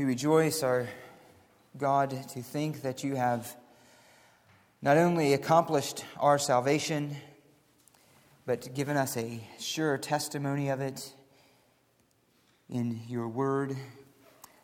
We 0.00 0.06
rejoice, 0.06 0.62
our 0.62 0.88
God, 1.76 2.26
to 2.30 2.40
think 2.40 2.80
that 2.80 3.04
you 3.04 3.16
have 3.16 3.54
not 4.80 4.96
only 4.96 5.34
accomplished 5.34 6.06
our 6.18 6.38
salvation, 6.38 7.18
but 8.46 8.74
given 8.74 8.96
us 8.96 9.18
a 9.18 9.46
sure 9.58 9.98
testimony 9.98 10.70
of 10.70 10.80
it 10.80 11.12
in 12.70 13.02
your 13.08 13.28
word 13.28 13.76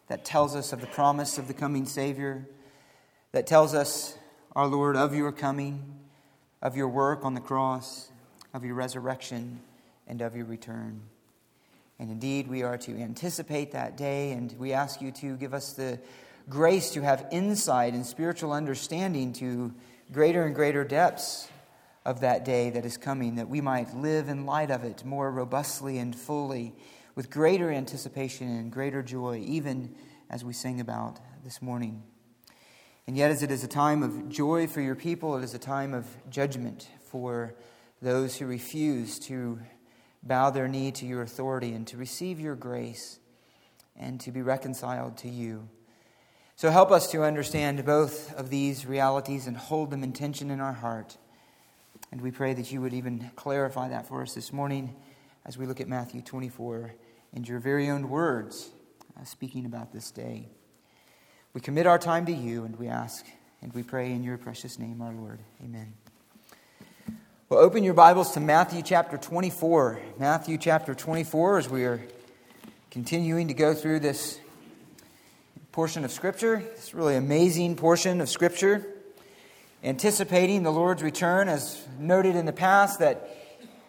that 0.09 0.25
tells 0.25 0.57
us 0.57 0.73
of 0.73 0.81
the 0.81 0.87
promise 0.87 1.37
of 1.37 1.49
the 1.49 1.55
coming 1.55 1.85
Savior, 1.85 2.49
that 3.33 3.47
tells 3.47 3.75
us, 3.75 4.17
our 4.55 4.67
Lord, 4.67 4.97
of 4.97 5.15
your 5.15 5.33
coming, 5.33 5.99
of 6.63 6.79
your 6.79 6.89
work 6.89 7.27
on 7.27 7.35
the 7.35 7.43
cross, 7.43 8.11
of 8.55 8.65
your 8.65 8.75
resurrection, 8.75 9.61
and 10.07 10.23
of 10.23 10.35
your 10.35 10.47
return. 10.47 11.03
And 11.99 12.11
indeed, 12.11 12.49
we 12.49 12.63
are 12.63 12.77
to 12.79 12.93
anticipate 13.01 13.73
that 13.73 13.97
day, 13.97 14.33
and 14.33 14.55
we 14.59 14.73
ask 14.73 15.01
you 15.01 15.13
to 15.13 15.37
give 15.37 15.55
us 15.55 15.73
the 15.73 15.99
grace 16.49 16.91
to 16.93 17.01
have 17.01 17.27
insight 17.33 17.95
and 17.95 18.05
spiritual 18.05 18.53
understanding 18.53 19.33
to 19.35 19.75
greater 20.13 20.45
and 20.45 20.55
greater 20.55 20.85
depths 20.85 21.49
of 22.05 22.21
that 22.21 22.45
day 22.45 22.71
that 22.71 22.85
is 22.85 22.97
coming, 22.97 23.37
that 23.37 23.49
we 23.49 23.61
might 23.61 23.97
live 23.97 24.29
in 24.29 24.47
light 24.47 24.71
of 24.71 24.85
it 24.85 25.05
more 25.05 25.31
robustly 25.31 25.99
and 25.99 26.15
fully, 26.15 26.75
with 27.15 27.31
greater 27.31 27.71
anticipation 27.71 28.47
and 28.47 28.71
greater 28.71 29.03
joy, 29.03 29.43
even 29.45 29.95
as 30.29 30.45
we 30.45 30.53
sing 30.53 30.81
about 30.81 31.19
this 31.45 31.63
morning. 31.63 32.03
And 33.07 33.17
yet, 33.17 33.31
as 33.31 33.43
it 33.43 33.51
is 33.51 33.65
a 33.65 33.69
time 33.69 34.03
of 34.03 34.29
joy 34.29 34.67
for 34.67 34.81
your 34.81 34.97
people, 34.97 35.37
it 35.37 35.45
is 35.45 35.55
a 35.55 35.59
time 35.59 35.95
of 35.95 36.07
judgment 36.29 36.89
for 37.11 37.55
those 38.03 38.37
who 38.37 38.47
refuse 38.47 39.19
to 39.21 39.61
bow 40.27 40.51
their 40.51 40.69
knee 40.69 40.91
to 40.93 41.07
your 41.07 41.23
authority 41.23 41.73
and 41.73 41.87
to 41.89 41.97
receive 41.97 42.41
your 42.41 42.55
grace 42.55 43.19
and 43.99 44.21
to 44.21 44.33
be 44.33 44.43
reconciled 44.43 45.17
to 45.19 45.29
you. 45.29 45.69
So 46.57 46.71
help 46.71 46.91
us 46.91 47.11
to 47.11 47.23
understand 47.23 47.85
both 47.85 48.33
of 48.35 48.49
these 48.49 48.87
realities 48.87 49.47
and 49.47 49.57
hold 49.57 49.91
them 49.91 50.03
in 50.03 50.13
tension 50.13 50.51
in 50.51 50.61
our 50.61 50.73
heart. 50.73 51.17
And 52.11 52.21
we 52.21 52.31
pray 52.31 52.55
that 52.55 52.73
you 52.73 52.81
would 52.81 52.95
even 52.95 53.31
clarify 53.37 53.89
that 53.89 54.09
for 54.09 54.23
us 54.23 54.35
this 54.35 54.53
morning 54.53 54.95
as 55.45 55.59
we 55.59 55.67
look 55.67 55.81
at 55.81 55.89
Matthew 55.89 56.23
24 56.23 56.95
and 57.35 57.47
your 57.47 57.59
very 57.59 57.91
own 57.91 58.09
words 58.09 58.71
uh, 59.21 59.25
speaking 59.25 59.67
about 59.67 59.93
this 59.93 60.11
day. 60.11 60.49
We 61.53 61.61
commit 61.61 61.87
our 61.87 61.99
time 61.99 62.27
to 62.27 62.33
you 62.33 62.65
and 62.65 62.77
we 62.79 62.89
ask 62.89 63.27
and 63.63 63.73
we 63.73 63.83
pray 63.83 64.13
in 64.13 64.23
your 64.23 64.39
precious 64.39 64.79
name, 64.79 65.03
our 65.03 65.13
Lord. 65.13 65.41
Amen. 65.63 66.06
Well, 67.49 67.61
open 67.61 67.85
your 67.85 67.95
Bibles 67.95 68.33
to 68.33 68.41
Matthew 68.41 68.83
chapter 68.83 69.17
24. 69.17 70.01
Matthew 70.19 70.59
chapter 70.59 70.97
24, 70.97 71.59
as 71.59 71.69
we 71.69 71.85
are 71.85 72.03
continuing 72.91 73.47
to 73.47 73.55
go 73.55 73.73
through 73.73 74.01
this 74.01 74.41
portion 75.71 76.05
of 76.05 76.11
Scripture, 76.11 76.61
this 76.75 76.93
really 76.93 77.15
amazing 77.15 77.77
portion 77.77 78.21
of 78.21 78.29
Scripture, 78.29 78.85
anticipating 79.85 80.65
the 80.65 80.73
Lord's 80.73 81.05
return, 81.05 81.49
as 81.49 81.87
noted 82.01 82.35
in 82.35 82.47
the 82.47 82.53
past, 82.53 82.99
that 82.99 83.31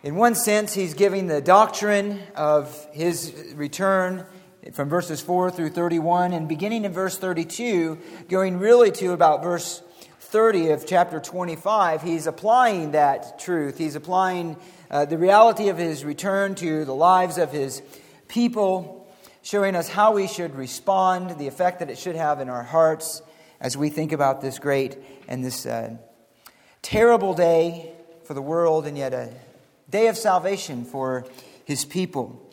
in 0.03 0.13
one 0.17 0.35
sense 0.35 0.75
He's 0.75 0.93
giving 0.93 1.25
the 1.25 1.41
doctrine 1.41 2.21
of 2.35 2.85
His 2.91 3.33
return 3.55 4.27
from 4.73 4.87
verses 4.87 5.19
4 5.19 5.49
through 5.49 5.69
31, 5.71 6.31
and 6.31 6.47
beginning 6.47 6.85
in 6.85 6.93
verse 6.93 7.17
32, 7.17 7.97
going 8.29 8.59
really 8.59 8.91
to 8.91 9.13
about 9.13 9.41
verse 9.41 9.81
30 10.27 10.71
of 10.71 10.85
chapter 10.85 11.21
25, 11.21 12.01
he's 12.01 12.27
applying 12.27 12.91
that 12.91 13.39
truth. 13.39 13.77
He's 13.77 13.95
applying 13.95 14.57
uh, 14.91 15.05
the 15.05 15.17
reality 15.17 15.69
of 15.69 15.77
his 15.77 16.03
return 16.03 16.53
to 16.55 16.83
the 16.83 16.93
lives 16.93 17.37
of 17.37 17.53
his 17.53 17.81
people 18.27 19.07
showing 19.41 19.73
us 19.73 19.87
how 19.87 20.11
we 20.11 20.27
should 20.27 20.53
respond, 20.53 21.39
the 21.39 21.47
effect 21.47 21.79
that 21.79 21.89
it 21.89 21.97
should 21.97 22.17
have 22.17 22.41
in 22.41 22.49
our 22.49 22.63
hearts 22.63 23.21
as 23.61 23.77
we 23.77 23.89
think 23.89 24.11
about 24.11 24.41
this 24.41 24.59
great 24.59 24.97
and 25.29 25.45
this 25.45 25.65
uh, 25.65 25.95
terrible 26.81 27.33
day 27.33 27.93
for 28.25 28.33
the 28.33 28.41
world, 28.41 28.85
and 28.85 28.97
yet 28.97 29.13
a 29.13 29.33
day 29.89 30.07
of 30.07 30.17
salvation 30.17 30.83
for 30.83 31.25
his 31.63 31.85
people. 31.85 32.51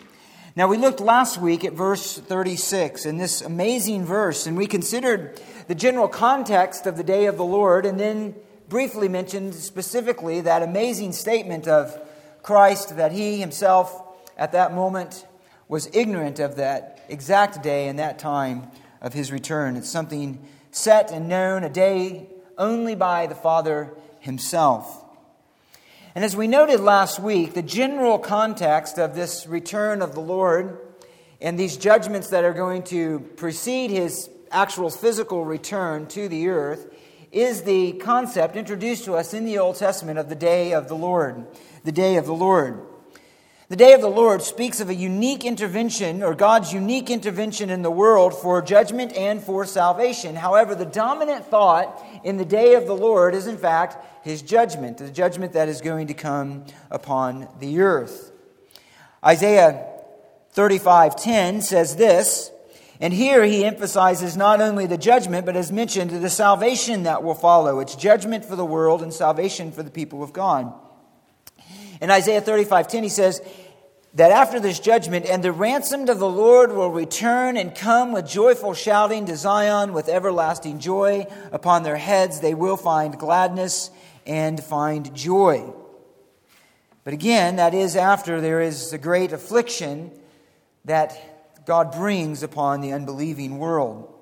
Now, 0.54 0.68
we 0.68 0.76
looked 0.76 1.00
last 1.00 1.38
week 1.38 1.64
at 1.64 1.72
verse 1.72 2.16
36 2.16 3.04
in 3.04 3.18
this 3.18 3.42
amazing 3.42 4.04
verse, 4.04 4.46
and 4.46 4.56
we 4.56 4.68
considered 4.68 5.40
the 5.66 5.74
general 5.74 6.08
context 6.08 6.86
of 6.86 6.96
the 6.96 7.04
day 7.04 7.26
of 7.26 7.36
the 7.36 7.44
Lord, 7.44 7.86
and 7.86 7.98
then 7.98 8.34
briefly 8.68 9.08
mentioned 9.08 9.54
specifically 9.54 10.40
that 10.42 10.62
amazing 10.62 11.12
statement 11.12 11.68
of 11.68 11.98
Christ 12.42 12.96
that 12.96 13.12
he 13.12 13.38
himself 13.38 14.02
at 14.36 14.52
that 14.52 14.74
moment 14.74 15.26
was 15.68 15.88
ignorant 15.92 16.38
of 16.38 16.56
that 16.56 17.04
exact 17.08 17.62
day 17.62 17.88
and 17.88 17.98
that 17.98 18.18
time 18.18 18.70
of 19.00 19.12
his 19.12 19.32
return. 19.32 19.76
It's 19.76 19.88
something 19.88 20.44
set 20.70 21.10
and 21.10 21.28
known, 21.28 21.64
a 21.64 21.68
day 21.68 22.28
only 22.58 22.94
by 22.94 23.26
the 23.26 23.34
Father 23.34 23.94
himself. 24.20 25.02
And 26.14 26.24
as 26.24 26.36
we 26.36 26.46
noted 26.46 26.80
last 26.80 27.18
week, 27.18 27.54
the 27.54 27.62
general 27.62 28.18
context 28.18 28.98
of 28.98 29.14
this 29.14 29.46
return 29.46 30.00
of 30.00 30.14
the 30.14 30.20
Lord 30.20 30.78
and 31.40 31.58
these 31.58 31.76
judgments 31.76 32.30
that 32.30 32.44
are 32.44 32.52
going 32.52 32.84
to 32.84 33.20
precede 33.36 33.90
his 33.90 34.30
actual 34.54 34.88
physical 34.88 35.44
return 35.44 36.06
to 36.06 36.28
the 36.28 36.48
earth 36.48 36.94
is 37.32 37.62
the 37.62 37.92
concept 37.94 38.54
introduced 38.54 39.04
to 39.04 39.14
us 39.14 39.34
in 39.34 39.44
the 39.44 39.58
Old 39.58 39.76
Testament 39.76 40.18
of 40.18 40.28
the 40.28 40.36
day 40.36 40.72
of 40.72 40.88
the 40.88 40.94
Lord. 40.94 41.46
The 41.82 41.92
day 41.92 42.16
of 42.16 42.26
the 42.26 42.32
Lord. 42.32 42.80
The 43.68 43.76
day 43.76 43.94
of 43.94 44.02
the 44.02 44.08
Lord 44.08 44.42
speaks 44.42 44.78
of 44.78 44.88
a 44.88 44.94
unique 44.94 45.44
intervention, 45.44 46.22
or 46.22 46.34
God's 46.34 46.72
unique 46.72 47.10
intervention 47.10 47.70
in 47.70 47.82
the 47.82 47.90
world 47.90 48.34
for 48.34 48.62
judgment 48.62 49.12
and 49.14 49.42
for 49.42 49.64
salvation. 49.64 50.36
However, 50.36 50.74
the 50.74 50.84
dominant 50.84 51.46
thought 51.46 52.04
in 52.22 52.36
the 52.36 52.44
day 52.44 52.74
of 52.74 52.86
the 52.86 52.94
Lord 52.94 53.34
is, 53.34 53.46
in 53.46 53.56
fact, 53.56 53.96
his 54.24 54.42
judgment, 54.42 54.98
the 54.98 55.10
judgment 55.10 55.54
that 55.54 55.68
is 55.68 55.80
going 55.80 56.06
to 56.06 56.14
come 56.14 56.66
upon 56.90 57.48
the 57.58 57.80
earth. 57.80 58.30
Isaiah 59.24 59.86
35:10 60.54 61.62
says 61.62 61.96
this, 61.96 62.50
and 63.00 63.12
here 63.12 63.44
he 63.44 63.64
emphasizes 63.64 64.36
not 64.36 64.60
only 64.60 64.86
the 64.86 64.98
judgment, 64.98 65.46
but 65.46 65.56
as 65.56 65.72
mentioned, 65.72 66.10
the 66.10 66.30
salvation 66.30 67.02
that 67.04 67.22
will 67.22 67.34
follow. 67.34 67.80
It's 67.80 67.96
judgment 67.96 68.44
for 68.44 68.56
the 68.56 68.64
world 68.64 69.02
and 69.02 69.12
salvation 69.12 69.72
for 69.72 69.82
the 69.82 69.90
people 69.90 70.22
of 70.22 70.32
God. 70.32 70.72
In 72.00 72.10
Isaiah 72.10 72.40
35 72.40 72.88
10, 72.88 73.02
he 73.02 73.08
says, 73.08 73.40
that 74.14 74.30
after 74.30 74.60
this 74.60 74.78
judgment, 74.78 75.26
and 75.26 75.42
the 75.42 75.50
ransomed 75.50 76.08
of 76.08 76.20
the 76.20 76.28
Lord 76.28 76.72
will 76.72 76.90
return 76.90 77.56
and 77.56 77.74
come 77.74 78.12
with 78.12 78.28
joyful 78.28 78.72
shouting 78.72 79.26
to 79.26 79.36
Zion 79.36 79.92
with 79.92 80.08
everlasting 80.08 80.78
joy. 80.78 81.26
Upon 81.50 81.82
their 81.82 81.96
heads 81.96 82.40
they 82.40 82.54
will 82.54 82.76
find 82.76 83.18
gladness 83.18 83.90
and 84.24 84.62
find 84.62 85.12
joy. 85.16 85.72
But 87.02 87.12
again, 87.12 87.56
that 87.56 87.74
is 87.74 87.96
after 87.96 88.40
there 88.40 88.60
is 88.60 88.92
a 88.92 88.98
great 88.98 89.32
affliction 89.32 90.12
that 90.84 91.33
God 91.66 91.92
brings 91.92 92.42
upon 92.42 92.80
the 92.80 92.92
unbelieving 92.92 93.58
world. 93.58 94.12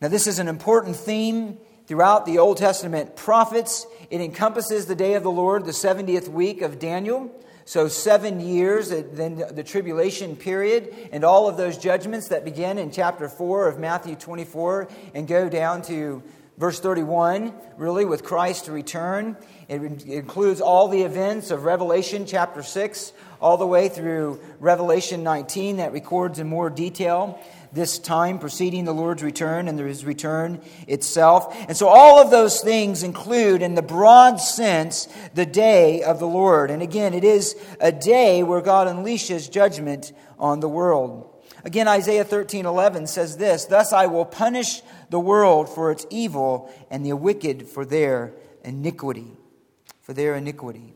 Now, 0.00 0.08
this 0.08 0.26
is 0.26 0.38
an 0.38 0.48
important 0.48 0.96
theme 0.96 1.58
throughout 1.86 2.26
the 2.26 2.38
Old 2.38 2.58
Testament 2.58 3.16
prophets. 3.16 3.86
It 4.10 4.20
encompasses 4.20 4.86
the 4.86 4.94
day 4.94 5.14
of 5.14 5.22
the 5.22 5.30
Lord, 5.30 5.64
the 5.64 5.72
70th 5.72 6.28
week 6.28 6.62
of 6.62 6.78
Daniel. 6.78 7.34
So, 7.64 7.88
seven 7.88 8.40
years, 8.40 8.92
uh, 8.92 9.02
then 9.12 9.42
the 9.50 9.62
tribulation 9.62 10.36
period, 10.36 10.94
and 11.12 11.24
all 11.24 11.48
of 11.48 11.56
those 11.56 11.76
judgments 11.76 12.28
that 12.28 12.44
begin 12.44 12.78
in 12.78 12.90
chapter 12.90 13.28
4 13.28 13.68
of 13.68 13.78
Matthew 13.78 14.14
24 14.14 14.88
and 15.14 15.28
go 15.28 15.48
down 15.50 15.82
to 15.82 16.22
verse 16.56 16.80
31, 16.80 17.52
really, 17.76 18.04
with 18.04 18.24
Christ's 18.24 18.68
return. 18.68 19.36
It 19.68 19.82
includes 20.06 20.60
all 20.60 20.88
the 20.88 21.02
events 21.02 21.50
of 21.50 21.64
Revelation 21.64 22.24
chapter 22.24 22.62
6, 22.62 23.12
all 23.40 23.56
the 23.56 23.66
way 23.66 23.88
through 23.88 24.40
Revelation 24.60 25.22
19, 25.22 25.78
that 25.78 25.92
records 25.92 26.38
in 26.38 26.48
more 26.48 26.70
detail 26.70 27.40
this 27.72 27.98
time 27.98 28.38
preceding 28.38 28.84
the 28.84 28.94
Lord's 28.94 29.22
return 29.22 29.68
and 29.68 29.78
his 29.78 30.04
return 30.04 30.60
itself. 30.86 31.54
And 31.68 31.76
so 31.76 31.88
all 31.88 32.20
of 32.20 32.30
those 32.30 32.60
things 32.60 33.02
include, 33.02 33.62
in 33.62 33.74
the 33.74 33.82
broad 33.82 34.36
sense, 34.36 35.08
the 35.34 35.46
day 35.46 36.02
of 36.02 36.18
the 36.18 36.26
Lord. 36.26 36.70
And 36.70 36.82
again, 36.82 37.14
it 37.14 37.24
is 37.24 37.56
a 37.80 37.92
day 37.92 38.42
where 38.42 38.60
God 38.60 38.86
unleashes 38.88 39.50
judgment 39.50 40.12
on 40.38 40.60
the 40.60 40.68
world. 40.68 41.34
Again, 41.64 41.88
Isaiah 41.88 42.24
13 42.24 42.66
11 42.66 43.06
says 43.06 43.36
this 43.36 43.64
Thus 43.66 43.92
I 43.92 44.06
will 44.06 44.24
punish 44.24 44.82
the 45.10 45.20
world 45.20 45.68
for 45.68 45.90
its 45.90 46.06
evil 46.10 46.72
and 46.90 47.04
the 47.04 47.14
wicked 47.14 47.68
for 47.68 47.84
their 47.84 48.32
iniquity. 48.64 49.36
For 50.02 50.12
their 50.14 50.36
iniquity. 50.36 50.94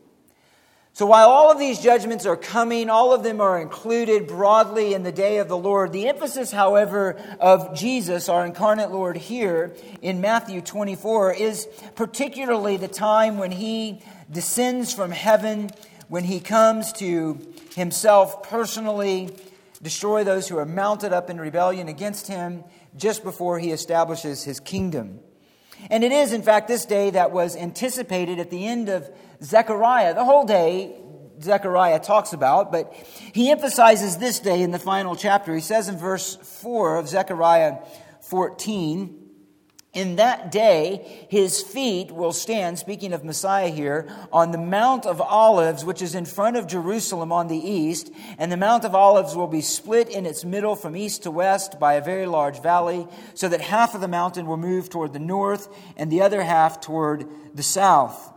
So 0.95 1.07
while 1.07 1.29
all 1.29 1.51
of 1.51 1.57
these 1.57 1.79
judgments 1.79 2.27
are 2.27 2.37
coming, 2.37 2.87
all 2.87 3.15
of 3.15 3.23
them 3.23 3.41
are 3.41 3.59
included 3.59 4.27
broadly 4.27 4.93
in 4.93 5.01
the 5.01 5.11
day 5.11 5.37
of 5.37 5.47
the 5.47 5.57
Lord. 5.57 5.91
The 5.91 6.07
emphasis, 6.07 6.51
however, 6.51 7.19
of 7.39 7.75
Jesus, 7.75 8.29
our 8.29 8.45
incarnate 8.45 8.91
Lord, 8.91 9.17
here 9.17 9.75
in 10.03 10.21
Matthew 10.21 10.61
24 10.61 11.33
is 11.33 11.67
particularly 11.95 12.77
the 12.77 12.87
time 12.87 13.39
when 13.39 13.49
he 13.49 14.03
descends 14.29 14.93
from 14.93 15.09
heaven, 15.09 15.71
when 16.09 16.25
he 16.25 16.39
comes 16.39 16.93
to 16.93 17.39
himself 17.75 18.43
personally 18.43 19.35
destroy 19.81 20.23
those 20.23 20.47
who 20.47 20.59
are 20.59 20.65
mounted 20.65 21.11
up 21.11 21.27
in 21.27 21.41
rebellion 21.41 21.87
against 21.87 22.27
him 22.27 22.63
just 22.95 23.23
before 23.23 23.57
he 23.57 23.71
establishes 23.71 24.43
his 24.43 24.59
kingdom. 24.59 25.21
And 25.89 26.03
it 26.03 26.11
is, 26.11 26.33
in 26.33 26.41
fact, 26.41 26.67
this 26.67 26.85
day 26.85 27.09
that 27.11 27.31
was 27.31 27.55
anticipated 27.55 28.39
at 28.39 28.49
the 28.49 28.67
end 28.67 28.89
of 28.89 29.09
Zechariah. 29.41 30.13
The 30.13 30.25
whole 30.25 30.45
day 30.45 30.99
Zechariah 31.41 31.99
talks 31.99 32.33
about, 32.33 32.71
but 32.71 32.93
he 33.33 33.51
emphasizes 33.51 34.17
this 34.17 34.39
day 34.39 34.61
in 34.61 34.71
the 34.71 34.79
final 34.79 35.15
chapter. 35.15 35.53
He 35.53 35.61
says 35.61 35.89
in 35.89 35.97
verse 35.97 36.35
4 36.61 36.97
of 36.97 37.07
Zechariah 37.07 37.77
14, 38.21 39.22
in 39.93 40.15
that 40.15 40.51
day, 40.51 41.27
his 41.29 41.61
feet 41.61 42.11
will 42.11 42.31
stand, 42.31 42.79
speaking 42.79 43.13
of 43.13 43.23
Messiah 43.23 43.69
here, 43.69 44.09
on 44.31 44.49
the 44.49 44.57
Mount 44.57 45.05
of 45.05 45.21
Olives, 45.21 45.85
which 45.85 46.01
is 46.01 46.15
in 46.15 46.25
front 46.25 46.57
of 46.57 46.65
Jerusalem 46.65 47.31
on 47.31 47.47
the 47.47 47.57
east. 47.57 48.11
And 48.39 48.51
the 48.51 48.57
Mount 48.57 48.85
of 48.85 48.95
Olives 48.95 49.35
will 49.35 49.47
be 49.47 49.61
split 49.61 50.09
in 50.09 50.25
its 50.25 50.43
middle 50.43 50.75
from 50.75 50.97
east 50.97 51.23
to 51.23 51.31
west 51.31 51.79
by 51.79 51.93
a 51.93 52.03
very 52.03 52.25
large 52.25 52.59
valley, 52.59 53.07
so 53.35 53.47
that 53.49 53.61
half 53.61 53.93
of 53.93 54.01
the 54.01 54.07
mountain 54.07 54.47
will 54.47 54.57
move 54.57 54.89
toward 54.89 55.13
the 55.13 55.19
north 55.19 55.69
and 55.95 56.11
the 56.11 56.23
other 56.23 56.41
half 56.41 56.81
toward 56.81 57.27
the 57.53 57.61
south. 57.61 58.31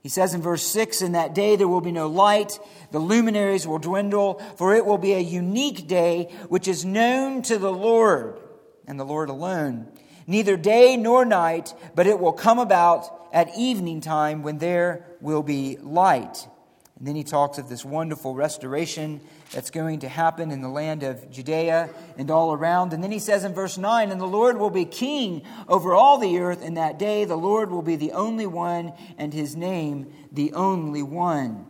He 0.00 0.08
says 0.08 0.32
in 0.32 0.40
verse 0.40 0.62
6 0.62 1.02
In 1.02 1.12
that 1.12 1.34
day 1.34 1.56
there 1.56 1.68
will 1.68 1.82
be 1.82 1.92
no 1.92 2.06
light, 2.06 2.58
the 2.92 2.98
luminaries 2.98 3.66
will 3.66 3.78
dwindle, 3.78 4.40
for 4.56 4.74
it 4.74 4.86
will 4.86 4.98
be 4.98 5.12
a 5.12 5.20
unique 5.20 5.86
day 5.86 6.30
which 6.48 6.66
is 6.66 6.82
known 6.82 7.42
to 7.42 7.58
the 7.58 7.72
Lord 7.72 8.40
and 8.86 8.98
the 8.98 9.04
Lord 9.04 9.28
alone 9.28 9.88
neither 10.26 10.56
day 10.56 10.96
nor 10.96 11.24
night, 11.24 11.74
but 11.94 12.06
it 12.06 12.18
will 12.18 12.32
come 12.32 12.58
about 12.58 13.28
at 13.32 13.56
evening 13.56 14.00
time 14.00 14.42
when 14.42 14.58
there 14.58 15.04
will 15.20 15.42
be 15.42 15.76
light. 15.80 16.46
And 16.98 17.08
then 17.08 17.16
he 17.16 17.24
talks 17.24 17.58
of 17.58 17.68
this 17.68 17.84
wonderful 17.84 18.34
restoration 18.34 19.20
that's 19.50 19.70
going 19.70 20.00
to 20.00 20.08
happen 20.08 20.50
in 20.50 20.62
the 20.62 20.68
land 20.68 21.02
of 21.02 21.28
Judea 21.30 21.90
and 22.16 22.30
all 22.30 22.52
around. 22.52 22.92
And 22.92 23.02
then 23.02 23.10
he 23.10 23.18
says 23.18 23.44
in 23.44 23.52
verse 23.52 23.76
9, 23.76 24.10
And 24.10 24.20
the 24.20 24.26
Lord 24.26 24.58
will 24.58 24.70
be 24.70 24.84
king 24.84 25.42
over 25.68 25.92
all 25.92 26.18
the 26.18 26.38
earth 26.38 26.62
in 26.62 26.74
that 26.74 26.98
day. 26.98 27.24
The 27.24 27.36
Lord 27.36 27.70
will 27.70 27.82
be 27.82 27.96
the 27.96 28.12
only 28.12 28.46
one, 28.46 28.92
and 29.18 29.34
his 29.34 29.56
name 29.56 30.12
the 30.30 30.52
only 30.52 31.02
one. 31.02 31.66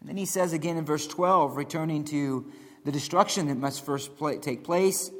And 0.00 0.08
then 0.08 0.16
he 0.16 0.26
says 0.26 0.52
again 0.52 0.76
in 0.76 0.84
verse 0.84 1.06
12, 1.06 1.56
returning 1.56 2.04
to 2.06 2.50
the 2.84 2.92
destruction 2.92 3.46
that 3.46 3.56
must 3.56 3.84
first 3.84 4.10
take 4.42 4.64
place. 4.64 5.10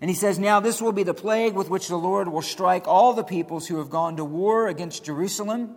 And 0.00 0.08
he 0.08 0.16
says, 0.16 0.38
Now 0.38 0.60
this 0.60 0.80
will 0.80 0.92
be 0.92 1.02
the 1.02 1.14
plague 1.14 1.54
with 1.54 1.68
which 1.68 1.88
the 1.88 1.96
Lord 1.96 2.28
will 2.28 2.42
strike 2.42 2.88
all 2.88 3.12
the 3.12 3.24
peoples 3.24 3.66
who 3.66 3.78
have 3.78 3.90
gone 3.90 4.16
to 4.16 4.24
war 4.24 4.68
against 4.68 5.04
Jerusalem. 5.04 5.76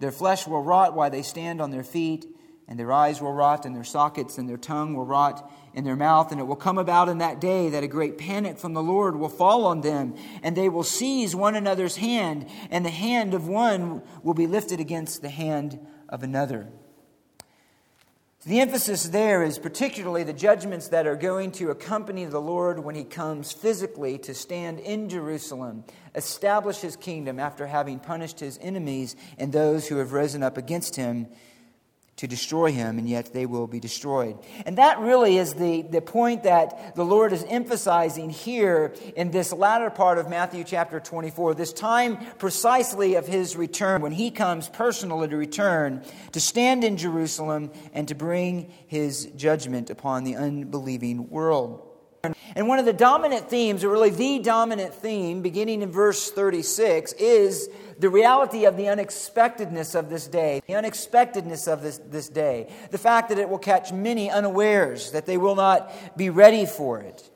Their 0.00 0.12
flesh 0.12 0.46
will 0.46 0.62
rot 0.62 0.94
while 0.94 1.10
they 1.10 1.22
stand 1.22 1.62
on 1.62 1.70
their 1.70 1.84
feet, 1.84 2.26
and 2.68 2.78
their 2.78 2.92
eyes 2.92 3.20
will 3.22 3.32
rot 3.32 3.64
in 3.64 3.72
their 3.72 3.84
sockets, 3.84 4.36
and 4.36 4.48
their 4.48 4.58
tongue 4.58 4.94
will 4.94 5.06
rot 5.06 5.50
in 5.74 5.84
their 5.84 5.96
mouth. 5.96 6.32
And 6.32 6.40
it 6.40 6.44
will 6.44 6.56
come 6.56 6.76
about 6.76 7.08
in 7.08 7.18
that 7.18 7.40
day 7.40 7.70
that 7.70 7.84
a 7.84 7.88
great 7.88 8.18
panic 8.18 8.58
from 8.58 8.74
the 8.74 8.82
Lord 8.82 9.16
will 9.16 9.30
fall 9.30 9.64
on 9.64 9.80
them, 9.80 10.16
and 10.42 10.54
they 10.54 10.68
will 10.68 10.82
seize 10.82 11.34
one 11.34 11.54
another's 11.54 11.96
hand, 11.96 12.46
and 12.70 12.84
the 12.84 12.90
hand 12.90 13.32
of 13.32 13.48
one 13.48 14.02
will 14.22 14.34
be 14.34 14.46
lifted 14.46 14.80
against 14.80 15.22
the 15.22 15.30
hand 15.30 15.78
of 16.10 16.22
another. 16.22 16.68
The 18.44 18.58
emphasis 18.58 19.04
there 19.04 19.44
is 19.44 19.60
particularly 19.60 20.24
the 20.24 20.32
judgments 20.32 20.88
that 20.88 21.06
are 21.06 21.14
going 21.14 21.52
to 21.52 21.70
accompany 21.70 22.24
the 22.24 22.40
Lord 22.40 22.80
when 22.80 22.96
he 22.96 23.04
comes 23.04 23.52
physically 23.52 24.18
to 24.18 24.34
stand 24.34 24.80
in 24.80 25.08
Jerusalem, 25.08 25.84
establish 26.16 26.80
his 26.80 26.96
kingdom 26.96 27.38
after 27.38 27.68
having 27.68 28.00
punished 28.00 28.40
his 28.40 28.58
enemies 28.60 29.14
and 29.38 29.52
those 29.52 29.86
who 29.86 29.98
have 29.98 30.12
risen 30.12 30.42
up 30.42 30.56
against 30.58 30.96
him 30.96 31.28
to 32.22 32.28
destroy 32.28 32.70
him, 32.70 32.98
and 32.98 33.08
yet 33.08 33.32
they 33.32 33.46
will 33.46 33.66
be 33.66 33.80
destroyed. 33.80 34.38
And 34.64 34.78
that 34.78 35.00
really 35.00 35.38
is 35.38 35.54
the, 35.54 35.82
the 35.82 36.00
point 36.00 36.44
that 36.44 36.94
the 36.94 37.04
Lord 37.04 37.32
is 37.32 37.44
emphasizing 37.48 38.30
here 38.30 38.94
in 39.16 39.32
this 39.32 39.52
latter 39.52 39.90
part 39.90 40.18
of 40.18 40.30
Matthew 40.30 40.62
chapter 40.62 41.00
24, 41.00 41.54
this 41.54 41.72
time 41.72 42.24
precisely 42.38 43.16
of 43.16 43.26
his 43.26 43.56
return, 43.56 44.02
when 44.02 44.12
he 44.12 44.30
comes 44.30 44.68
personally 44.68 45.26
to 45.26 45.36
return, 45.36 46.04
to 46.30 46.38
stand 46.38 46.84
in 46.84 46.96
Jerusalem 46.96 47.72
and 47.92 48.06
to 48.06 48.14
bring 48.14 48.72
his 48.86 49.26
judgment 49.34 49.90
upon 49.90 50.22
the 50.22 50.36
unbelieving 50.36 51.28
world. 51.28 51.91
And 52.54 52.68
one 52.68 52.78
of 52.78 52.84
the 52.84 52.92
dominant 52.92 53.50
themes, 53.50 53.82
or 53.82 53.88
really 53.88 54.10
the 54.10 54.38
dominant 54.38 54.94
theme, 54.94 55.42
beginning 55.42 55.82
in 55.82 55.90
verse 55.90 56.30
36, 56.30 57.14
is 57.14 57.68
the 57.98 58.08
reality 58.08 58.64
of 58.64 58.76
the 58.76 58.88
unexpectedness 58.88 59.96
of 59.96 60.08
this 60.08 60.28
day, 60.28 60.62
the 60.68 60.76
unexpectedness 60.76 61.66
of 61.66 61.82
this, 61.82 61.98
this 61.98 62.28
day, 62.28 62.72
the 62.92 62.98
fact 62.98 63.30
that 63.30 63.38
it 63.38 63.48
will 63.48 63.58
catch 63.58 63.92
many 63.92 64.30
unawares, 64.30 65.10
that 65.10 65.26
they 65.26 65.36
will 65.36 65.56
not 65.56 66.16
be 66.16 66.30
ready 66.30 66.64
for 66.64 67.00
it. 67.00 67.28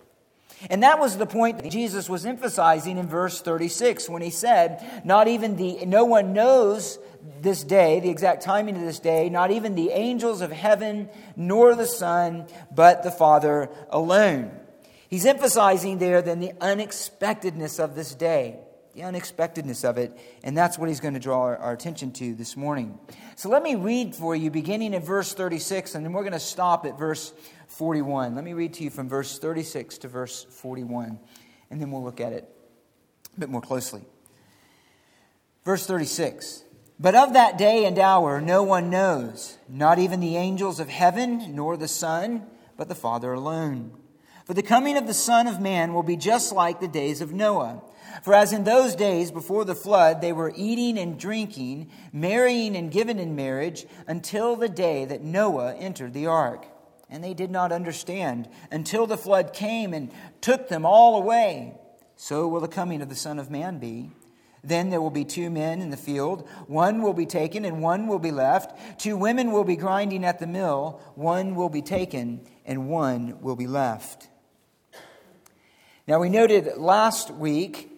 And 0.71 0.85
that 0.85 1.01
was 1.01 1.19
the 1.19 1.27
point 1.27 1.65
that 1.65 1.73
Jesus 1.73 2.09
was 2.09 2.25
emphasizing 2.25 2.97
in 2.97 3.09
verse 3.09 3.41
36 3.41 4.09
when 4.09 4.23
he 4.23 4.31
said, 4.31 5.03
Not 5.05 5.27
even 5.27 5.57
the, 5.57 5.85
no 5.85 6.05
one 6.05 6.33
knows 6.33 7.01
this 7.41 7.65
day, 7.65 7.99
the 7.99 8.11
exact 8.11 8.45
timing 8.45 8.77
of 8.77 8.83
this 8.83 9.01
day, 9.01 9.31
not 9.31 9.51
even 9.51 9.75
the 9.75 9.91
angels 9.91 10.43
of 10.43 10.53
heaven, 10.53 11.09
nor 11.35 11.75
the 11.75 11.87
Son, 11.87 12.47
but 12.73 13.03
the 13.03 13.11
Father 13.11 13.69
alone. 13.91 14.61
He's 15.09 15.27
emphasizing 15.27 15.99
there 15.99 16.23
then 16.23 16.41
the 16.41 16.53
unexpectedness 16.61 17.79
of 17.79 17.95
this 17.95 18.15
day, 18.15 18.59
the 18.95 19.05
unexpectedness 19.05 19.85
of 19.85 19.99
it, 19.99 20.19
and 20.43 20.57
that's 20.57 20.79
what 20.79 20.89
he's 20.89 21.01
going 21.01 21.15
to 21.15 21.21
draw 21.21 21.43
our, 21.43 21.57
our, 21.59 21.73
attention 21.73 22.13
to 22.13 22.35
this 22.35 22.57
morning. 22.57 22.99
So 23.37 23.49
let 23.49 23.63
me 23.63 23.75
read 23.75 24.15
for 24.15 24.35
you 24.35 24.51
beginning 24.51 24.95
at 24.95 25.05
verse 25.05 25.33
36, 25.35 25.95
and 25.95 26.05
then 26.05 26.13
we're 26.13 26.23
going 26.23 26.33
to 26.33 26.41
stop 26.41 26.87
at 26.87 26.99
verse 26.99 27.33
41. 27.69 28.35
Let 28.35 28.45
me 28.45 28.53
read 28.53 28.75
to 28.75 28.85
you 28.85 28.91
from 28.91 29.09
verse 29.09 29.39
36 29.39 29.99
to 29.99 30.09
verse 30.09 30.45
41, 30.51 31.19
and 31.71 31.81
then 31.81 31.91
we'll 31.91 32.03
look 32.03 32.21
at 32.21 32.33
it 32.33 32.49
a 33.37 33.41
bit 33.41 33.49
more 33.49 33.61
closely. 33.61 34.03
Verse 35.65 35.87
36. 35.87 36.65
But 36.99 37.15
of 37.15 37.35
that 37.35 37.59
day 37.59 37.85
and 37.85 37.99
hour 37.99 38.41
no 38.41 38.63
one 38.63 38.89
knows, 38.89 39.59
not 39.69 39.99
even 39.99 40.21
the 40.21 40.37
angels 40.37 40.81
of 40.81 40.89
heaven, 40.89 41.55
nor 41.55 41.77
the 41.77 41.89
Son, 41.89 42.47
but 42.77 42.89
the 42.89 42.95
Father 42.95 43.33
alone. 43.33 43.93
For 44.47 44.55
the 44.55 44.63
coming 44.63 44.97
of 44.97 45.09
the 45.09 45.15
Son 45.15 45.49
of 45.49 45.61
Man 45.61 45.93
will 45.93 46.05
be 46.05 46.17
just 46.17 46.53
like 46.53 46.79
the 46.79 46.87
days 46.87 47.21
of 47.21 47.33
Noah. 47.33 47.83
For 48.23 48.33
as 48.33 48.53
in 48.53 48.63
those 48.63 48.95
days 48.95 49.33
before 49.33 49.65
the 49.65 49.75
flood, 49.75 50.21
they 50.21 50.33
were 50.33 50.53
eating 50.55 50.97
and 50.99 51.19
drinking, 51.19 51.91
marrying 52.13 52.77
and 52.77 52.93
given 52.93 53.19
in 53.19 53.35
marriage, 53.35 53.87
until 54.07 54.55
the 54.55 54.69
day 54.69 55.05
that 55.05 55.25
Noah 55.25 55.75
entered 55.75 56.15
the 56.15 56.29
ark. 56.29 56.65
And 57.11 57.25
they 57.25 57.35
did 57.35 57.51
not 57.51 57.73
understand 57.73 58.49
until 58.71 59.09
the 59.09 59.17
flood 59.17 59.53
came 59.53 59.93
and 59.93 60.13
took 60.41 60.69
them 60.69 60.87
all 60.87 61.17
away. 61.17 61.75
So 62.15 62.47
will 62.47 62.61
the 62.61 62.69
coming 62.69 63.03
of 63.03 63.09
the 63.09 63.17
Son 63.17 63.41
of 63.41 63.51
Man 63.51 63.81
be. 63.81 64.13
Then 64.63 64.91
there 64.91 65.01
will 65.01 65.11
be 65.11 65.25
two 65.25 65.51
men 65.51 65.83
in 65.83 65.91
the 65.91 65.97
field. 65.97 66.49
One 66.69 67.03
will 67.03 67.15
be 67.15 67.27
taken 67.27 67.65
and 67.65 67.83
one 67.83 68.07
will 68.07 68.21
be 68.21 68.31
left. 68.31 69.01
Two 69.01 69.17
women 69.17 69.51
will 69.51 69.65
be 69.65 69.77
grinding 69.77 70.25
at 70.25 70.39
the 70.39 70.47
mill. 70.47 71.01
One 71.17 71.57
will 71.57 71.69
be 71.69 71.83
taken 71.83 72.47
and 72.65 72.89
one 72.89 73.41
will 73.41 73.57
be 73.57 73.67
left. 73.67 74.29
Now, 76.09 76.21
we 76.21 76.29
noted 76.29 76.77
last 76.77 77.33
week 77.33 77.91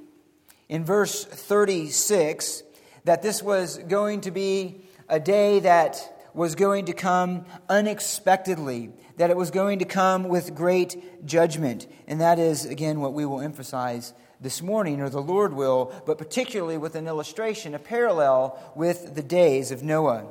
in 0.67 0.83
verse 0.83 1.27
36 1.27 2.63
that 3.05 3.21
this 3.21 3.43
was 3.43 3.77
going 3.77 4.23
to 4.23 4.31
be 4.31 4.81
a 5.11 5.21
day 5.21 5.61
that 5.61 6.31
was 6.33 6.55
going 6.55 6.87
to 6.87 6.95
come 6.95 7.45
unexpectedly, 7.69 8.93
that 9.19 9.29
it 9.29 9.37
was 9.37 9.51
going 9.51 9.81
to 9.81 9.85
come 9.85 10.29
with 10.29 10.55
great 10.55 11.27
judgment. 11.27 11.87
And 12.07 12.23
that 12.23 12.39
is, 12.39 12.65
again, 12.65 13.01
what 13.01 13.13
we 13.13 13.27
will 13.27 13.43
emphasize 13.43 14.15
this 14.41 14.63
morning, 14.63 15.03
or 15.03 15.11
the 15.11 15.21
Lord 15.21 15.53
will, 15.53 15.93
but 16.07 16.17
particularly 16.17 16.79
with 16.79 16.95
an 16.95 17.09
illustration, 17.09 17.75
a 17.75 17.79
parallel 17.79 18.59
with 18.75 19.17
the 19.17 19.23
days 19.23 19.71
of 19.71 19.83
Noah. 19.83 20.29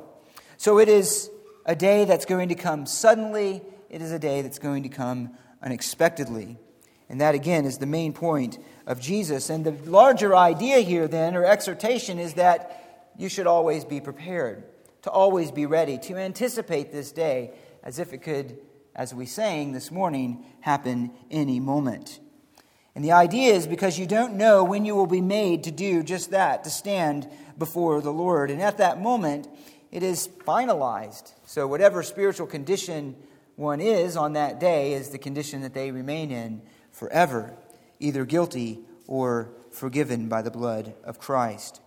So 0.56 0.80
it 0.80 0.88
is 0.88 1.30
a 1.64 1.76
day 1.76 2.06
that's 2.06 2.24
going 2.24 2.48
to 2.48 2.56
come 2.56 2.86
suddenly, 2.86 3.62
it 3.88 4.02
is 4.02 4.10
a 4.10 4.18
day 4.18 4.42
that's 4.42 4.58
going 4.58 4.82
to 4.82 4.88
come 4.88 5.34
unexpectedly. 5.62 6.58
And 7.08 7.20
that, 7.20 7.34
again, 7.34 7.64
is 7.64 7.78
the 7.78 7.86
main 7.86 8.12
point 8.12 8.58
of 8.86 9.00
Jesus. 9.00 9.48
And 9.50 9.64
the 9.64 9.90
larger 9.90 10.36
idea 10.36 10.80
here, 10.80 11.08
then, 11.08 11.34
or 11.36 11.44
exhortation, 11.44 12.18
is 12.18 12.34
that 12.34 13.12
you 13.16 13.28
should 13.28 13.46
always 13.46 13.84
be 13.84 14.00
prepared, 14.00 14.64
to 15.02 15.10
always 15.10 15.50
be 15.50 15.66
ready, 15.66 15.98
to 15.98 16.16
anticipate 16.16 16.92
this 16.92 17.10
day 17.10 17.52
as 17.82 17.98
if 17.98 18.12
it 18.12 18.18
could, 18.18 18.58
as 18.94 19.14
we 19.14 19.26
sang 19.26 19.72
this 19.72 19.90
morning, 19.90 20.44
happen 20.60 21.10
any 21.30 21.60
moment. 21.60 22.20
And 22.94 23.04
the 23.04 23.12
idea 23.12 23.54
is 23.54 23.66
because 23.66 23.98
you 23.98 24.06
don't 24.06 24.34
know 24.34 24.64
when 24.64 24.84
you 24.84 24.94
will 24.94 25.06
be 25.06 25.20
made 25.20 25.64
to 25.64 25.70
do 25.70 26.02
just 26.02 26.32
that, 26.32 26.64
to 26.64 26.70
stand 26.70 27.28
before 27.56 28.00
the 28.00 28.12
Lord. 28.12 28.50
And 28.50 28.60
at 28.60 28.78
that 28.78 29.00
moment, 29.00 29.48
it 29.90 30.02
is 30.02 30.28
finalized. 30.44 31.32
So, 31.46 31.66
whatever 31.66 32.02
spiritual 32.02 32.46
condition 32.46 33.16
one 33.56 33.80
is 33.80 34.16
on 34.16 34.34
that 34.34 34.60
day 34.60 34.92
is 34.92 35.10
the 35.10 35.18
condition 35.18 35.62
that 35.62 35.74
they 35.74 35.90
remain 35.90 36.30
in 36.30 36.62
forever, 36.98 37.54
either 38.00 38.24
guilty 38.24 38.80
or 39.06 39.50
forgiven 39.70 40.28
by 40.28 40.42
the 40.42 40.50
blood 40.50 40.94
of 41.04 41.18
Christ. 41.18 41.80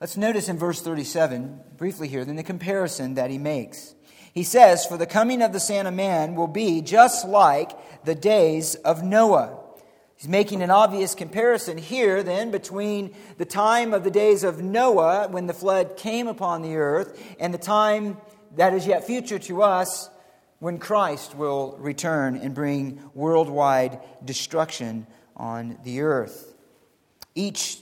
Let's 0.00 0.16
notice 0.16 0.48
in 0.48 0.58
verse 0.58 0.80
37, 0.80 1.60
briefly 1.76 2.08
here, 2.08 2.24
then 2.24 2.36
the 2.36 2.42
comparison 2.42 3.14
that 3.14 3.30
he 3.30 3.38
makes. 3.38 3.94
He 4.32 4.44
says, 4.44 4.86
For 4.86 4.96
the 4.96 5.06
coming 5.06 5.42
of 5.42 5.52
the 5.52 5.60
Son 5.60 5.86
of 5.86 5.94
Man 5.94 6.34
will 6.34 6.46
be 6.46 6.80
just 6.80 7.26
like 7.26 7.72
the 8.04 8.14
days 8.14 8.76
of 8.76 9.02
Noah. 9.02 9.58
He's 10.16 10.28
making 10.28 10.62
an 10.62 10.70
obvious 10.70 11.14
comparison 11.14 11.78
here, 11.78 12.22
then, 12.22 12.50
between 12.50 13.14
the 13.38 13.46
time 13.46 13.94
of 13.94 14.04
the 14.04 14.10
days 14.10 14.44
of 14.44 14.62
Noah, 14.62 15.28
when 15.28 15.46
the 15.46 15.54
flood 15.54 15.96
came 15.96 16.28
upon 16.28 16.62
the 16.62 16.76
earth, 16.76 17.18
and 17.40 17.54
the 17.54 17.58
time 17.58 18.18
that 18.56 18.74
is 18.74 18.86
yet 18.86 19.06
future 19.06 19.38
to 19.38 19.62
us, 19.62 20.10
when 20.60 20.78
Christ 20.78 21.34
will 21.34 21.76
return 21.78 22.36
and 22.36 22.54
bring 22.54 23.02
worldwide 23.14 23.98
destruction 24.24 25.06
on 25.36 25.78
the 25.84 26.02
earth. 26.02 26.54
Each 27.34 27.80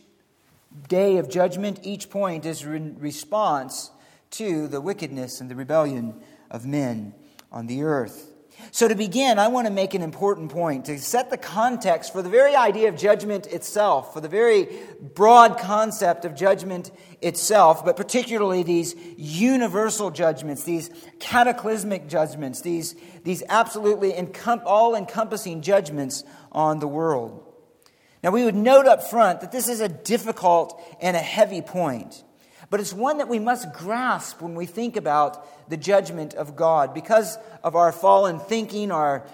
day 0.89 1.19
of 1.19 1.29
judgment, 1.29 1.81
each 1.83 2.09
point 2.09 2.47
is 2.47 2.63
in 2.63 2.99
response 2.99 3.91
to 4.31 4.69
the 4.69 4.81
wickedness 4.81 5.41
and 5.41 5.51
the 5.51 5.57
rebellion 5.57 6.23
of 6.51 6.65
men 6.65 7.15
on 7.51 7.67
the 7.67 7.83
earth. 7.83 8.28
So, 8.71 8.89
to 8.89 8.95
begin, 8.95 9.39
I 9.39 9.49
want 9.49 9.67
to 9.67 9.73
make 9.73 9.95
an 9.95 10.03
important 10.03 10.51
point 10.51 10.87
to 10.87 10.99
set 10.99 11.31
the 11.31 11.37
context 11.37 12.13
for 12.13 12.23
the 12.23 12.29
very 12.29 12.55
idea 12.55 12.89
of 12.89 12.97
judgment 12.97 13.47
itself, 13.47 14.13
for 14.13 14.21
the 14.21 14.29
very 14.29 14.69
broad 15.01 15.59
concept 15.59 16.25
of 16.25 16.35
judgment 16.35 16.91
itself, 17.23 17.85
but 17.85 17.97
particularly 17.97 18.63
these 18.63 18.95
universal 19.17 20.11
judgments, 20.11 20.65
these 20.65 20.91
cataclysmic 21.19 22.09
judgments, 22.09 22.61
these, 22.61 22.95
these 23.25 23.43
absolutely 23.49 24.13
encom- 24.13 24.63
all 24.65 24.95
encompassing 24.95 25.63
judgments 25.63 26.25
on 26.53 26.79
the 26.79 26.89
world. 26.89 27.45
Now, 28.23 28.31
we 28.31 28.45
would 28.45 28.55
note 28.55 28.87
up 28.87 29.03
front 29.05 29.41
that 29.41 29.53
this 29.53 29.69
is 29.69 29.81
a 29.81 29.89
difficult 29.89 30.83
and 31.01 31.17
a 31.17 31.21
heavy 31.21 31.63
point. 31.63 32.25
But 32.71 32.81
it's 32.81 32.93
one 32.93 33.19
that 33.19 33.29
we 33.29 33.39
must 33.39 33.73
grasp 33.73 34.43
when 34.43 34.55
we 34.55 34.67
think 34.67 34.97
about 34.97 35.71
the 35.71 35.77
judgment 35.77 36.35
of 36.35 36.55
God. 36.55 36.93
Because 36.93 37.39
of 37.65 37.77
our 37.77 37.93
fallen 37.93 38.39
thinking, 38.39 38.91
our 38.91 39.25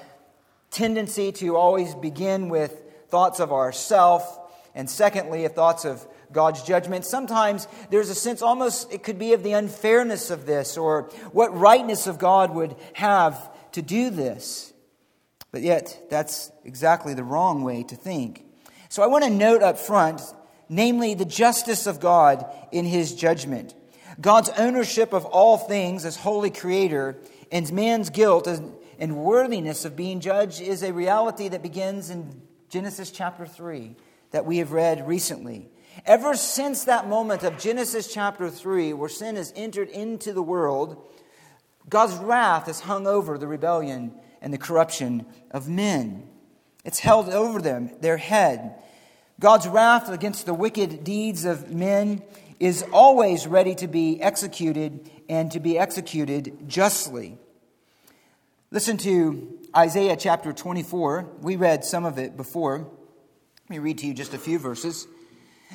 tendency 0.70 1.32
to 1.32 1.56
always 1.56 1.94
begin 1.94 2.48
with 2.48 2.80
thoughts 3.08 3.40
of 3.40 3.52
ourself, 3.52 4.40
and 4.74 4.88
secondly, 4.88 5.44
of 5.44 5.52
thoughts 5.52 5.84
of 5.84 6.06
God's 6.32 6.62
judgment. 6.62 7.04
Sometimes 7.04 7.68
there's 7.90 8.10
a 8.10 8.14
sense 8.14 8.42
almost 8.42 8.92
it 8.92 9.02
could 9.02 9.18
be 9.18 9.32
of 9.32 9.42
the 9.42 9.52
unfairness 9.52 10.30
of 10.30 10.46
this 10.46 10.76
or 10.76 11.02
what 11.32 11.56
rightness 11.56 12.06
of 12.06 12.18
God 12.18 12.54
would 12.54 12.74
have 12.94 13.50
to 13.72 13.82
do 13.82 14.10
this. 14.10 14.72
But 15.52 15.62
yet, 15.62 16.06
that's 16.10 16.50
exactly 16.64 17.14
the 17.14 17.22
wrong 17.22 17.62
way 17.62 17.84
to 17.84 17.94
think. 17.94 18.44
So 18.88 19.02
I 19.02 19.06
want 19.06 19.24
to 19.24 19.30
note 19.30 19.62
up 19.62 19.78
front 19.78 20.20
namely 20.68 21.14
the 21.14 21.24
justice 21.24 21.86
of 21.86 22.00
God 22.00 22.44
in 22.72 22.84
his 22.84 23.14
judgment, 23.14 23.74
God's 24.20 24.50
ownership 24.50 25.12
of 25.12 25.24
all 25.24 25.58
things 25.58 26.04
as 26.04 26.16
holy 26.16 26.50
creator, 26.50 27.16
and 27.50 27.72
man's 27.72 28.10
guilt 28.10 28.46
and 28.98 29.16
worthiness 29.16 29.84
of 29.84 29.96
being 29.96 30.20
judged 30.20 30.60
is 30.60 30.82
a 30.82 30.92
reality 30.92 31.48
that 31.48 31.62
begins 31.62 32.10
in 32.10 32.42
Genesis 32.68 33.10
chapter 33.10 33.46
3 33.46 33.96
that 34.30 34.46
we 34.46 34.58
have 34.58 34.72
read 34.72 35.06
recently. 35.06 35.68
Ever 36.06 36.34
since 36.34 36.84
that 36.84 37.08
moment 37.08 37.44
of 37.44 37.58
Genesis 37.58 38.12
chapter 38.12 38.50
3, 38.50 38.92
where 38.94 39.08
sin 39.08 39.36
has 39.36 39.52
entered 39.54 39.88
into 39.88 40.32
the 40.32 40.42
world, 40.42 41.08
God's 41.88 42.16
wrath 42.16 42.66
has 42.66 42.80
hung 42.80 43.06
over 43.06 43.38
the 43.38 43.46
rebellion 43.46 44.12
and 44.40 44.52
the 44.52 44.58
corruption 44.58 45.26
of 45.50 45.68
men. 45.68 46.28
It's 46.84 46.98
held 46.98 47.28
over 47.28 47.60
them, 47.60 47.90
their 48.00 48.16
head. 48.16 48.74
God's 49.40 49.66
wrath 49.66 50.08
against 50.08 50.46
the 50.46 50.54
wicked 50.54 51.02
deeds 51.02 51.44
of 51.44 51.70
men 51.70 52.22
is 52.60 52.84
always 52.92 53.46
ready 53.46 53.74
to 53.76 53.88
be 53.88 54.20
executed 54.20 55.10
and 55.28 55.50
to 55.50 55.60
be 55.60 55.78
executed 55.78 56.68
justly. 56.68 57.36
Listen 58.70 58.96
to 58.98 59.58
Isaiah 59.76 60.16
chapter 60.16 60.52
24. 60.52 61.30
We 61.40 61.56
read 61.56 61.84
some 61.84 62.04
of 62.04 62.18
it 62.18 62.36
before. 62.36 62.78
Let 62.78 63.70
me 63.70 63.78
read 63.78 63.98
to 63.98 64.06
you 64.06 64.14
just 64.14 64.34
a 64.34 64.38
few 64.38 64.58
verses. 64.58 65.06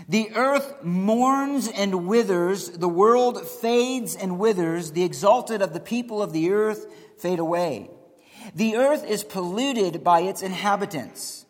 The 0.07 0.31
earth 0.35 0.83
mourns 0.83 1.67
and 1.67 2.07
withers, 2.07 2.69
the 2.69 2.87
world 2.87 3.45
fades 3.45 4.15
and 4.15 4.39
withers, 4.39 4.93
the 4.93 5.03
exalted 5.03 5.61
of 5.61 5.73
the 5.73 5.79
people 5.79 6.21
of 6.21 6.31
the 6.31 6.51
earth 6.51 6.85
fade 7.17 7.39
away. 7.39 7.89
The 8.55 8.77
earth 8.77 9.05
is 9.05 9.23
polluted 9.23 10.03
by 10.03 10.21
its 10.21 10.41
inhabitants. 10.41 11.45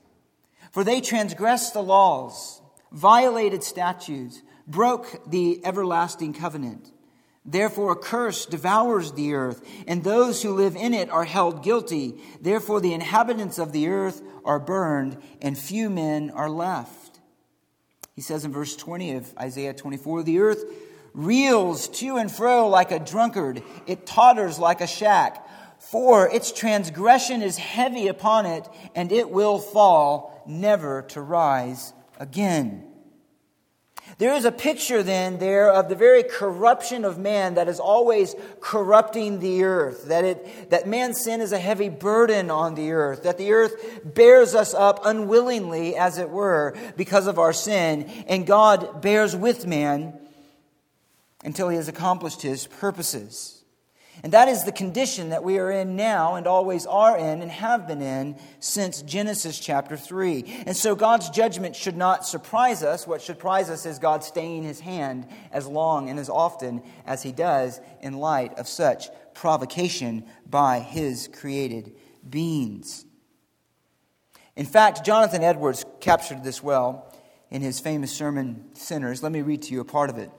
For 0.71 0.83
they 0.83 1.01
transgressed 1.01 1.73
the 1.73 1.83
laws, 1.83 2.61
violated 2.91 3.63
statutes, 3.63 4.41
broke 4.67 5.29
the 5.29 5.61
everlasting 5.65 6.33
covenant. 6.33 6.91
Therefore, 7.45 7.93
a 7.93 7.95
curse 7.95 8.45
devours 8.45 9.13
the 9.13 9.33
earth, 9.33 9.67
and 9.87 10.03
those 10.03 10.43
who 10.43 10.53
live 10.53 10.75
in 10.75 10.93
it 10.93 11.09
are 11.09 11.23
held 11.23 11.63
guilty. 11.63 12.21
Therefore, 12.39 12.79
the 12.79 12.93
inhabitants 12.93 13.57
of 13.57 13.71
the 13.71 13.87
earth 13.87 14.21
are 14.45 14.59
burned, 14.59 15.17
and 15.41 15.57
few 15.57 15.89
men 15.89 16.29
are 16.31 16.49
left. 16.49 17.19
He 18.15 18.21
says 18.21 18.45
in 18.45 18.51
verse 18.51 18.75
20 18.75 19.13
of 19.13 19.37
Isaiah 19.39 19.73
24 19.73 20.23
The 20.23 20.39
earth 20.39 20.63
reels 21.13 21.87
to 21.87 22.17
and 22.17 22.31
fro 22.31 22.67
like 22.67 22.91
a 22.91 22.99
drunkard, 22.99 23.63
it 23.87 24.05
totters 24.05 24.59
like 24.59 24.81
a 24.81 24.87
shack. 24.87 25.47
For 25.79 26.29
its 26.29 26.51
transgression 26.51 27.41
is 27.41 27.57
heavy 27.57 28.09
upon 28.09 28.45
it, 28.45 28.67
and 28.93 29.11
it 29.11 29.29
will 29.29 29.57
fall, 29.57 30.38
never 30.49 31.03
to 31.03 31.21
rise 31.21 31.93
again. 32.19 32.85
There 34.17 34.33
is 34.33 34.43
a 34.43 34.51
picture 34.51 35.03
then 35.03 35.37
there 35.37 35.71
of 35.71 35.87
the 35.87 35.95
very 35.95 36.23
corruption 36.23 37.05
of 37.05 37.17
man 37.17 37.53
that 37.55 37.67
is 37.67 37.79
always 37.79 38.35
corrupting 38.59 39.39
the 39.39 39.63
earth, 39.63 40.07
that, 40.07 40.25
it, 40.25 40.71
that 40.71 40.87
man's 40.87 41.21
sin 41.21 41.41
is 41.41 41.51
a 41.51 41.59
heavy 41.59 41.89
burden 41.89 42.49
on 42.49 42.75
the 42.75 42.91
earth, 42.91 43.23
that 43.23 43.37
the 43.37 43.51
earth 43.51 44.01
bears 44.03 44.55
us 44.55 44.73
up 44.73 45.05
unwillingly, 45.05 45.95
as 45.95 46.17
it 46.17 46.29
were, 46.29 46.75
because 46.97 47.27
of 47.27 47.37
our 47.37 47.53
sin, 47.53 48.09
and 48.27 48.47
God 48.47 49.01
bears 49.01 49.35
with 49.35 49.67
man 49.67 50.19
until 51.43 51.69
he 51.69 51.77
has 51.77 51.87
accomplished 51.87 52.41
his 52.41 52.67
purposes. 52.67 53.58
And 54.23 54.33
that 54.33 54.47
is 54.47 54.63
the 54.63 54.71
condition 54.71 55.29
that 55.29 55.43
we 55.43 55.59
are 55.59 55.71
in 55.71 55.95
now 55.95 56.35
and 56.35 56.45
always 56.45 56.85
are 56.85 57.17
in 57.17 57.41
and 57.41 57.49
have 57.49 57.87
been 57.87 58.01
in 58.01 58.37
since 58.59 59.01
Genesis 59.01 59.59
chapter 59.59 59.95
3. 59.95 60.63
And 60.65 60.75
so 60.75 60.95
God's 60.95 61.29
judgment 61.29 61.75
should 61.75 61.95
not 61.95 62.25
surprise 62.25 62.83
us. 62.83 63.07
What 63.07 63.21
should 63.21 63.37
surprise 63.37 63.69
us 63.69 63.85
is 63.85 63.99
God 63.99 64.23
staying 64.23 64.63
his 64.63 64.81
hand 64.81 65.27
as 65.51 65.65
long 65.65 66.09
and 66.09 66.19
as 66.19 66.29
often 66.29 66.81
as 67.05 67.23
he 67.23 67.31
does 67.31 67.79
in 68.01 68.17
light 68.17 68.57
of 68.59 68.67
such 68.67 69.07
provocation 69.33 70.25
by 70.45 70.79
his 70.79 71.29
created 71.31 71.95
beings. 72.29 73.05
In 74.57 74.65
fact, 74.65 75.05
Jonathan 75.05 75.41
Edwards 75.41 75.85
captured 76.01 76.43
this 76.43 76.61
well 76.61 77.15
in 77.49 77.61
his 77.61 77.79
famous 77.79 78.11
sermon, 78.11 78.65
Sinners. 78.73 79.23
Let 79.23 79.31
me 79.31 79.41
read 79.41 79.61
to 79.63 79.73
you 79.73 79.79
a 79.79 79.85
part 79.85 80.09
of 80.09 80.17
it. 80.17 80.29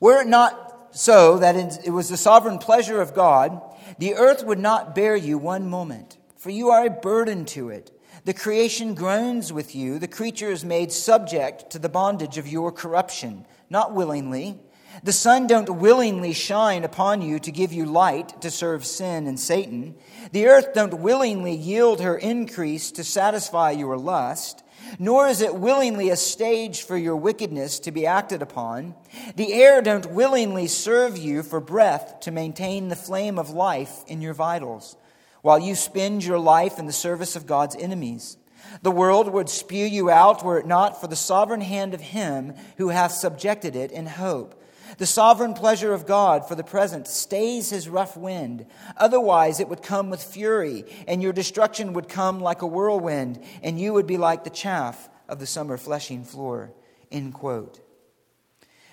Were 0.00 0.22
it 0.22 0.26
not 0.26 0.75
so 0.92 1.38
that 1.38 1.56
it 1.84 1.90
was 1.90 2.08
the 2.08 2.16
sovereign 2.16 2.58
pleasure 2.58 3.00
of 3.00 3.14
God, 3.14 3.60
the 3.98 4.14
earth 4.14 4.44
would 4.44 4.58
not 4.58 4.94
bear 4.94 5.16
you 5.16 5.38
one 5.38 5.68
moment, 5.68 6.16
for 6.36 6.50
you 6.50 6.70
are 6.70 6.86
a 6.86 6.90
burden 6.90 7.44
to 7.46 7.70
it. 7.70 7.90
The 8.24 8.34
creation 8.34 8.94
groans 8.94 9.52
with 9.52 9.76
you. 9.76 9.98
The 9.98 10.08
creature 10.08 10.50
is 10.50 10.64
made 10.64 10.90
subject 10.90 11.70
to 11.70 11.78
the 11.78 11.88
bondage 11.88 12.38
of 12.38 12.48
your 12.48 12.72
corruption, 12.72 13.46
not 13.70 13.94
willingly. 13.94 14.58
The 15.04 15.12
sun 15.12 15.46
don't 15.46 15.76
willingly 15.76 16.32
shine 16.32 16.82
upon 16.82 17.22
you 17.22 17.38
to 17.38 17.52
give 17.52 17.72
you 17.72 17.84
light 17.84 18.40
to 18.40 18.50
serve 18.50 18.84
sin 18.84 19.26
and 19.26 19.38
Satan. 19.38 19.94
The 20.32 20.48
earth 20.48 20.72
don't 20.74 21.00
willingly 21.00 21.54
yield 21.54 22.00
her 22.00 22.16
increase 22.16 22.90
to 22.92 23.04
satisfy 23.04 23.72
your 23.72 23.96
lust 23.98 24.64
nor 24.98 25.28
is 25.28 25.40
it 25.40 25.54
willingly 25.54 26.10
a 26.10 26.16
stage 26.16 26.82
for 26.82 26.96
your 26.96 27.16
wickedness 27.16 27.78
to 27.80 27.90
be 27.90 28.06
acted 28.06 28.42
upon. 28.42 28.94
The 29.36 29.54
air 29.54 29.82
don't 29.82 30.12
willingly 30.12 30.66
serve 30.66 31.16
you 31.16 31.42
for 31.42 31.60
breath 31.60 32.20
to 32.20 32.30
maintain 32.30 32.88
the 32.88 32.96
flame 32.96 33.38
of 33.38 33.50
life 33.50 34.04
in 34.06 34.20
your 34.20 34.34
vitals, 34.34 34.96
while 35.42 35.58
you 35.58 35.74
spend 35.74 36.24
your 36.24 36.38
life 36.38 36.78
in 36.78 36.86
the 36.86 36.92
service 36.92 37.36
of 37.36 37.46
God's 37.46 37.76
enemies. 37.76 38.36
The 38.82 38.90
world 38.90 39.32
would 39.32 39.48
spew 39.48 39.84
you 39.84 40.10
out 40.10 40.44
were 40.44 40.58
it 40.58 40.66
not 40.66 41.00
for 41.00 41.06
the 41.06 41.16
sovereign 41.16 41.60
hand 41.60 41.94
of 41.94 42.00
Him 42.00 42.54
who 42.78 42.88
hath 42.88 43.12
subjected 43.12 43.76
it 43.76 43.92
in 43.92 44.06
hope 44.06 44.62
the 44.98 45.06
sovereign 45.06 45.54
pleasure 45.54 45.92
of 45.92 46.06
God 46.06 46.48
for 46.48 46.54
the 46.54 46.64
present 46.64 47.06
stays 47.06 47.70
his 47.70 47.88
rough 47.88 48.16
wind. 48.16 48.66
Otherwise, 48.96 49.60
it 49.60 49.68
would 49.68 49.82
come 49.82 50.10
with 50.10 50.22
fury, 50.22 50.84
and 51.06 51.22
your 51.22 51.32
destruction 51.32 51.92
would 51.92 52.08
come 52.08 52.40
like 52.40 52.62
a 52.62 52.66
whirlwind, 52.66 53.42
and 53.62 53.78
you 53.78 53.92
would 53.92 54.06
be 54.06 54.16
like 54.16 54.44
the 54.44 54.50
chaff 54.50 55.08
of 55.28 55.38
the 55.38 55.46
summer 55.46 55.76
threshing 55.76 56.24
floor. 56.24 56.72
End 57.10 57.34
quote. 57.34 57.80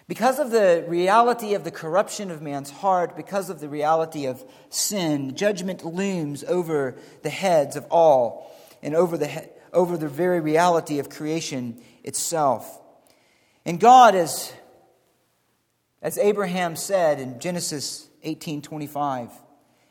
Because 0.08 0.38
of 0.38 0.52
the 0.52 0.84
reality 0.88 1.54
of 1.54 1.64
the 1.64 1.72
corruption 1.72 2.30
of 2.30 2.42
man's 2.42 2.70
heart, 2.70 3.16
because 3.16 3.50
of 3.50 3.62
the 3.62 3.70
reality 3.70 4.26
of 4.26 4.44
sin, 4.70 5.36
judgment 5.36 5.86
looms 5.86 6.44
over 6.44 6.98
the 7.22 7.30
heads 7.30 7.78
of 7.78 7.86
all 7.90 8.52
and 8.82 8.96
over 8.96 9.18
the, 9.18 9.28
he- 9.28 9.48
over 9.72 9.96
the 9.96 10.10
very 10.10 10.42
reality 10.42 11.00
of 11.00 11.10
creation 11.10 11.82
itself. 12.04 12.82
And 13.66 13.80
God, 13.80 14.14
as 14.14 14.52
as 16.04 16.20
Abraham 16.20 16.76
said 16.76 17.20
in 17.20 17.40
Genesis 17.40 18.10
18:25, 18.24 19.32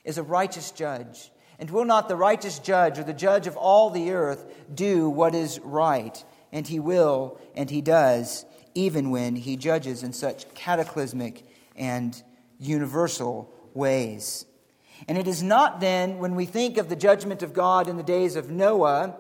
is 0.05 0.19
a 0.19 0.23
righteous 0.23 0.71
judge. 0.71 1.33
And 1.59 1.71
will 1.71 1.85
not 1.85 2.09
the 2.09 2.17
righteous 2.17 2.59
judge 2.59 2.99
or 2.99 3.05
the 3.05 3.13
judge 3.13 3.47
of 3.47 3.57
all 3.57 3.91
the 3.91 4.11
earth 4.11 4.45
do 4.73 5.09
what 5.09 5.35
is 5.35 5.61
right? 5.61 6.25
And 6.53 6.67
he 6.67 6.81
will, 6.81 7.41
and 7.55 7.71
he 7.71 7.81
does, 7.81 8.45
even 8.75 9.11
when 9.11 9.37
he 9.37 9.57
judges 9.57 10.03
in 10.03 10.13
such 10.13 10.53
cataclysmic 10.55 11.47
and 11.77 12.21
universal 12.59 13.53
ways. 13.75 14.45
And 15.09 15.17
it 15.17 15.27
is 15.27 15.43
not 15.43 15.81
then, 15.81 16.19
when 16.19 16.35
we 16.35 16.47
think 16.47 16.79
of 16.79 16.89
the 16.89 16.97
judgment 16.97 17.43
of 17.43 17.53
God 17.53 17.89
in 17.89 17.97
the 17.97 18.03
days 18.03 18.37
of 18.37 18.51
Noah, 18.51 19.17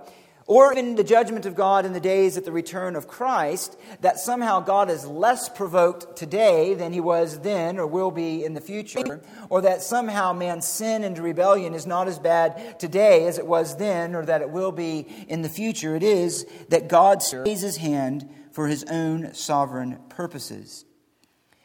or 0.46 0.72
in 0.72 0.96
the 0.96 1.04
judgment 1.04 1.46
of 1.46 1.54
God 1.54 1.84
in 1.84 1.92
the 1.92 2.00
days 2.00 2.37
at 2.37 2.44
the 2.44 2.52
return 2.52 2.96
of 2.96 3.08
Christ, 3.08 3.78
that 4.00 4.18
somehow 4.18 4.61
God 4.61 4.90
is 4.90 5.06
less 5.06 5.49
provoked 5.49 6.16
today 6.16 6.75
than 6.75 6.92
he 6.92 7.00
was 7.00 7.40
then 7.40 7.78
or 7.78 7.87
will 7.87 8.11
be 8.11 8.44
in 8.44 8.54
the 8.54 8.61
future, 8.61 9.22
or 9.49 9.61
that 9.62 9.82
somehow 9.82 10.32
man's 10.32 10.66
sin 10.66 11.04
and 11.04 11.18
rebellion 11.18 11.75
is 11.75 11.87
not 11.87 12.08
as 12.08 12.18
bad 12.18 12.78
today 12.78 13.26
as 13.26 13.38
it 13.38 13.46
was 13.46 13.76
then 13.76 14.14
or 14.14 14.25
that 14.25 14.42
it 14.42 14.50
will 14.50 14.72
be 14.72 15.06
in 15.28 15.42
the 15.42 15.49
future. 15.49 15.94
It 15.94 16.02
is 16.02 16.46
that 16.68 16.88
God 16.88 17.22
raises 17.32 17.62
his 17.62 17.76
hand 17.76 18.28
for 18.52 18.68
his 18.68 18.84
own 18.84 19.34
sovereign 19.34 19.99
purposes. 20.08 20.84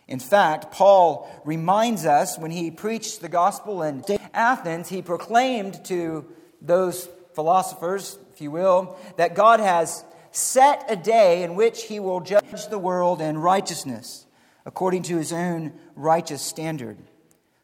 In 0.08 0.20
fact, 0.20 0.72
Paul 0.72 1.30
reminds 1.44 2.06
us 2.06 2.38
when 2.38 2.52
he 2.52 2.72
preached 2.72 3.20
the 3.20 3.28
gospel 3.28 3.84
in 3.84 4.06
Athens, 4.34 4.88
he 4.88 5.02
proclaimed 5.02 5.84
to 5.86 6.26
those 6.62 7.10
philosophers, 7.34 8.18
if 8.38 8.42
you 8.42 8.52
will, 8.52 8.96
that 9.16 9.34
God 9.34 9.60
has 9.60 10.06
set 10.30 10.86
a 10.90 10.96
day 10.96 11.42
in 11.42 11.56
which 11.56 11.86
he 11.86 12.00
will 12.00 12.20
judge 12.20 12.68
the 12.70 12.78
world 12.78 13.20
in 13.20 13.36
righteousness 13.36 14.28
according 14.64 15.02
to 15.02 15.18
his 15.18 15.34
own 15.34 15.74
righteous 15.96 16.44
standard. 16.44 17.00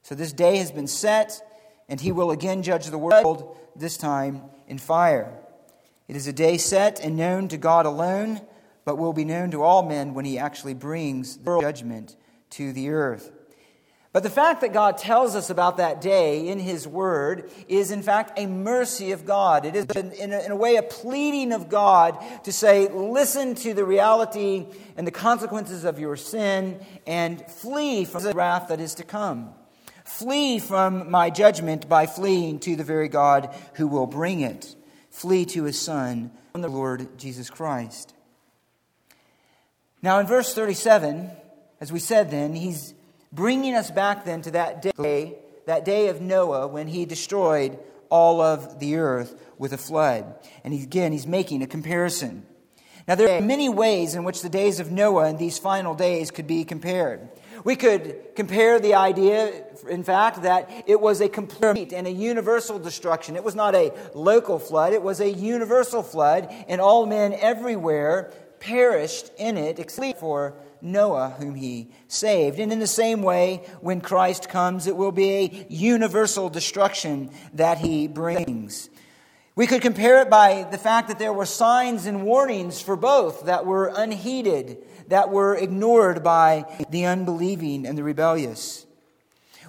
So 0.02 0.16
this 0.16 0.34
day 0.34 0.58
has 0.58 0.72
been 0.72 0.88
set, 0.88 1.40
and 1.88 2.02
he 2.02 2.12
will 2.12 2.32
again 2.32 2.64
judge 2.64 2.88
the 2.88 2.98
world, 2.98 3.56
this 3.76 3.98
time 3.98 4.42
in 4.68 4.80
fire. 4.80 5.32
It 6.08 6.16
is 6.16 6.26
a 6.26 6.34
day 6.34 6.58
set 6.58 7.00
and 7.00 7.16
known 7.16 7.50
to 7.50 7.58
God 7.58 7.86
alone, 7.86 8.42
but 8.84 8.98
will 8.98 9.14
be 9.14 9.26
known 9.26 9.52
to 9.52 9.62
all 9.62 9.84
men 9.84 10.16
when 10.16 10.26
he 10.26 10.40
actually 10.40 10.74
brings 10.74 11.38
the 11.38 11.62
judgment 11.62 12.16
to 12.50 12.74
the 12.74 12.90
earth. 12.90 13.32
But 14.14 14.22
the 14.22 14.30
fact 14.30 14.62
that 14.62 14.74
God 14.74 15.00
tells 15.00 15.36
us 15.36 15.50
about 15.50 15.78
that 15.78 16.00
day 16.00 16.48
in 16.48 16.60
His 16.60 16.88
Word 16.88 17.52
is, 17.68 17.90
in 17.90 18.04
fact, 18.04 18.38
a 18.38 18.46
mercy 18.46 19.12
of 19.12 19.26
God. 19.26 19.66
It 19.66 19.76
is, 19.76 19.86
in 19.86 20.32
a, 20.32 20.40
in 20.40 20.52
a, 20.52 20.56
way, 20.56 20.76
a 20.76 20.84
pleading 20.84 21.52
of 21.52 21.68
God 21.68 22.24
to 22.44 22.54
say, 22.54 22.88
listen 22.90 23.56
to 23.56 23.74
the 23.74 23.84
reality 23.84 24.68
and 24.96 25.08
the 25.08 25.12
consequences 25.12 25.84
of 25.84 26.00
your 26.00 26.16
sin 26.16 26.80
and 27.08 27.44
flee 27.48 28.06
from 28.06 28.22
the 28.22 28.34
wrath 28.34 28.68
that 28.68 28.80
is 28.80 28.94
to 28.96 29.04
come. 29.04 29.50
Flee 30.06 30.60
from 30.60 31.10
my 31.10 31.32
judgment 31.32 31.90
by 31.90 32.06
fleeing 32.06 32.60
to 32.60 32.76
the 32.76 32.84
very 32.84 33.10
God 33.10 33.54
who 33.74 33.88
will 33.88 34.06
bring 34.06 34.42
it. 34.42 34.76
Flee 35.10 35.44
to 35.46 35.64
His 35.64 35.82
Son, 35.82 36.30
the 36.54 36.68
Lord 36.68 37.18
Jesus 37.18 37.50
Christ. 37.50 38.14
Now, 40.04 40.20
in 40.20 40.28
verse 40.28 40.54
37, 40.54 41.32
as 41.82 41.92
we 41.92 41.98
said 41.98 42.30
then, 42.30 42.54
he's 42.54 42.94
bringing 43.34 43.74
us 43.74 43.90
back 43.90 44.26
then 44.26 44.42
to 44.44 44.52
that 44.52 44.82
day, 44.82 45.36
that 45.66 45.84
day 45.84 46.08
of 46.08 46.22
Noah 46.22 46.68
when 46.68 46.88
he 46.88 47.06
destroyed 47.06 47.80
all 48.10 48.40
of 48.42 48.80
the 48.80 48.96
earth 48.96 49.36
with 49.58 49.74
a 49.74 49.78
flood. 49.78 50.36
And 50.64 50.74
again, 50.74 51.12
he's 51.12 51.26
making 51.26 51.64
a 51.64 51.68
comparison. 51.68 52.46
Now, 53.08 53.16
there 53.16 53.36
are 53.36 53.42
many 53.42 53.68
ways 53.68 54.16
in 54.16 54.24
which 54.24 54.42
the 54.42 54.50
days 54.50 54.80
of 54.80 54.92
Noah 54.92 55.26
and 55.26 55.38
these 55.38 55.58
final 55.58 55.94
days 55.94 56.32
could 56.32 56.48
be 56.48 56.64
compared. 56.64 57.28
We 57.66 57.76
could 57.76 58.36
compare 58.36 58.80
the 58.80 58.94
idea, 58.94 59.66
in 59.90 60.04
fact, 60.04 60.44
that 60.44 60.70
it 60.88 61.02
was 61.02 61.20
a 61.20 61.28
complete 61.28 61.92
and 61.92 62.08
a 62.08 62.12
universal 62.12 62.80
destruction. 62.80 63.36
It 63.36 63.44
was 63.44 63.56
not 63.56 63.76
a 63.76 63.94
local 64.14 64.58
flood, 64.58 64.94
it 64.94 65.02
was 65.02 65.20
a 65.20 65.30
universal 65.30 66.02
flood, 66.02 66.54
and 66.68 66.80
all 66.80 67.06
men 67.06 67.34
everywhere 67.34 68.32
perished 68.60 69.32
in 69.38 69.58
it 69.58 69.80
except 69.80 70.20
for 70.20 70.56
Noah, 70.84 71.36
whom 71.40 71.56
he 71.56 71.90
saved. 72.08 72.60
And 72.60 72.72
in 72.72 72.80
the 72.80 72.88
same 72.88 73.24
way, 73.24 73.66
when 73.80 74.02
Christ 74.02 74.50
comes, 74.50 74.86
it 74.86 74.98
will 74.98 75.14
be 75.14 75.32
a 75.32 75.66
universal 75.70 76.50
destruction 76.50 77.32
that 77.54 77.78
he 77.78 78.08
brings. 78.08 78.90
We 79.56 79.66
could 79.66 79.82
compare 79.82 80.22
it 80.22 80.30
by 80.30 80.68
the 80.70 80.78
fact 80.78 81.08
that 81.08 81.20
there 81.20 81.32
were 81.32 81.46
signs 81.46 82.06
and 82.06 82.26
warnings 82.26 82.82
for 82.82 82.96
both 82.96 83.46
that 83.46 83.66
were 83.66 83.94
unheeded, 83.96 84.84
that 85.08 85.30
were 85.30 85.56
ignored 85.56 86.24
by 86.24 86.66
the 86.90 87.06
unbelieving 87.06 87.86
and 87.86 87.98
the 87.98 88.04
rebellious. 88.04 88.86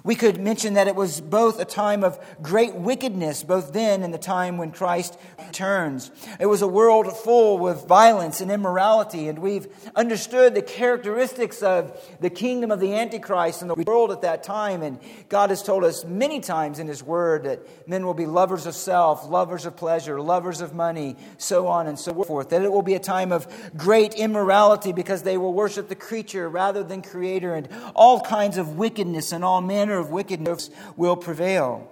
We 0.05 0.13
could 0.13 0.39
mention 0.39 0.75
that 0.75 0.87
it 0.87 0.95
was 0.95 1.19
both 1.19 1.59
a 1.59 1.65
time 1.65 2.03
of 2.03 2.19
great 2.39 2.75
wickedness, 2.75 3.43
both 3.43 3.73
then 3.73 4.03
and 4.03 4.13
the 4.13 4.19
time 4.19 4.59
when 4.59 4.71
Christ 4.71 5.17
returns. 5.39 6.11
It 6.39 6.45
was 6.45 6.61
a 6.61 6.67
world 6.67 7.11
full 7.17 7.57
with 7.57 7.87
violence 7.87 8.39
and 8.39 8.51
immorality, 8.51 9.27
and 9.27 9.39
we've 9.39 9.67
understood 9.95 10.53
the 10.53 10.61
characteristics 10.61 11.63
of 11.63 11.99
the 12.19 12.29
kingdom 12.29 12.69
of 12.69 12.79
the 12.79 12.93
Antichrist 12.93 13.63
and 13.63 13.71
the 13.71 13.83
world 13.83 14.11
at 14.11 14.21
that 14.21 14.43
time. 14.43 14.83
And 14.83 14.99
God 15.27 15.49
has 15.49 15.63
told 15.63 15.83
us 15.83 16.05
many 16.05 16.39
times 16.39 16.77
in 16.77 16.87
His 16.87 17.01
Word 17.01 17.45
that 17.45 17.89
men 17.89 18.05
will 18.05 18.13
be 18.13 18.27
lovers 18.27 18.67
of 18.67 18.75
self, 18.75 19.27
lovers 19.27 19.65
of 19.65 19.75
pleasure, 19.75 20.21
lovers 20.21 20.61
of 20.61 20.75
money, 20.75 21.15
so 21.39 21.65
on 21.65 21.87
and 21.87 21.97
so 21.97 22.23
forth. 22.23 22.49
That 22.49 22.61
it 22.61 22.71
will 22.71 22.83
be 22.83 22.93
a 22.93 22.99
time 22.99 23.31
of 23.31 23.47
great 23.75 24.13
immorality 24.13 24.93
because 24.93 25.23
they 25.23 25.39
will 25.39 25.53
worship 25.53 25.89
the 25.89 25.95
creature 25.95 26.47
rather 26.47 26.83
than 26.83 27.01
Creator, 27.01 27.55
and 27.55 27.67
all 27.95 28.21
kinds 28.21 28.57
of 28.57 28.77
wickedness 28.77 29.31
and 29.31 29.43
all 29.43 29.61
manner 29.61 29.94
manner 29.95 30.05
of 30.05 30.11
wickedness 30.11 30.69
will 30.97 31.15
prevail. 31.15 31.89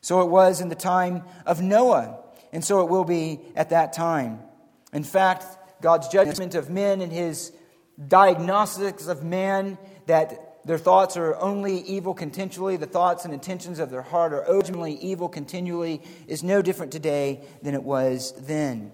So 0.00 0.22
it 0.22 0.28
was 0.28 0.60
in 0.60 0.68
the 0.68 0.74
time 0.74 1.22
of 1.46 1.60
Noah, 1.60 2.18
and 2.52 2.64
so 2.64 2.82
it 2.82 2.88
will 2.88 3.04
be 3.04 3.40
at 3.54 3.70
that 3.70 3.92
time. 3.92 4.40
In 4.92 5.04
fact, 5.04 5.44
God's 5.82 6.08
judgment 6.08 6.54
of 6.54 6.70
men 6.70 7.00
and 7.00 7.12
his 7.12 7.52
diagnostics 8.08 9.06
of 9.06 9.22
man 9.24 9.78
that 10.06 10.64
their 10.64 10.78
thoughts 10.78 11.16
are 11.16 11.36
only 11.36 11.80
evil 11.80 12.14
continually, 12.14 12.76
the 12.76 12.86
thoughts 12.86 13.24
and 13.24 13.32
intentions 13.32 13.78
of 13.78 13.90
their 13.90 14.02
heart 14.02 14.32
are 14.32 14.44
ultimately 14.50 14.94
evil 14.94 15.28
continually, 15.28 16.02
is 16.26 16.42
no 16.42 16.62
different 16.62 16.92
today 16.92 17.40
than 17.62 17.74
it 17.74 17.82
was 17.82 18.34
then. 18.46 18.92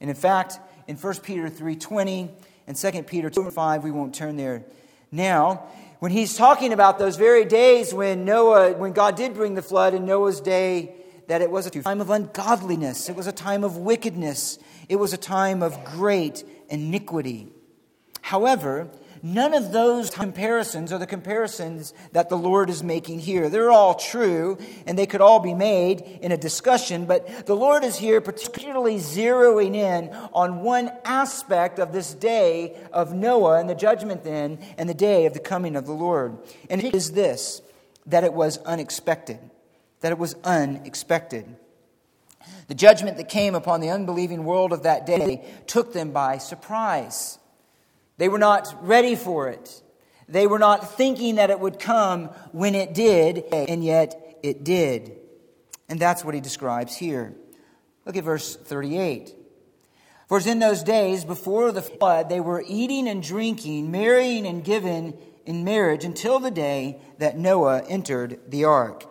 And 0.00 0.10
in 0.10 0.16
fact, 0.16 0.58
in 0.86 0.96
1 0.96 1.14
Peter 1.22 1.48
3.20 1.48 2.30
and 2.66 2.76
2 2.76 3.02
Peter 3.04 3.30
2.5, 3.30 3.82
we 3.82 3.90
won't 3.90 4.14
turn 4.14 4.36
there 4.36 4.64
now, 5.10 5.66
when 5.98 6.12
he's 6.12 6.36
talking 6.36 6.72
about 6.72 6.98
those 6.98 7.16
very 7.16 7.44
days 7.44 7.92
when 7.92 8.24
Noah, 8.24 8.72
when 8.74 8.92
God 8.92 9.16
did 9.16 9.34
bring 9.34 9.54
the 9.54 9.62
flood 9.62 9.94
in 9.94 10.04
Noah's 10.04 10.40
day, 10.40 10.94
that 11.26 11.42
it 11.42 11.50
was 11.50 11.66
a 11.66 11.70
time 11.70 12.00
of 12.00 12.10
ungodliness, 12.10 13.08
it 13.08 13.16
was 13.16 13.26
a 13.26 13.32
time 13.32 13.64
of 13.64 13.76
wickedness, 13.76 14.58
it 14.88 14.96
was 14.96 15.12
a 15.12 15.18
time 15.18 15.62
of 15.62 15.84
great 15.84 16.44
iniquity. 16.68 17.48
However, 18.22 18.88
None 19.22 19.54
of 19.54 19.72
those 19.72 20.10
comparisons 20.10 20.92
are 20.92 20.98
the 20.98 21.06
comparisons 21.06 21.94
that 22.12 22.28
the 22.28 22.36
Lord 22.36 22.70
is 22.70 22.82
making 22.82 23.20
here. 23.20 23.48
They're 23.48 23.70
all 23.70 23.94
true, 23.94 24.58
and 24.86 24.98
they 24.98 25.06
could 25.06 25.20
all 25.20 25.40
be 25.40 25.54
made 25.54 26.00
in 26.00 26.32
a 26.32 26.36
discussion, 26.36 27.06
but 27.06 27.46
the 27.46 27.56
Lord 27.56 27.84
is 27.84 27.96
here 27.96 28.20
particularly 28.20 28.96
zeroing 28.96 29.74
in 29.74 30.10
on 30.32 30.62
one 30.62 30.90
aspect 31.04 31.78
of 31.78 31.92
this 31.92 32.14
day 32.14 32.76
of 32.92 33.14
Noah 33.14 33.60
and 33.60 33.68
the 33.68 33.74
judgment 33.74 34.24
then, 34.24 34.58
and 34.76 34.88
the 34.88 34.94
day 34.94 35.26
of 35.26 35.34
the 35.34 35.40
coming 35.40 35.76
of 35.76 35.86
the 35.86 35.92
Lord. 35.92 36.38
And 36.70 36.82
it 36.82 36.94
is 36.94 37.12
this 37.12 37.62
that 38.06 38.24
it 38.24 38.32
was 38.32 38.58
unexpected. 38.58 39.38
That 40.00 40.12
it 40.12 40.18
was 40.18 40.34
unexpected. 40.44 41.56
The 42.68 42.74
judgment 42.74 43.16
that 43.16 43.28
came 43.28 43.54
upon 43.54 43.80
the 43.80 43.90
unbelieving 43.90 44.44
world 44.44 44.72
of 44.72 44.84
that 44.84 45.06
day 45.06 45.44
took 45.66 45.92
them 45.92 46.12
by 46.12 46.38
surprise. 46.38 47.37
They 48.18 48.28
were 48.28 48.38
not 48.38 48.76
ready 48.82 49.14
for 49.14 49.48
it. 49.48 49.82
They 50.28 50.46
were 50.46 50.58
not 50.58 50.96
thinking 50.96 51.36
that 51.36 51.50
it 51.50 51.58
would 51.58 51.78
come 51.78 52.26
when 52.52 52.74
it 52.74 52.92
did, 52.92 53.44
and 53.52 53.82
yet 53.82 54.38
it 54.42 54.62
did. 54.62 55.16
And 55.88 55.98
that's 55.98 56.24
what 56.24 56.34
he 56.34 56.40
describes 56.40 56.96
here. 56.96 57.34
Look 58.04 58.16
at 58.16 58.24
verse 58.24 58.54
38. 58.54 59.34
For 60.28 60.36
as 60.36 60.46
in 60.46 60.58
those 60.58 60.82
days 60.82 61.24
before 61.24 61.72
the 61.72 61.80
flood, 61.80 62.28
they 62.28 62.40
were 62.40 62.62
eating 62.66 63.08
and 63.08 63.22
drinking, 63.22 63.90
marrying 63.90 64.46
and 64.46 64.62
giving 64.62 65.16
in 65.46 65.64
marriage 65.64 66.04
until 66.04 66.38
the 66.38 66.50
day 66.50 67.00
that 67.18 67.38
Noah 67.38 67.82
entered 67.88 68.38
the 68.46 68.64
ark. 68.64 69.04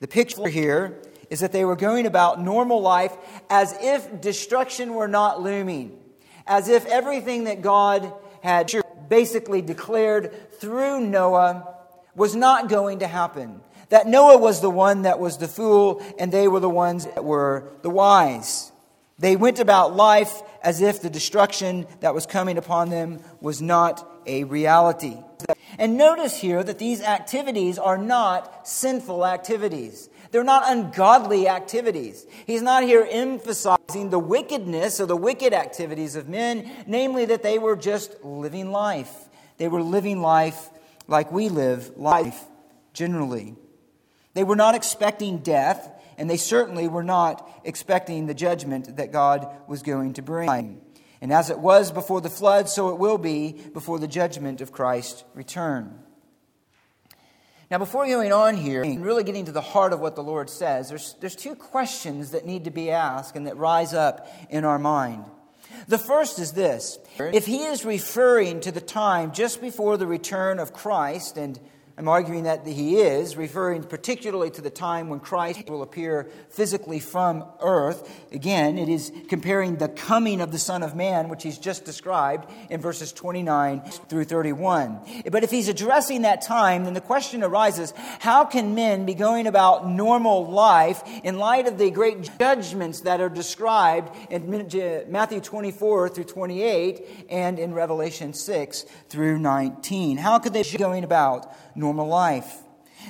The 0.00 0.08
picture 0.08 0.48
here 0.48 1.00
is 1.30 1.40
that 1.40 1.52
they 1.52 1.64
were 1.64 1.76
going 1.76 2.04
about 2.04 2.42
normal 2.42 2.82
life 2.82 3.16
as 3.48 3.74
if 3.80 4.20
destruction 4.20 4.92
were 4.92 5.08
not 5.08 5.40
looming 5.40 5.98
as 6.46 6.68
if 6.68 6.86
everything 6.86 7.44
that 7.44 7.62
God 7.62 8.12
had 8.42 8.72
basically 9.08 9.62
declared 9.62 10.52
through 10.60 11.00
Noah 11.00 11.74
was 12.14 12.34
not 12.34 12.68
going 12.68 13.00
to 13.00 13.06
happen. 13.06 13.60
That 13.88 14.06
Noah 14.06 14.38
was 14.38 14.60
the 14.60 14.70
one 14.70 15.02
that 15.02 15.20
was 15.20 15.38
the 15.38 15.48
fool, 15.48 16.02
and 16.18 16.32
they 16.32 16.48
were 16.48 16.60
the 16.60 16.68
ones 16.68 17.04
that 17.04 17.24
were 17.24 17.70
the 17.82 17.90
wise. 17.90 18.72
They 19.18 19.36
went 19.36 19.60
about 19.60 19.96
life 19.96 20.42
as 20.62 20.80
if 20.80 21.00
the 21.00 21.10
destruction 21.10 21.86
that 22.00 22.14
was 22.14 22.26
coming 22.26 22.58
upon 22.58 22.90
them 22.90 23.20
was 23.40 23.62
not 23.62 24.06
a 24.26 24.44
reality. 24.44 25.16
And 25.78 25.96
notice 25.96 26.38
here 26.40 26.62
that 26.62 26.78
these 26.78 27.00
activities 27.00 27.78
are 27.78 27.98
not 27.98 28.66
sinful 28.66 29.24
activities. 29.24 30.08
They're 30.30 30.44
not 30.44 30.64
ungodly 30.66 31.48
activities. 31.48 32.26
He's 32.46 32.62
not 32.62 32.82
here 32.82 33.06
emphasizing 33.10 34.10
the 34.10 34.18
wickedness 34.18 35.00
or 35.00 35.06
the 35.06 35.16
wicked 35.16 35.52
activities 35.52 36.16
of 36.16 36.28
men, 36.28 36.70
namely 36.86 37.26
that 37.26 37.42
they 37.42 37.58
were 37.58 37.76
just 37.76 38.22
living 38.24 38.70
life. 38.70 39.28
They 39.58 39.68
were 39.68 39.82
living 39.82 40.20
life 40.20 40.70
like 41.06 41.32
we 41.32 41.48
live 41.48 41.96
life 41.96 42.42
generally. 42.92 43.54
They 44.34 44.44
were 44.44 44.56
not 44.56 44.74
expecting 44.74 45.38
death, 45.38 45.90
and 46.18 46.28
they 46.28 46.36
certainly 46.36 46.88
were 46.88 47.04
not 47.04 47.48
expecting 47.64 48.26
the 48.26 48.34
judgment 48.34 48.96
that 48.96 49.12
God 49.12 49.48
was 49.66 49.82
going 49.82 50.14
to 50.14 50.22
bring. 50.22 50.80
And 51.20 51.32
as 51.32 51.48
it 51.48 51.58
was 51.58 51.90
before 51.90 52.20
the 52.20 52.28
flood, 52.28 52.68
so 52.68 52.90
it 52.90 52.98
will 52.98 53.18
be 53.18 53.52
before 53.72 53.98
the 53.98 54.08
judgment 54.08 54.60
of 54.60 54.72
Christ's 54.72 55.24
return. 55.34 56.00
Now, 57.70 57.78
before 57.78 58.06
going 58.06 58.32
on 58.32 58.56
here 58.56 58.82
and 58.82 59.04
really 59.04 59.24
getting 59.24 59.46
to 59.46 59.52
the 59.52 59.60
heart 59.60 59.92
of 59.92 59.98
what 60.00 60.14
the 60.14 60.22
Lord 60.22 60.48
says, 60.48 60.88
there's, 60.88 61.16
there's 61.20 61.34
two 61.34 61.56
questions 61.56 62.30
that 62.30 62.46
need 62.46 62.64
to 62.64 62.70
be 62.70 62.90
asked 62.90 63.34
and 63.34 63.46
that 63.48 63.56
rise 63.56 63.92
up 63.92 64.28
in 64.50 64.64
our 64.64 64.78
mind. 64.78 65.24
The 65.88 65.98
first 65.98 66.38
is 66.38 66.52
this 66.52 66.98
if 67.18 67.46
he 67.46 67.64
is 67.64 67.84
referring 67.84 68.60
to 68.60 68.70
the 68.70 68.80
time 68.80 69.32
just 69.32 69.60
before 69.60 69.96
the 69.96 70.06
return 70.06 70.60
of 70.60 70.72
Christ 70.72 71.36
and 71.36 71.58
I'm 71.98 72.08
arguing 72.08 72.42
that 72.42 72.66
he 72.66 72.96
is, 72.96 73.38
referring 73.38 73.82
particularly 73.82 74.50
to 74.50 74.60
the 74.60 74.68
time 74.68 75.08
when 75.08 75.18
Christ 75.18 75.70
will 75.70 75.80
appear 75.80 76.28
physically 76.50 77.00
from 77.00 77.42
earth. 77.60 78.06
Again, 78.32 78.76
it 78.76 78.90
is 78.90 79.10
comparing 79.30 79.76
the 79.76 79.88
coming 79.88 80.42
of 80.42 80.52
the 80.52 80.58
Son 80.58 80.82
of 80.82 80.94
Man, 80.94 81.30
which 81.30 81.42
he's 81.42 81.56
just 81.56 81.86
described 81.86 82.50
in 82.68 82.82
verses 82.82 83.14
29 83.14 83.80
through 84.10 84.24
31. 84.24 85.00
But 85.32 85.42
if 85.42 85.50
he's 85.50 85.68
addressing 85.68 86.20
that 86.22 86.42
time, 86.42 86.84
then 86.84 86.92
the 86.92 87.00
question 87.00 87.42
arises 87.42 87.94
how 88.18 88.44
can 88.44 88.74
men 88.74 89.06
be 89.06 89.14
going 89.14 89.46
about 89.46 89.88
normal 89.88 90.50
life 90.50 91.02
in 91.24 91.38
light 91.38 91.66
of 91.66 91.78
the 91.78 91.90
great 91.90 92.30
judgments 92.38 93.00
that 93.00 93.22
are 93.22 93.30
described 93.30 94.14
in 94.30 94.50
Matthew 95.08 95.40
24 95.40 96.10
through 96.10 96.24
28 96.24 97.26
and 97.30 97.58
in 97.58 97.72
Revelation 97.72 98.34
6 98.34 98.84
through 99.08 99.38
19? 99.38 100.18
How 100.18 100.38
could 100.38 100.52
they 100.52 100.62
be 100.62 100.76
going 100.76 101.02
about 101.02 101.56
normal 101.74 101.85
life. 101.94 102.62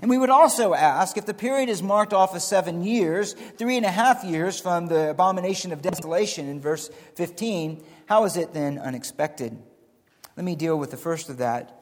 And 0.03 0.11
we 0.11 0.19
would 0.19 0.31
also 0.31 0.75
ask 0.75 1.17
if 1.17 1.25
the 1.25 1.35
period 1.35 1.69
is 1.69 1.83
marked 1.83 2.12
off 2.12 2.35
as 2.35 2.47
seven 2.47 2.85
years, 2.85 3.33
three 3.57 3.77
and 3.77 3.87
a 3.87 3.91
half 3.91 4.25
years 4.25 4.61
from 4.61 4.89
the 4.89 5.11
abomination 5.11 5.73
of 5.73 5.81
desolation 5.81 6.49
in 6.49 6.61
verse 6.61 6.91
15, 7.15 7.83
how 8.07 8.25
is 8.25 8.37
it 8.37 8.53
then 8.53 8.79
unexpected? 8.79 9.57
Let 10.37 10.45
me 10.45 10.55
deal 10.55 10.79
with 10.79 10.91
the 10.91 10.97
first 10.97 11.31
of 11.31 11.39
that. 11.39 11.73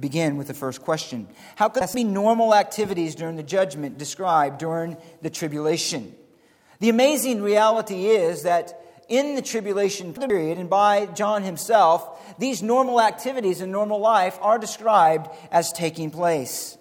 Begin 0.00 0.38
with 0.38 0.46
the 0.46 0.54
first 0.54 0.80
question. 0.80 1.28
How 1.56 1.68
could 1.68 1.82
there 1.82 1.94
be 1.94 2.04
normal 2.04 2.54
activities 2.54 3.14
during 3.14 3.36
the 3.36 3.42
judgment 3.42 3.98
described 3.98 4.58
during 4.58 4.96
the 5.20 5.28
tribulation? 5.28 6.14
The 6.80 6.88
amazing 6.88 7.42
reality 7.42 8.06
is 8.06 8.44
that 8.44 8.81
in 9.08 9.34
the 9.34 9.42
tribulation 9.42 10.12
period 10.12 10.58
and 10.58 10.70
by 10.70 11.06
John 11.06 11.42
himself, 11.42 12.36
these 12.38 12.62
normal 12.62 13.00
activities 13.00 13.60
in 13.60 13.70
normal 13.70 13.98
life 14.00 14.38
are 14.40 14.58
described 14.58 15.28
as 15.50 15.72
taking 15.72 16.10
place. 16.10 16.78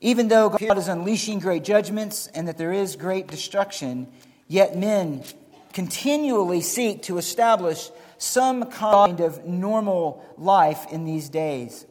Even 0.00 0.28
though 0.28 0.50
God 0.50 0.78
is 0.78 0.88
unleashing 0.88 1.38
great 1.38 1.64
judgments 1.64 2.26
and 2.28 2.48
that 2.48 2.58
there 2.58 2.72
is 2.72 2.96
great 2.96 3.28
destruction, 3.28 4.08
yet 4.46 4.76
men 4.76 5.24
continually 5.72 6.60
seek 6.60 7.02
to 7.02 7.18
establish 7.18 7.90
some 8.18 8.70
kind 8.70 9.20
of 9.20 9.44
normal 9.44 10.24
life 10.36 10.86
in 10.90 11.04
these 11.04 11.28
days. 11.28 11.86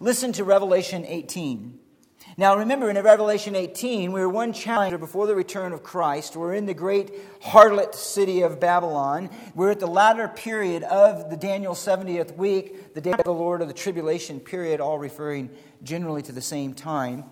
Listen 0.00 0.32
to 0.32 0.44
Revelation 0.44 1.04
18. 1.06 1.78
Now, 2.36 2.56
remember 2.56 2.90
in 2.90 2.96
Revelation 3.00 3.54
18, 3.54 4.10
we 4.10 4.20
were 4.20 4.28
one 4.28 4.52
chapter 4.52 4.98
before 4.98 5.28
the 5.28 5.36
return 5.36 5.72
of 5.72 5.84
Christ. 5.84 6.34
We're 6.34 6.54
in 6.54 6.66
the 6.66 6.74
great 6.74 7.40
harlot 7.42 7.94
city 7.94 8.42
of 8.42 8.58
Babylon. 8.58 9.30
We're 9.54 9.70
at 9.70 9.78
the 9.78 9.86
latter 9.86 10.26
period 10.26 10.82
of 10.82 11.30
the 11.30 11.36
Daniel 11.36 11.74
70th 11.74 12.36
week, 12.36 12.92
the 12.94 13.00
day 13.00 13.12
of 13.12 13.22
the 13.22 13.32
Lord 13.32 13.62
of 13.62 13.68
the 13.68 13.74
tribulation 13.74 14.40
period, 14.40 14.80
all 14.80 14.98
referring 14.98 15.50
generally 15.84 16.22
to 16.22 16.32
the 16.32 16.42
same 16.42 16.74
time. 16.74 17.24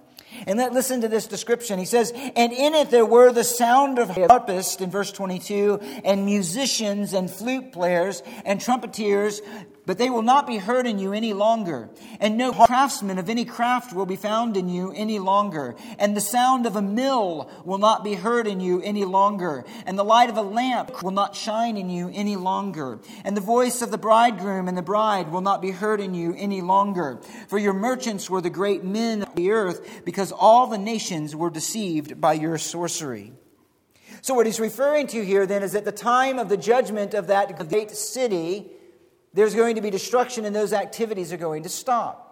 And 0.46 0.58
let 0.58 0.72
listen 0.72 1.00
to 1.02 1.08
this 1.08 1.26
description. 1.26 1.78
He 1.78 1.84
says, 1.84 2.12
And 2.14 2.52
in 2.52 2.74
it 2.74 2.90
there 2.90 3.04
were 3.04 3.32
the 3.32 3.44
sound 3.44 3.98
of 3.98 4.08
harpists 4.10 4.80
in 4.80 4.90
verse 4.90 5.10
22, 5.10 5.80
and 6.04 6.24
musicians 6.24 7.12
and 7.12 7.30
flute 7.30 7.72
players 7.72 8.22
and 8.44 8.60
trumpeters 8.60 9.42
but 9.84 9.98
they 9.98 10.10
will 10.10 10.22
not 10.22 10.46
be 10.46 10.58
heard 10.58 10.86
in 10.86 10.98
you 10.98 11.12
any 11.12 11.32
longer. 11.32 11.88
And 12.20 12.36
no 12.36 12.52
craftsman 12.52 13.18
of 13.18 13.28
any 13.28 13.44
craft 13.44 13.92
will 13.92 14.06
be 14.06 14.16
found 14.16 14.56
in 14.56 14.68
you 14.68 14.92
any 14.92 15.18
longer. 15.18 15.74
And 15.98 16.16
the 16.16 16.20
sound 16.20 16.66
of 16.66 16.76
a 16.76 16.82
mill 16.82 17.50
will 17.64 17.78
not 17.78 18.04
be 18.04 18.14
heard 18.14 18.46
in 18.46 18.60
you 18.60 18.80
any 18.82 19.04
longer. 19.04 19.64
And 19.84 19.98
the 19.98 20.04
light 20.04 20.30
of 20.30 20.36
a 20.36 20.42
lamp 20.42 21.02
will 21.02 21.10
not 21.10 21.34
shine 21.34 21.76
in 21.76 21.90
you 21.90 22.10
any 22.14 22.36
longer. 22.36 23.00
And 23.24 23.36
the 23.36 23.40
voice 23.40 23.82
of 23.82 23.90
the 23.90 23.98
bridegroom 23.98 24.68
and 24.68 24.78
the 24.78 24.82
bride 24.82 25.32
will 25.32 25.40
not 25.40 25.60
be 25.60 25.72
heard 25.72 26.00
in 26.00 26.14
you 26.14 26.34
any 26.36 26.60
longer. 26.60 27.20
For 27.48 27.58
your 27.58 27.72
merchants 27.72 28.30
were 28.30 28.40
the 28.40 28.50
great 28.50 28.84
men 28.84 29.22
of 29.22 29.34
the 29.34 29.50
earth, 29.50 30.02
because 30.04 30.32
all 30.32 30.66
the 30.66 30.78
nations 30.78 31.34
were 31.34 31.50
deceived 31.50 32.20
by 32.20 32.34
your 32.34 32.58
sorcery. 32.58 33.32
So, 34.20 34.34
what 34.34 34.46
he's 34.46 34.60
referring 34.60 35.08
to 35.08 35.24
here 35.24 35.46
then 35.46 35.64
is 35.64 35.74
at 35.74 35.84
the 35.84 35.92
time 35.92 36.38
of 36.38 36.48
the 36.48 36.56
judgment 36.56 37.14
of 37.14 37.26
that 37.26 37.68
great 37.68 37.90
city, 37.90 38.70
there's 39.34 39.54
going 39.54 39.76
to 39.76 39.80
be 39.80 39.90
destruction 39.90 40.44
and 40.44 40.54
those 40.54 40.72
activities 40.72 41.32
are 41.32 41.38
going 41.38 41.62
to 41.62 41.68
stop. 41.68 42.28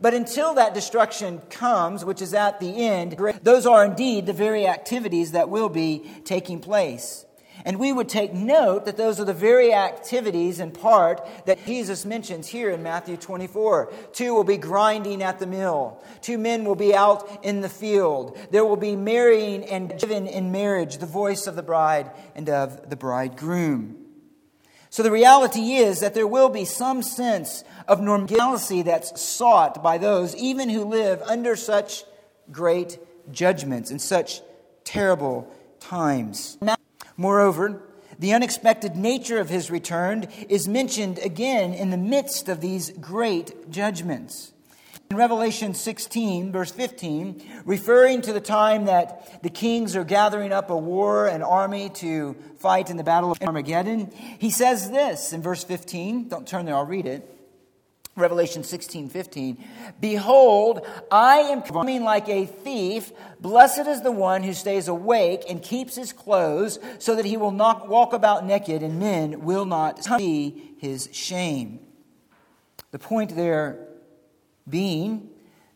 But 0.00 0.14
until 0.14 0.54
that 0.54 0.74
destruction 0.74 1.40
comes, 1.50 2.04
which 2.04 2.20
is 2.20 2.34
at 2.34 2.60
the 2.60 2.84
end, 2.84 3.16
those 3.42 3.66
are 3.66 3.84
indeed 3.84 4.26
the 4.26 4.32
very 4.32 4.66
activities 4.66 5.32
that 5.32 5.48
will 5.48 5.68
be 5.68 6.10
taking 6.24 6.60
place. 6.60 7.24
And 7.64 7.78
we 7.78 7.92
would 7.92 8.08
take 8.08 8.34
note 8.34 8.84
that 8.84 8.96
those 8.96 9.20
are 9.20 9.24
the 9.24 9.32
very 9.32 9.72
activities 9.72 10.58
in 10.58 10.72
part 10.72 11.26
that 11.46 11.64
Jesus 11.64 12.04
mentions 12.04 12.48
here 12.48 12.70
in 12.70 12.82
Matthew 12.82 13.16
24. 13.16 13.92
Two 14.12 14.34
will 14.34 14.44
be 14.44 14.56
grinding 14.56 15.22
at 15.22 15.38
the 15.38 15.46
mill. 15.46 16.02
Two 16.20 16.36
men 16.36 16.64
will 16.64 16.74
be 16.74 16.94
out 16.94 17.44
in 17.44 17.60
the 17.60 17.68
field. 17.68 18.36
There 18.50 18.64
will 18.64 18.76
be 18.76 18.96
marrying 18.96 19.64
and 19.64 19.98
given 19.98 20.26
in 20.26 20.52
marriage 20.52 20.98
the 20.98 21.06
voice 21.06 21.46
of 21.46 21.56
the 21.56 21.62
bride 21.62 22.10
and 22.34 22.50
of 22.50 22.90
the 22.90 22.96
bridegroom. 22.96 24.03
So 24.94 25.02
the 25.02 25.10
reality 25.10 25.72
is 25.72 25.98
that 25.98 26.14
there 26.14 26.24
will 26.24 26.48
be 26.48 26.64
some 26.64 27.02
sense 27.02 27.64
of 27.88 28.00
normalcy 28.00 28.82
that's 28.82 29.20
sought 29.20 29.82
by 29.82 29.98
those 29.98 30.36
even 30.36 30.68
who 30.68 30.84
live 30.84 31.20
under 31.22 31.56
such 31.56 32.04
great 32.52 33.00
judgments 33.32 33.90
and 33.90 34.00
such 34.00 34.40
terrible 34.84 35.52
times. 35.80 36.58
Moreover, 37.16 37.82
the 38.20 38.34
unexpected 38.34 38.94
nature 38.94 39.40
of 39.40 39.48
his 39.48 39.68
return 39.68 40.28
is 40.48 40.68
mentioned 40.68 41.18
again 41.18 41.74
in 41.74 41.90
the 41.90 41.96
midst 41.96 42.48
of 42.48 42.60
these 42.60 42.90
great 42.90 43.72
judgments. 43.72 44.52
In 45.10 45.18
Revelation 45.18 45.74
16, 45.74 46.50
verse 46.50 46.70
15, 46.70 47.62
referring 47.64 48.22
to 48.22 48.32
the 48.32 48.40
time 48.40 48.86
that 48.86 49.42
the 49.42 49.50
kings 49.50 49.94
are 49.94 50.04
gathering 50.04 50.52
up 50.52 50.70
a 50.70 50.76
war, 50.76 51.26
an 51.26 51.42
army 51.42 51.90
to 51.90 52.34
fight 52.58 52.90
in 52.90 52.96
the 52.96 53.04
battle 53.04 53.30
of 53.30 53.38
Armageddon, 53.42 54.10
he 54.38 54.50
says 54.50 54.90
this 54.90 55.32
in 55.32 55.42
verse 55.42 55.62
15. 55.62 56.28
Don't 56.28 56.48
turn 56.48 56.64
there, 56.64 56.74
I'll 56.74 56.86
read 56.86 57.06
it. 57.06 57.30
Revelation 58.16 58.62
16, 58.62 59.08
15. 59.08 59.64
Behold, 60.00 60.86
I 61.10 61.38
am 61.38 61.62
coming 61.62 62.04
like 62.04 62.28
a 62.28 62.46
thief. 62.46 63.12
Blessed 63.40 63.86
is 63.86 64.02
the 64.02 64.12
one 64.12 64.44
who 64.44 64.52
stays 64.52 64.86
awake 64.86 65.44
and 65.48 65.60
keeps 65.60 65.96
his 65.96 66.12
clothes, 66.12 66.78
so 66.98 67.16
that 67.16 67.24
he 67.24 67.36
will 67.36 67.50
not 67.50 67.88
walk 67.88 68.12
about 68.12 68.46
naked, 68.46 68.82
and 68.82 69.00
men 69.00 69.40
will 69.40 69.64
not 69.64 70.04
see 70.04 70.74
his 70.78 71.08
shame. 71.12 71.80
The 72.92 73.00
point 73.00 73.34
there 73.34 73.88
being 74.68 75.30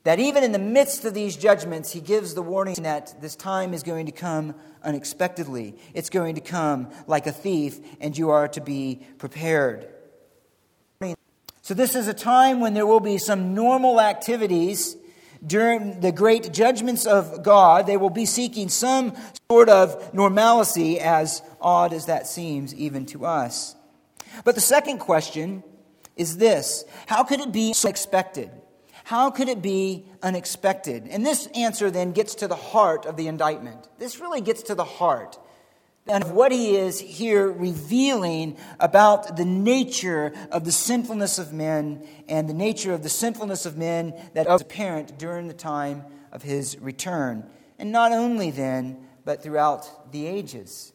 that 0.04 0.18
even 0.18 0.42
in 0.42 0.52
the 0.52 0.58
midst 0.58 1.04
of 1.04 1.12
these 1.12 1.36
judgments, 1.36 1.92
he 1.92 2.00
gives 2.00 2.32
the 2.34 2.42
warning 2.42 2.82
that 2.82 3.20
this 3.20 3.36
time 3.36 3.74
is 3.74 3.82
going 3.82 4.06
to 4.06 4.12
come 4.12 4.54
unexpectedly. 4.82 5.74
It's 5.92 6.08
going 6.08 6.36
to 6.36 6.40
come 6.40 6.88
like 7.06 7.26
a 7.26 7.32
thief, 7.32 7.78
and 8.00 8.16
you 8.16 8.30
are 8.30 8.48
to 8.48 8.60
be 8.60 9.02
prepared. 9.18 9.88
So, 11.60 11.74
this 11.74 11.94
is 11.94 12.08
a 12.08 12.14
time 12.14 12.60
when 12.60 12.72
there 12.72 12.86
will 12.86 13.00
be 13.00 13.18
some 13.18 13.54
normal 13.54 14.00
activities 14.00 14.96
during 15.46 16.00
the 16.00 16.12
great 16.12 16.54
judgments 16.54 17.04
of 17.04 17.42
God. 17.42 17.86
They 17.86 17.98
will 17.98 18.08
be 18.08 18.24
seeking 18.24 18.70
some 18.70 19.14
sort 19.50 19.68
of 19.68 20.14
normalcy, 20.14 20.98
as 20.98 21.42
odd 21.60 21.92
as 21.92 22.06
that 22.06 22.26
seems 22.26 22.74
even 22.74 23.04
to 23.06 23.26
us. 23.26 23.76
But 24.44 24.54
the 24.54 24.62
second 24.62 25.00
question 25.00 25.62
is 26.16 26.38
this 26.38 26.84
How 27.06 27.24
could 27.24 27.40
it 27.40 27.52
be 27.52 27.74
so 27.74 27.90
expected? 27.90 28.50
How 29.08 29.30
could 29.30 29.48
it 29.48 29.62
be 29.62 30.04
unexpected? 30.22 31.08
And 31.08 31.24
this 31.24 31.46
answer 31.54 31.90
then 31.90 32.12
gets 32.12 32.34
to 32.34 32.46
the 32.46 32.54
heart 32.54 33.06
of 33.06 33.16
the 33.16 33.26
indictment. 33.26 33.88
This 33.98 34.20
really 34.20 34.42
gets 34.42 34.64
to 34.64 34.74
the 34.74 34.84
heart. 34.84 35.38
of 36.06 36.32
what 36.32 36.52
he 36.52 36.76
is 36.76 37.00
here 37.00 37.50
revealing 37.50 38.58
about 38.78 39.38
the 39.38 39.46
nature 39.46 40.34
of 40.52 40.66
the 40.66 40.72
sinfulness 40.72 41.38
of 41.38 41.54
men 41.54 42.06
and 42.28 42.50
the 42.50 42.52
nature 42.52 42.92
of 42.92 43.02
the 43.02 43.08
sinfulness 43.08 43.64
of 43.64 43.78
men 43.78 44.12
that 44.34 44.46
was 44.46 44.60
apparent 44.60 45.18
during 45.18 45.48
the 45.48 45.54
time 45.54 46.04
of 46.30 46.42
his 46.42 46.78
return. 46.78 47.48
And 47.78 47.90
not 47.90 48.12
only 48.12 48.50
then, 48.50 48.98
but 49.24 49.42
throughout 49.42 50.12
the 50.12 50.26
ages. 50.26 50.92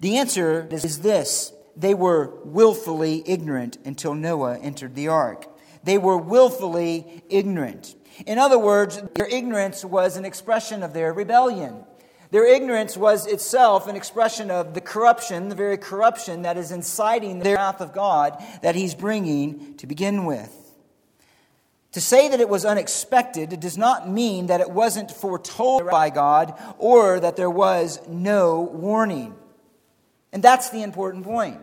The 0.00 0.16
answer 0.16 0.66
is 0.68 1.02
this 1.02 1.52
they 1.76 1.94
were 1.94 2.34
willfully 2.44 3.22
ignorant 3.24 3.78
until 3.84 4.14
Noah 4.14 4.58
entered 4.58 4.96
the 4.96 5.06
ark. 5.06 5.46
They 5.84 5.98
were 5.98 6.18
willfully 6.18 7.22
ignorant. 7.28 7.94
In 8.26 8.38
other 8.38 8.58
words, 8.58 9.00
their 9.14 9.28
ignorance 9.28 9.84
was 9.84 10.16
an 10.16 10.24
expression 10.24 10.82
of 10.82 10.92
their 10.92 11.12
rebellion. 11.12 11.84
Their 12.30 12.46
ignorance 12.46 12.96
was 12.96 13.26
itself 13.26 13.88
an 13.88 13.96
expression 13.96 14.50
of 14.50 14.74
the 14.74 14.80
corruption, 14.80 15.48
the 15.48 15.54
very 15.54 15.78
corruption 15.78 16.42
that 16.42 16.58
is 16.58 16.72
inciting 16.72 17.38
the 17.38 17.54
wrath 17.54 17.80
of 17.80 17.94
God 17.94 18.42
that 18.62 18.74
He's 18.74 18.94
bringing 18.94 19.76
to 19.76 19.86
begin 19.86 20.26
with. 20.26 20.54
To 21.92 22.00
say 22.02 22.28
that 22.28 22.40
it 22.40 22.50
was 22.50 22.66
unexpected 22.66 23.58
does 23.60 23.78
not 23.78 24.08
mean 24.08 24.48
that 24.48 24.60
it 24.60 24.70
wasn't 24.70 25.10
foretold 25.10 25.88
by 25.90 26.10
God 26.10 26.52
or 26.76 27.18
that 27.18 27.36
there 27.36 27.50
was 27.50 28.06
no 28.06 28.60
warning. 28.60 29.34
And 30.30 30.42
that's 30.42 30.68
the 30.68 30.82
important 30.82 31.24
point. 31.24 31.58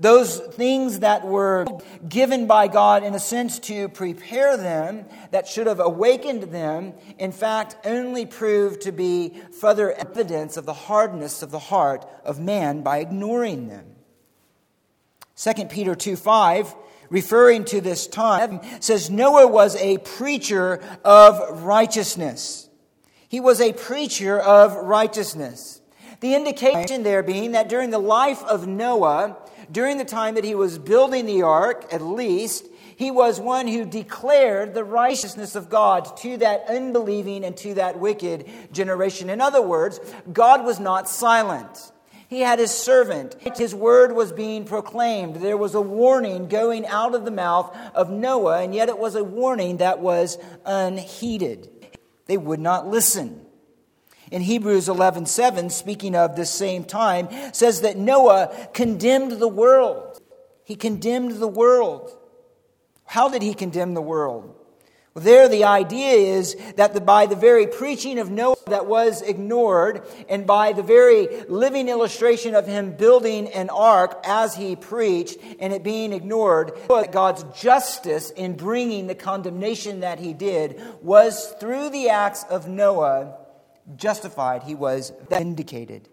Those 0.00 0.38
things 0.38 1.00
that 1.00 1.26
were 1.26 1.66
given 2.08 2.46
by 2.46 2.68
God 2.68 3.04
in 3.04 3.14
a 3.14 3.20
sense 3.20 3.58
to 3.60 3.90
prepare 3.90 4.56
them, 4.56 5.04
that 5.30 5.46
should 5.46 5.66
have 5.66 5.78
awakened 5.78 6.44
them, 6.44 6.94
in 7.18 7.32
fact, 7.32 7.76
only 7.84 8.24
proved 8.24 8.80
to 8.82 8.92
be 8.92 9.34
further 9.60 9.92
evidence 9.92 10.56
of 10.56 10.64
the 10.64 10.72
hardness 10.72 11.42
of 11.42 11.50
the 11.50 11.58
heart 11.58 12.06
of 12.24 12.40
man 12.40 12.80
by 12.80 12.98
ignoring 12.98 13.68
them. 13.68 13.84
2 15.36 15.66
Peter 15.66 15.94
2 15.94 16.16
5, 16.16 16.74
referring 17.10 17.66
to 17.66 17.82
this 17.82 18.06
time, 18.06 18.60
says 18.80 19.10
Noah 19.10 19.48
was 19.48 19.76
a 19.76 19.98
preacher 19.98 20.82
of 21.04 21.62
righteousness. 21.62 22.70
He 23.28 23.38
was 23.38 23.60
a 23.60 23.74
preacher 23.74 24.38
of 24.38 24.74
righteousness. 24.74 25.82
The 26.20 26.34
indication 26.34 27.02
there 27.02 27.22
being 27.22 27.52
that 27.52 27.68
during 27.68 27.90
the 27.90 27.98
life 27.98 28.42
of 28.44 28.66
Noah, 28.66 29.36
during 29.70 29.98
the 29.98 30.04
time 30.04 30.34
that 30.34 30.44
he 30.44 30.54
was 30.54 30.78
building 30.78 31.26
the 31.26 31.42
ark, 31.42 31.86
at 31.92 32.02
least, 32.02 32.66
he 32.96 33.10
was 33.10 33.40
one 33.40 33.66
who 33.66 33.84
declared 33.84 34.74
the 34.74 34.84
righteousness 34.84 35.54
of 35.54 35.70
God 35.70 36.16
to 36.18 36.36
that 36.38 36.64
unbelieving 36.68 37.44
and 37.44 37.56
to 37.58 37.74
that 37.74 37.98
wicked 37.98 38.46
generation. 38.72 39.30
In 39.30 39.40
other 39.40 39.62
words, 39.62 40.00
God 40.30 40.64
was 40.64 40.78
not 40.78 41.08
silent. 41.08 41.92
He 42.28 42.40
had 42.40 42.58
his 42.58 42.70
servant. 42.70 43.36
His 43.56 43.74
word 43.74 44.12
was 44.12 44.32
being 44.32 44.64
proclaimed. 44.64 45.36
There 45.36 45.56
was 45.56 45.74
a 45.74 45.80
warning 45.80 46.46
going 46.46 46.86
out 46.86 47.14
of 47.14 47.24
the 47.24 47.30
mouth 47.30 47.76
of 47.94 48.10
Noah, 48.10 48.62
and 48.62 48.74
yet 48.74 48.88
it 48.88 48.98
was 48.98 49.16
a 49.16 49.24
warning 49.24 49.78
that 49.78 49.98
was 49.98 50.38
unheeded. 50.64 51.68
They 52.26 52.36
would 52.36 52.60
not 52.60 52.86
listen 52.86 53.46
in 54.30 54.42
Hebrews 54.42 54.88
11:7 54.88 55.70
speaking 55.70 56.14
of 56.14 56.36
this 56.36 56.50
same 56.50 56.84
time 56.84 57.28
says 57.52 57.80
that 57.80 57.96
Noah 57.96 58.50
condemned 58.72 59.32
the 59.32 59.48
world. 59.48 60.20
He 60.64 60.76
condemned 60.76 61.32
the 61.32 61.48
world. 61.48 62.16
How 63.04 63.28
did 63.28 63.42
he 63.42 63.54
condemn 63.54 63.94
the 63.94 64.02
world? 64.02 64.54
Well, 65.14 65.24
there 65.24 65.48
the 65.48 65.64
idea 65.64 66.12
is 66.12 66.54
that 66.76 66.94
the, 66.94 67.00
by 67.00 67.26
the 67.26 67.34
very 67.34 67.66
preaching 67.66 68.20
of 68.20 68.30
Noah 68.30 68.54
that 68.68 68.86
was 68.86 69.22
ignored, 69.22 70.06
and 70.28 70.46
by 70.46 70.72
the 70.72 70.84
very 70.84 71.26
living 71.48 71.88
illustration 71.88 72.54
of 72.54 72.68
him 72.68 72.92
building 72.92 73.48
an 73.48 73.70
ark 73.70 74.20
as 74.24 74.54
he 74.54 74.76
preached 74.76 75.38
and 75.58 75.72
it 75.72 75.82
being 75.82 76.12
ignored, 76.12 76.70
God's 77.10 77.42
justice 77.60 78.30
in 78.30 78.56
bringing 78.56 79.08
the 79.08 79.16
condemnation 79.16 80.00
that 80.00 80.20
he 80.20 80.32
did 80.32 80.80
was 81.02 81.56
through 81.58 81.90
the 81.90 82.10
acts 82.10 82.44
of 82.44 82.68
Noah 82.68 83.36
justified, 83.96 84.62
he 84.62 84.74
was 84.74 85.12
vindicated. 85.28 86.08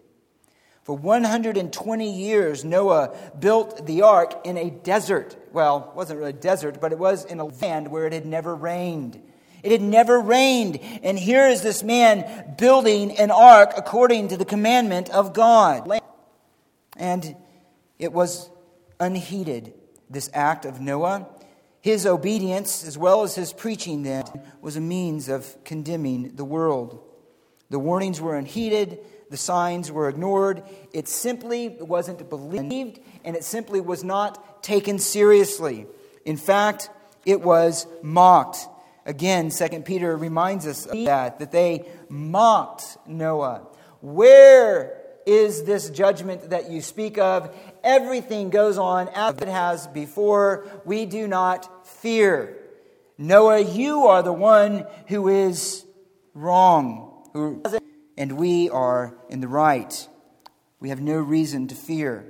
For 0.88 0.96
120 0.96 2.10
years, 2.10 2.64
Noah 2.64 3.14
built 3.38 3.86
the 3.86 4.02
ark 4.02 4.40
in 4.44 4.56
a 4.56 4.70
desert. 4.70 5.36
Well, 5.52 5.90
it 5.90 5.96
wasn't 5.96 6.18
really 6.18 6.30
a 6.30 6.32
desert, 6.32 6.80
but 6.80 6.92
it 6.92 6.98
was 6.98 7.26
in 7.26 7.40
a 7.40 7.44
land 7.44 7.90
where 7.90 8.06
it 8.06 8.14
had 8.14 8.24
never 8.24 8.56
rained. 8.56 9.20
It 9.62 9.72
had 9.72 9.82
never 9.82 10.18
rained. 10.18 10.78
And 11.02 11.18
here 11.18 11.46
is 11.46 11.60
this 11.60 11.82
man 11.82 12.54
building 12.56 13.18
an 13.18 13.30
ark 13.30 13.74
according 13.76 14.28
to 14.28 14.38
the 14.38 14.46
commandment 14.46 15.10
of 15.10 15.34
God. 15.34 16.00
And 16.96 17.36
it 17.98 18.12
was 18.12 18.50
unheeded, 18.98 19.74
this 20.08 20.30
act 20.32 20.64
of 20.64 20.80
Noah. 20.80 21.28
His 21.80 22.06
obedience, 22.06 22.86
as 22.86 22.96
well 22.96 23.22
as 23.22 23.34
his 23.34 23.52
preaching, 23.52 24.04
then, 24.04 24.24
was 24.60 24.76
a 24.76 24.80
means 24.80 25.28
of 25.28 25.62
condemning 25.64 26.34
the 26.36 26.44
world. 26.44 27.04
The 27.70 27.78
warnings 27.78 28.20
were 28.20 28.36
unheeded, 28.36 28.98
the 29.30 29.36
signs 29.36 29.92
were 29.92 30.08
ignored. 30.08 30.62
It 30.92 31.08
simply 31.08 31.68
wasn't 31.68 32.28
believed, 32.28 33.00
and 33.24 33.36
it 33.36 33.44
simply 33.44 33.80
was 33.80 34.02
not 34.02 34.62
taken 34.62 34.98
seriously. 34.98 35.86
In 36.24 36.36
fact, 36.36 36.90
it 37.26 37.42
was 37.42 37.86
mocked. 38.02 38.66
Again, 39.04 39.50
2 39.50 39.82
Peter 39.82 40.16
reminds 40.16 40.66
us 40.66 40.86
of 40.86 41.04
that, 41.04 41.38
that 41.38 41.52
they 41.52 41.86
mocked 42.08 42.96
Noah. 43.06 43.66
Where 44.00 45.02
is 45.26 45.64
this 45.64 45.90
judgment 45.90 46.50
that 46.50 46.70
you 46.70 46.80
speak 46.80 47.18
of? 47.18 47.54
Everything 47.84 48.48
goes 48.48 48.78
on 48.78 49.08
as 49.08 49.36
it 49.38 49.48
has 49.48 49.86
before. 49.88 50.66
We 50.84 51.04
do 51.04 51.26
not 51.26 51.86
fear. 51.86 52.56
Noah, 53.18 53.60
you 53.60 54.06
are 54.06 54.22
the 54.22 54.32
one 54.32 54.86
who 55.08 55.28
is 55.28 55.84
wrong 56.34 57.07
and 58.16 58.32
we 58.32 58.68
are 58.70 59.14
in 59.28 59.40
the 59.40 59.48
right. 59.48 60.08
We 60.80 60.90
have 60.90 61.00
no 61.00 61.16
reason 61.18 61.68
to 61.68 61.74
fear. 61.74 62.24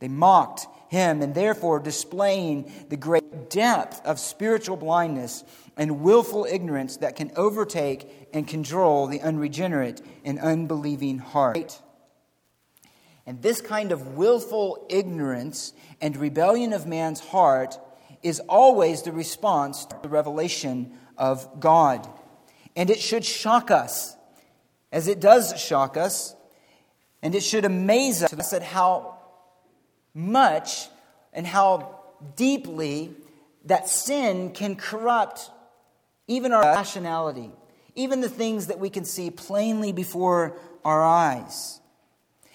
They 0.00 0.08
mocked 0.08 0.66
him 0.88 1.22
and 1.22 1.34
therefore 1.34 1.80
displaying 1.80 2.70
the 2.88 2.96
great 2.96 3.50
depth 3.50 4.04
of 4.04 4.18
spiritual 4.20 4.76
blindness 4.76 5.44
and 5.76 6.00
willful 6.00 6.46
ignorance 6.50 6.98
that 6.98 7.16
can 7.16 7.32
overtake 7.36 8.28
and 8.32 8.46
control 8.46 9.06
the 9.06 9.20
unregenerate 9.20 10.00
and 10.24 10.38
unbelieving 10.38 11.18
heart. 11.18 11.80
And 13.26 13.42
this 13.42 13.60
kind 13.60 13.92
of 13.92 14.16
willful 14.16 14.86
ignorance 14.88 15.72
and 16.00 16.16
rebellion 16.16 16.72
of 16.72 16.86
man's 16.86 17.20
heart 17.20 17.78
is 18.22 18.40
always 18.40 19.02
the 19.02 19.12
response 19.12 19.84
to 19.86 19.98
the 20.02 20.08
revelation 20.08 20.92
of 21.18 21.60
God. 21.60 22.08
And 22.76 22.88
it 22.90 23.00
should 23.00 23.24
shock 23.24 23.70
us 23.70 24.15
as 24.96 25.08
it 25.08 25.20
does 25.20 25.60
shock 25.60 25.98
us, 25.98 26.34
and 27.20 27.34
it 27.34 27.42
should 27.42 27.66
amaze 27.66 28.22
us 28.22 28.54
at 28.54 28.62
how 28.62 29.18
much 30.14 30.88
and 31.34 31.46
how 31.46 32.00
deeply 32.34 33.14
that 33.66 33.90
sin 33.90 34.50
can 34.52 34.74
corrupt 34.74 35.50
even 36.26 36.50
our 36.50 36.62
rationality, 36.62 37.50
even 37.94 38.22
the 38.22 38.28
things 38.30 38.68
that 38.68 38.78
we 38.78 38.88
can 38.88 39.04
see 39.04 39.30
plainly 39.30 39.92
before 39.92 40.58
our 40.82 41.04
eyes. 41.04 41.78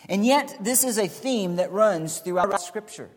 And 0.09 0.25
yet, 0.25 0.57
this 0.59 0.83
is 0.83 0.97
a 0.97 1.07
theme 1.07 1.57
that 1.57 1.71
runs 1.71 2.17
throughout 2.17 2.59
Scripture. 2.59 3.11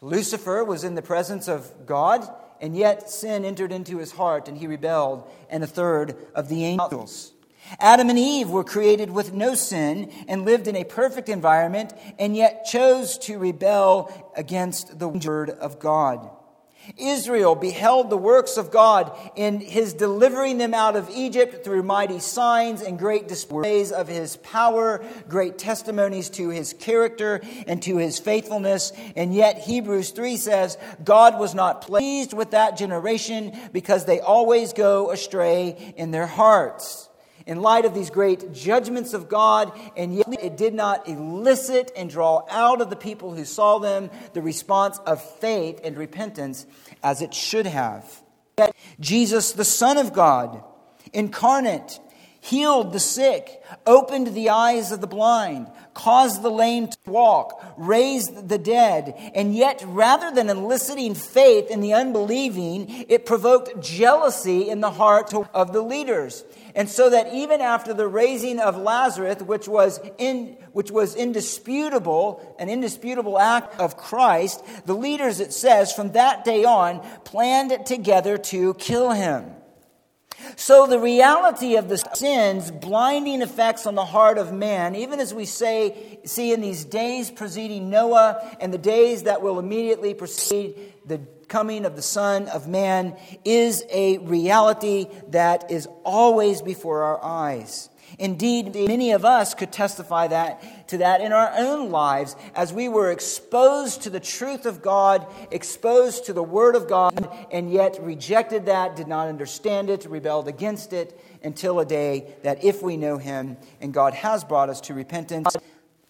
Lucifer 0.00 0.64
was 0.64 0.82
in 0.82 0.94
the 0.94 1.02
presence 1.02 1.46
of 1.46 1.84
God, 1.84 2.26
and 2.58 2.74
yet 2.74 3.10
sin 3.10 3.44
entered 3.44 3.70
into 3.70 3.98
his 3.98 4.12
heart 4.12 4.48
and 4.48 4.56
he 4.56 4.66
rebelled, 4.66 5.30
and 5.50 5.62
a 5.62 5.66
third 5.66 6.16
of 6.34 6.48
the 6.48 6.64
angels. 6.64 7.34
Adam 7.78 8.10
and 8.10 8.18
Eve 8.18 8.50
were 8.50 8.64
created 8.64 9.10
with 9.10 9.32
no 9.32 9.54
sin 9.54 10.10
and 10.28 10.44
lived 10.44 10.66
in 10.66 10.76
a 10.76 10.84
perfect 10.84 11.28
environment 11.28 11.92
and 12.18 12.36
yet 12.36 12.64
chose 12.64 13.18
to 13.18 13.38
rebel 13.38 14.32
against 14.36 14.98
the 14.98 15.08
word 15.08 15.50
of 15.50 15.78
God. 15.78 16.30
Israel 16.96 17.54
beheld 17.54 18.10
the 18.10 18.16
works 18.16 18.56
of 18.56 18.70
God 18.70 19.12
in 19.36 19.60
his 19.60 19.92
delivering 19.92 20.58
them 20.58 20.74
out 20.74 20.96
of 20.96 21.10
Egypt 21.10 21.62
through 21.62 21.82
mighty 21.82 22.18
signs 22.18 22.82
and 22.82 22.98
great 22.98 23.28
displays 23.28 23.92
of 23.92 24.08
his 24.08 24.36
power, 24.38 25.04
great 25.28 25.58
testimonies 25.58 26.30
to 26.30 26.48
his 26.48 26.72
character 26.72 27.42
and 27.66 27.82
to 27.82 27.98
his 27.98 28.18
faithfulness. 28.18 28.92
And 29.14 29.34
yet 29.34 29.58
Hebrews 29.58 30.10
3 30.10 30.36
says 30.36 30.78
God 31.04 31.38
was 31.38 31.54
not 31.54 31.82
pleased 31.82 32.32
with 32.32 32.52
that 32.52 32.76
generation 32.76 33.56
because 33.72 34.06
they 34.06 34.20
always 34.20 34.72
go 34.72 35.10
astray 35.10 35.94
in 35.96 36.10
their 36.10 36.26
hearts 36.26 37.09
in 37.50 37.60
light 37.60 37.84
of 37.84 37.94
these 37.94 38.10
great 38.10 38.52
judgments 38.52 39.12
of 39.12 39.28
God, 39.28 39.72
and 39.96 40.14
yet 40.14 40.40
it 40.40 40.56
did 40.56 40.72
not 40.72 41.08
elicit 41.08 41.90
and 41.96 42.08
draw 42.08 42.44
out 42.48 42.80
of 42.80 42.90
the 42.90 42.96
people 42.96 43.34
who 43.34 43.44
saw 43.44 43.80
them 43.80 44.08
the 44.34 44.40
response 44.40 44.98
of 45.00 45.20
faith 45.40 45.80
and 45.82 45.98
repentance 45.98 46.64
as 47.02 47.20
it 47.20 47.34
should 47.34 47.66
have. 47.66 48.22
Yet 48.56 48.76
Jesus, 49.00 49.50
the 49.50 49.64
Son 49.64 49.98
of 49.98 50.12
God, 50.12 50.62
incarnate, 51.12 51.98
healed 52.38 52.92
the 52.92 53.00
sick, 53.00 53.60
opened 53.84 54.28
the 54.28 54.50
eyes 54.50 54.92
of 54.92 55.00
the 55.00 55.08
blind, 55.08 55.66
caused 55.92 56.42
the 56.42 56.50
lame 56.52 56.86
to 56.86 56.98
walk, 57.04 57.64
raised 57.76 58.48
the 58.48 58.58
dead, 58.58 59.12
and 59.34 59.56
yet 59.56 59.82
rather 59.88 60.30
than 60.30 60.48
eliciting 60.48 61.16
faith 61.16 61.68
in 61.68 61.80
the 61.80 61.94
unbelieving, 61.94 63.06
it 63.08 63.26
provoked 63.26 63.82
jealousy 63.82 64.68
in 64.70 64.80
the 64.80 64.92
heart 64.92 65.34
of 65.34 65.72
the 65.72 65.82
leaders. 65.82 66.44
And 66.74 66.88
so 66.88 67.10
that 67.10 67.32
even 67.34 67.60
after 67.60 67.92
the 67.92 68.06
raising 68.06 68.60
of 68.60 68.76
Lazarus, 68.76 69.42
which 69.42 69.68
was, 69.68 70.00
in, 70.18 70.56
which 70.72 70.90
was 70.90 71.14
indisputable, 71.14 72.56
an 72.58 72.68
indisputable 72.68 73.38
act 73.38 73.78
of 73.80 73.96
Christ, 73.96 74.64
the 74.86 74.94
leaders, 74.94 75.40
it 75.40 75.52
says, 75.52 75.92
from 75.92 76.12
that 76.12 76.44
day 76.44 76.64
on, 76.64 77.00
planned 77.24 77.86
together 77.86 78.38
to 78.38 78.74
kill 78.74 79.10
him. 79.10 79.50
So 80.56 80.86
the 80.86 80.98
reality 80.98 81.76
of 81.76 81.88
the 81.88 81.98
sin's 81.98 82.70
blinding 82.70 83.42
effects 83.42 83.86
on 83.86 83.94
the 83.94 84.04
heart 84.04 84.38
of 84.38 84.52
man, 84.52 84.94
even 84.94 85.20
as 85.20 85.32
we 85.34 85.44
say, 85.44 86.18
see 86.24 86.52
in 86.52 86.60
these 86.60 86.84
days 86.84 87.30
preceding 87.30 87.90
Noah 87.90 88.56
and 88.60 88.72
the 88.72 88.78
days 88.78 89.24
that 89.24 89.42
will 89.42 89.58
immediately 89.58 90.14
precede 90.14 90.74
the 91.06 91.20
coming 91.48 91.84
of 91.84 91.96
the 91.96 92.02
Son 92.02 92.48
of 92.48 92.68
Man, 92.68 93.16
is 93.44 93.84
a 93.90 94.18
reality 94.18 95.06
that 95.28 95.70
is 95.70 95.88
always 96.04 96.62
before 96.62 97.02
our 97.02 97.24
eyes. 97.24 97.88
Indeed, 98.18 98.74
many 98.74 99.12
of 99.12 99.24
us 99.24 99.54
could 99.54 99.72
testify 99.72 100.26
that, 100.28 100.88
to 100.88 100.98
that 100.98 101.20
in 101.20 101.32
our 101.32 101.52
own 101.56 101.90
lives 101.90 102.36
as 102.54 102.72
we 102.72 102.88
were 102.88 103.10
exposed 103.10 104.02
to 104.02 104.10
the 104.10 104.20
truth 104.20 104.66
of 104.66 104.82
God, 104.82 105.26
exposed 105.50 106.26
to 106.26 106.32
the 106.32 106.42
Word 106.42 106.74
of 106.74 106.88
God, 106.88 107.28
and 107.50 107.70
yet 107.70 108.02
rejected 108.02 108.66
that, 108.66 108.96
did 108.96 109.08
not 109.08 109.28
understand 109.28 109.90
it, 109.90 110.04
rebelled 110.06 110.48
against 110.48 110.92
it 110.92 111.20
until 111.42 111.80
a 111.80 111.84
day 111.84 112.34
that 112.42 112.64
if 112.64 112.82
we 112.82 112.96
know 112.96 113.18
Him 113.18 113.56
and 113.80 113.94
God 113.94 114.14
has 114.14 114.44
brought 114.44 114.68
us 114.68 114.80
to 114.82 114.94
repentance, 114.94 115.56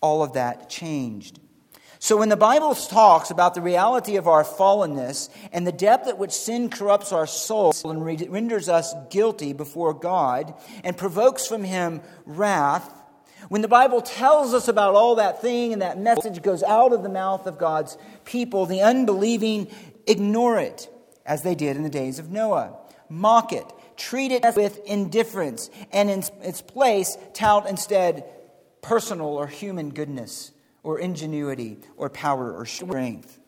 all 0.01 0.23
of 0.23 0.33
that 0.33 0.69
changed. 0.71 1.39
So, 2.03 2.17
when 2.17 2.31
the 2.31 2.37
Bible 2.37 2.75
talks 2.75 3.31
about 3.31 3.53
the 3.53 3.61
reality 3.61 4.17
of 4.17 4.27
our 4.27 4.43
fallenness 4.43 5.29
and 5.53 5.67
the 5.67 5.71
depth 5.71 6.09
at 6.09 6.17
which 6.17 6.31
sin 6.31 6.71
corrupts 6.71 7.13
our 7.13 7.27
soul 7.27 7.75
and 7.85 8.03
renders 8.03 8.71
us 8.71 8.95
guilty 9.11 9.53
before 9.53 9.93
God 9.93 10.55
and 10.83 10.97
provokes 10.97 11.47
from 11.47 11.63
Him 11.63 12.01
wrath, 12.25 12.91
when 13.51 13.61
the 13.61 13.69
Bible 13.69 14.01
tells 14.01 14.55
us 14.55 14.67
about 14.67 14.95
all 14.95 15.17
that 15.17 15.43
thing 15.43 15.75
and 15.75 15.83
that 15.83 15.99
message 15.99 16.41
goes 16.41 16.63
out 16.63 16.95
of 16.95 17.03
the 17.03 17.11
mouth 17.11 17.47
of 17.47 17.59
God's 17.59 17.99
people, 18.25 18.65
the 18.65 18.81
unbelieving 18.81 19.69
ignore 20.07 20.59
it, 20.59 20.89
as 21.27 21.43
they 21.43 21.55
did 21.55 21.77
in 21.77 21.83
the 21.83 21.91
days 21.91 22.19
of 22.19 22.31
Noah, 22.31 22.79
mock 23.11 23.53
it, 23.53 23.71
treat 23.99 24.33
it 24.33 24.43
with 24.57 24.81
indifference, 24.87 25.69
and 25.93 26.09
in 26.09 26.25
its 26.41 26.63
place 26.63 27.19
tout 27.35 27.69
instead 27.69 28.25
personal 28.81 29.29
or 29.29 29.47
human 29.47 29.91
goodness 29.91 30.53
or 30.83 30.99
ingenuity 30.99 31.79
or 31.97 32.09
power 32.09 32.53
or 32.53 32.67
strength. 32.67 33.39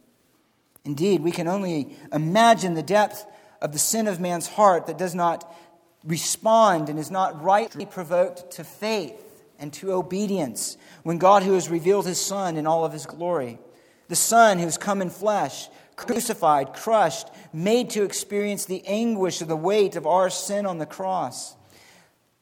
Indeed, 0.85 1.23
we 1.23 1.31
can 1.31 1.49
only 1.49 1.97
imagine 2.13 2.75
the 2.75 2.83
depth 2.83 3.25
of 3.61 3.73
the 3.73 3.79
sin 3.79 4.09
of 4.09 4.21
man's 4.21 4.49
heart 4.49 4.87
that 4.87 4.99
does 4.99 5.15
not 5.15 5.55
respond 6.05 6.89
and 6.89 6.99
is 6.99 7.11
not 7.11 7.43
rightly 7.43 7.87
provoked 7.87 8.53
to 8.53 8.65
faith 8.65 9.45
and 9.59 9.73
to 9.75 9.93
obedience 9.93 10.77
when 11.05 11.19
God, 11.19 11.45
who 11.45 11.53
has 11.53 11.69
revealed 11.69 12.07
his 12.07 12.21
Son 12.21 12.57
in 12.57 12.67
all 12.67 12.85
of 12.85 12.93
his 12.93 13.07
glory, 13.07 13.59
the 14.09 14.17
Son 14.17 14.59
who 14.59 14.65
has 14.65 14.77
come 14.77 15.01
in 15.01 15.11
flesh, 15.11 15.69
crucified, 15.95 16.75
crushed, 16.75 17.29
made 17.53 17.91
to 17.91 18.03
experience 18.03 18.65
the 18.65 18.85
anguish 18.87 19.41
of 19.41 19.49
the 19.49 19.57
weight 19.57 19.95
of 19.95 20.07
our 20.07 20.31
sin 20.31 20.67
on 20.67 20.79
the 20.79 20.87
cross 20.87 21.55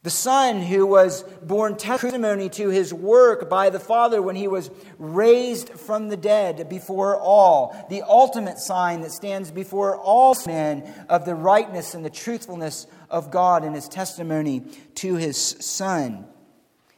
the 0.03 0.11
Son 0.11 0.63
who 0.63 0.87
was 0.87 1.25
born 1.43 1.77
testimony 1.77 2.49
to 2.49 2.71
his 2.71 2.93
work 2.95 3.51
by 3.51 3.69
the 3.69 3.79
Father 3.79 4.23
when 4.23 4.35
he 4.35 4.49
was 4.49 4.71
raised 4.99 5.69
from 5.69 6.09
the 6.09 6.17
dead 6.17 6.71
before 6.71 7.21
all. 7.21 7.87
The 7.91 8.03
ultimate 8.03 8.59
sign 8.59 9.03
that 9.03 9.13
stands 9.13 9.51
before 9.51 9.99
all 9.99 10.35
men 10.47 10.91
of 11.11 11.27
the 11.27 11.35
rightness 11.35 11.95
and 11.95 12.03
the 12.03 12.11
truthfulness 12.11 12.87
of 13.11 13.31
God 13.31 13.63
and 13.63 13.75
his 13.75 13.89
testimony 13.89 14.61
to 14.97 15.17
his 15.17 15.37
Son. 15.39 16.25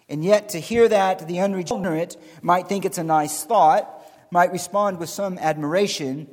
And 0.09 0.25
yet, 0.25 0.51
to 0.51 0.61
hear 0.61 0.89
that, 0.89 1.27
the 1.27 1.41
unregenerate 1.41 2.17
might 2.41 2.69
think 2.69 2.85
it's 2.85 2.99
a 2.99 3.05
nice 3.05 3.43
thought, 3.43 4.01
might 4.31 4.53
respond 4.53 5.01
with 5.01 5.09
some 5.09 5.39
admiration 5.39 6.29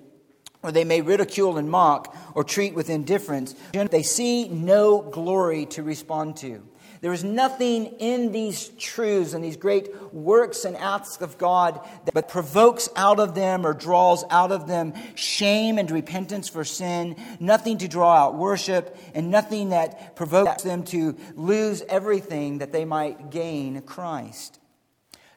or 0.61 0.71
they 0.71 0.83
may 0.83 1.01
ridicule 1.01 1.57
and 1.57 1.69
mock 1.69 2.15
or 2.35 2.43
treat 2.43 2.73
with 2.73 2.89
indifference, 2.89 3.55
they 3.73 4.03
see 4.03 4.47
no 4.49 5.01
glory 5.01 5.65
to 5.67 5.83
respond 5.83 6.37
to. 6.37 6.63
There 7.01 7.13
is 7.13 7.23
nothing 7.23 7.85
in 7.99 8.33
these 8.33 8.67
truths 8.77 9.33
and 9.33 9.41
these 9.41 9.55
great 9.55 10.13
works 10.13 10.65
and 10.65 10.75
acts 10.75 11.15
of 11.21 11.37
God 11.37 11.79
that 12.13 12.27
provokes 12.27 12.89
out 12.95 13.21
of 13.21 13.35
them 13.35 13.65
or 13.65 13.73
draws 13.73 14.25
out 14.29 14.51
of 14.51 14.67
them 14.67 14.93
shame 15.15 15.77
and 15.77 15.89
repentance 15.89 16.49
for 16.49 16.65
sin, 16.65 17.15
nothing 17.39 17.77
to 17.77 17.87
draw 17.87 18.13
out 18.13 18.35
worship, 18.35 18.97
and 19.13 19.31
nothing 19.31 19.69
that 19.69 20.17
provokes 20.17 20.63
them 20.63 20.83
to 20.85 21.15
lose 21.35 21.81
everything 21.87 22.57
that 22.57 22.73
they 22.73 22.83
might 22.83 23.29
gain 23.29 23.81
Christ. 23.83 24.59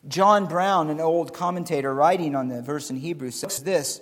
John 0.09 0.47
Brown, 0.47 0.91
an 0.91 0.99
old 0.99 1.33
commentator 1.33 1.95
writing 1.95 2.35
on 2.35 2.49
the 2.49 2.61
verse 2.61 2.91
in 2.91 2.97
Hebrews, 2.97 3.37
says 3.37 3.63
this 3.63 4.01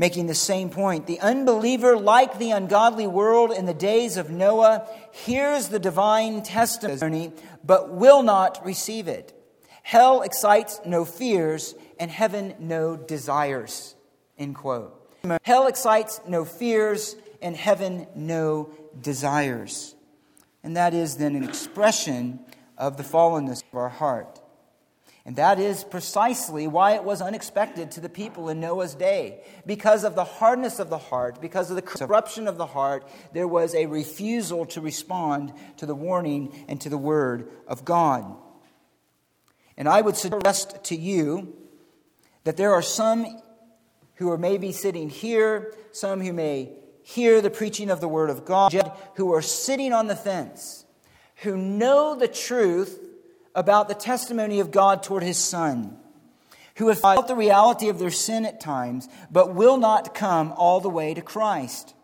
making 0.00 0.26
the 0.28 0.34
same 0.34 0.70
point. 0.70 1.06
The 1.06 1.20
unbeliever, 1.20 1.94
like 1.94 2.38
the 2.38 2.52
ungodly 2.52 3.06
world 3.06 3.52
in 3.52 3.66
the 3.66 3.74
days 3.74 4.16
of 4.16 4.30
Noah, 4.30 4.88
hears 5.12 5.68
the 5.68 5.78
divine 5.78 6.42
testimony 6.42 7.32
but 7.62 7.90
will 7.90 8.22
not 8.22 8.64
receive 8.64 9.08
it. 9.08 9.34
Hell 9.82 10.22
excites 10.22 10.80
no 10.86 11.04
fears, 11.04 11.74
and 11.98 12.10
heaven 12.10 12.54
no 12.58 12.96
desires. 12.96 13.94
End 14.38 14.54
quote. 14.54 14.96
Hell 15.42 15.66
excites 15.66 16.18
no 16.26 16.46
fears, 16.46 17.14
and 17.42 17.54
heaven 17.54 18.06
no 18.14 18.70
desires. 19.02 19.94
And 20.62 20.78
that 20.78 20.94
is 20.94 21.18
then 21.18 21.36
an 21.36 21.44
expression 21.44 22.40
of 22.78 22.96
the 22.96 23.02
fallenness 23.02 23.62
of 23.70 23.78
our 23.78 23.90
heart. 23.90 24.39
And 25.26 25.36
that 25.36 25.58
is 25.58 25.84
precisely 25.84 26.66
why 26.66 26.94
it 26.94 27.04
was 27.04 27.20
unexpected 27.20 27.90
to 27.92 28.00
the 28.00 28.08
people 28.08 28.48
in 28.48 28.58
Noah's 28.58 28.94
day. 28.94 29.42
Because 29.66 30.02
of 30.02 30.14
the 30.14 30.24
hardness 30.24 30.78
of 30.78 30.88
the 30.88 30.98
heart, 30.98 31.42
because 31.42 31.68
of 31.68 31.76
the 31.76 31.82
corruption 31.82 32.48
of 32.48 32.56
the 32.56 32.66
heart, 32.66 33.06
there 33.34 33.46
was 33.46 33.74
a 33.74 33.86
refusal 33.86 34.64
to 34.66 34.80
respond 34.80 35.52
to 35.76 35.84
the 35.84 35.94
warning 35.94 36.64
and 36.68 36.80
to 36.80 36.88
the 36.88 36.98
word 36.98 37.50
of 37.66 37.84
God. 37.84 38.34
And 39.76 39.88
I 39.88 40.00
would 40.00 40.16
suggest 40.16 40.84
to 40.84 40.96
you 40.96 41.54
that 42.44 42.56
there 42.56 42.72
are 42.72 42.82
some 42.82 43.42
who 44.14 44.30
are 44.30 44.38
maybe 44.38 44.72
sitting 44.72 45.10
here, 45.10 45.74
some 45.92 46.22
who 46.22 46.32
may 46.32 46.72
hear 47.02 47.42
the 47.42 47.50
preaching 47.50 47.90
of 47.90 48.00
the 48.00 48.08
word 48.08 48.30
of 48.30 48.46
God, 48.46 48.92
who 49.16 49.34
are 49.34 49.42
sitting 49.42 49.92
on 49.92 50.06
the 50.06 50.16
fence, 50.16 50.84
who 51.36 51.56
know 51.56 52.14
the 52.14 52.28
truth 52.28 52.98
about 53.54 53.88
the 53.88 53.94
testimony 53.94 54.60
of 54.60 54.70
God 54.70 55.02
toward 55.02 55.22
his 55.22 55.38
Son, 55.38 55.96
who 56.76 56.88
have 56.88 57.00
felt 57.00 57.28
the 57.28 57.36
reality 57.36 57.88
of 57.88 57.98
their 57.98 58.10
sin 58.10 58.44
at 58.46 58.60
times, 58.60 59.08
but 59.30 59.54
will 59.54 59.76
not 59.76 60.14
come 60.14 60.52
all 60.56 60.80
the 60.80 60.88
way 60.88 61.14
to 61.14 61.20
Christ. 61.20 61.94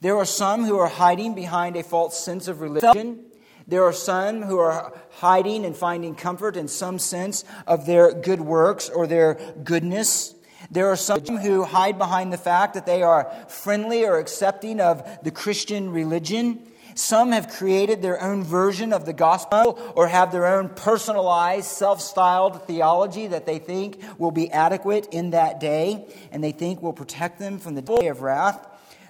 There 0.00 0.16
are 0.16 0.24
some 0.24 0.64
who 0.64 0.78
are 0.78 0.88
hiding 0.88 1.34
behind 1.34 1.76
a 1.76 1.82
false 1.82 2.18
sense 2.18 2.48
of 2.48 2.60
religion. 2.60 3.24
There 3.66 3.84
are 3.84 3.92
some 3.92 4.42
who 4.42 4.58
are 4.58 4.98
hiding 5.10 5.64
and 5.64 5.76
finding 5.76 6.14
comfort 6.14 6.56
in 6.56 6.68
some 6.68 6.98
sense 6.98 7.44
of 7.66 7.86
their 7.86 8.12
good 8.12 8.40
works 8.40 8.88
or 8.88 9.06
their 9.06 9.34
goodness. 9.62 10.34
There 10.70 10.88
are 10.88 10.96
some 10.96 11.36
who 11.36 11.64
hide 11.64 11.98
behind 11.98 12.32
the 12.32 12.38
fact 12.38 12.74
that 12.74 12.86
they 12.86 13.02
are 13.02 13.30
friendly 13.48 14.04
or 14.04 14.18
accepting 14.18 14.80
of 14.80 15.06
the 15.22 15.30
Christian 15.30 15.90
religion. 15.92 16.62
Some 16.94 17.32
have 17.32 17.48
created 17.48 18.02
their 18.02 18.22
own 18.22 18.42
version 18.42 18.92
of 18.92 19.06
the 19.06 19.12
gospel 19.12 19.78
or 19.94 20.08
have 20.08 20.32
their 20.32 20.46
own 20.46 20.70
personalized, 20.70 21.66
self 21.66 22.00
styled 22.00 22.66
theology 22.66 23.28
that 23.28 23.46
they 23.46 23.58
think 23.58 24.00
will 24.18 24.30
be 24.30 24.50
adequate 24.50 25.08
in 25.12 25.30
that 25.30 25.60
day 25.60 26.06
and 26.32 26.42
they 26.42 26.52
think 26.52 26.82
will 26.82 26.92
protect 26.92 27.38
them 27.38 27.58
from 27.58 27.74
the 27.74 27.82
day 27.82 28.08
of 28.08 28.22
wrath. 28.22 28.66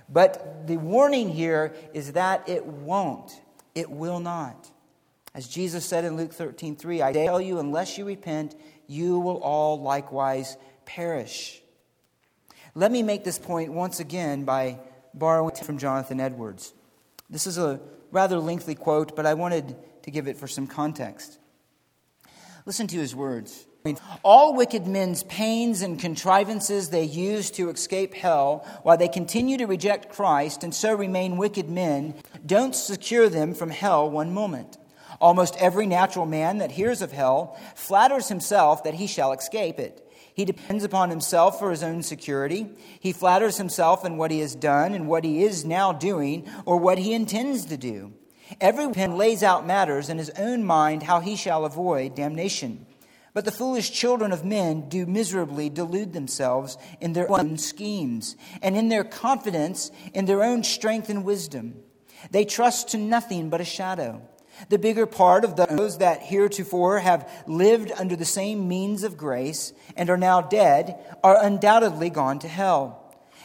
But 0.09 0.67
the 0.67 0.77
warning 0.77 1.31
here 1.31 1.75
is 1.95 2.13
that 2.13 2.49
it 2.49 2.67
won't. 2.67 3.33
It 3.75 3.91
will 3.91 4.21
not. 4.21 4.71
As 5.35 5.47
Jesus 5.47 5.85
said 5.85 6.05
in 6.05 6.17
Luke 6.17 6.33
13 6.33 6.77
3, 6.77 7.03
I 7.03 7.13
tell 7.13 7.41
you, 7.41 7.61
unless 7.61 7.97
you 7.97 8.05
repent, 8.05 8.57
you 8.89 9.21
will 9.21 9.39
all 9.39 9.81
likewise 9.81 10.57
perish. 10.85 11.63
Let 12.75 12.91
me 12.91 13.03
make 13.03 13.25
this 13.25 13.39
point 13.39 13.73
once 13.73 14.01
again 14.01 14.45
by 14.45 14.81
borrowing 15.15 15.55
from 15.55 15.79
Jonathan 15.79 16.21
Edwards. 16.21 16.73
This 17.31 17.47
is 17.47 17.59
a 17.59 17.81
rather 18.11 18.39
lengthy 18.39 18.75
quote, 18.75 19.15
but 19.15 19.25
I 19.25 19.35
wanted 19.35 19.77
to 20.03 20.11
give 20.11 20.27
it 20.27 20.37
for 20.37 20.49
some 20.49 20.67
context. 20.67 21.39
Listen 22.67 22.87
to 22.89 22.99
his 22.99 23.15
words. 23.15 23.67
All 24.23 24.55
wicked 24.55 24.87
men's 24.87 25.23
pains 25.23 25.81
and 25.81 25.99
contrivances 25.99 26.91
they 26.91 27.05
use 27.05 27.51
to 27.53 27.71
escape 27.71 28.13
hell 28.13 28.67
while 28.83 28.99
they 28.99 29.09
continue 29.09 29.57
to 29.57 29.67
reject 29.67 30.11
Christ 30.11 30.63
and 30.65 30.75
so 30.75 30.95
remain 30.95 31.39
wicked 31.39 31.71
men 31.71 32.15
don't 32.45 32.75
secure 32.75 33.31
them 33.31 33.55
from 33.55 33.71
hell 33.71 34.11
one 34.11 34.35
moment. 34.35 34.77
Almost 35.19 35.57
every 35.57 35.87
natural 35.87 36.27
man 36.27 36.59
that 36.59 36.73
hears 36.73 37.01
of 37.01 37.13
hell 37.13 37.59
flatters 37.75 38.29
himself 38.29 38.85
that 38.85 38.95
he 38.95 39.07
shall 39.07 39.33
escape 39.33 39.79
it. 39.79 40.07
He 40.41 40.47
depends 40.47 40.85
upon 40.85 41.11
himself 41.11 41.59
for 41.59 41.71
his 41.71 41.83
own 41.83 42.03
security. 42.03 42.67
He 42.99 43.13
flatters 43.13 43.59
himself 43.59 44.07
in 44.07 44.17
what 44.17 44.31
he 44.31 44.41
has 44.41 44.55
done 44.55 44.95
and 44.95 45.07
what 45.07 45.23
he 45.23 45.43
is 45.43 45.67
now 45.67 45.93
doing 45.93 46.49
or 46.65 46.79
what 46.79 46.97
he 46.97 47.13
intends 47.13 47.67
to 47.67 47.77
do. 47.77 48.15
Every 48.59 48.89
man 48.89 49.19
lays 49.19 49.43
out 49.43 49.67
matters 49.67 50.09
in 50.09 50.17
his 50.17 50.31
own 50.39 50.65
mind 50.65 51.03
how 51.03 51.21
he 51.21 51.37
shall 51.37 51.67
avoid 51.67 52.15
damnation. 52.15 52.87
But 53.35 53.45
the 53.45 53.53
foolish 53.53 53.91
children 53.91 54.33
of 54.33 54.43
men 54.43 54.89
do 54.89 55.05
miserably 55.05 55.69
delude 55.69 56.15
themselves 56.15 56.79
in 57.03 57.13
their 57.13 57.31
own 57.31 57.59
schemes 57.59 58.35
and 58.63 58.79
in 58.79 58.89
their 58.89 59.05
confidence 59.05 59.91
in 60.15 60.25
their 60.25 60.43
own 60.43 60.65
strength 60.65 61.11
and 61.11 61.23
wisdom. 61.23 61.83
They 62.31 62.47
trust 62.47 62.89
to 62.89 62.97
nothing 62.97 63.51
but 63.51 63.61
a 63.61 63.67
shadow. 63.67 64.23
The 64.69 64.79
bigger 64.79 65.07
part 65.07 65.45
of 65.45 65.57
those 65.57 65.99
that 65.99 66.23
heretofore 66.23 67.01
have 67.01 67.29
lived 67.47 67.93
under 67.97 68.17
the 68.17 68.25
same 68.25 68.69
means 68.69 69.03
of 69.03 69.17
grace 69.17 69.73
and 69.97 70.11
are 70.11 70.17
now 70.17 70.41
dead 70.41 70.99
are 71.25 71.43
undoubtedly 71.43 72.11
gone 72.11 72.39
to 72.41 72.49
hell. 72.49 73.01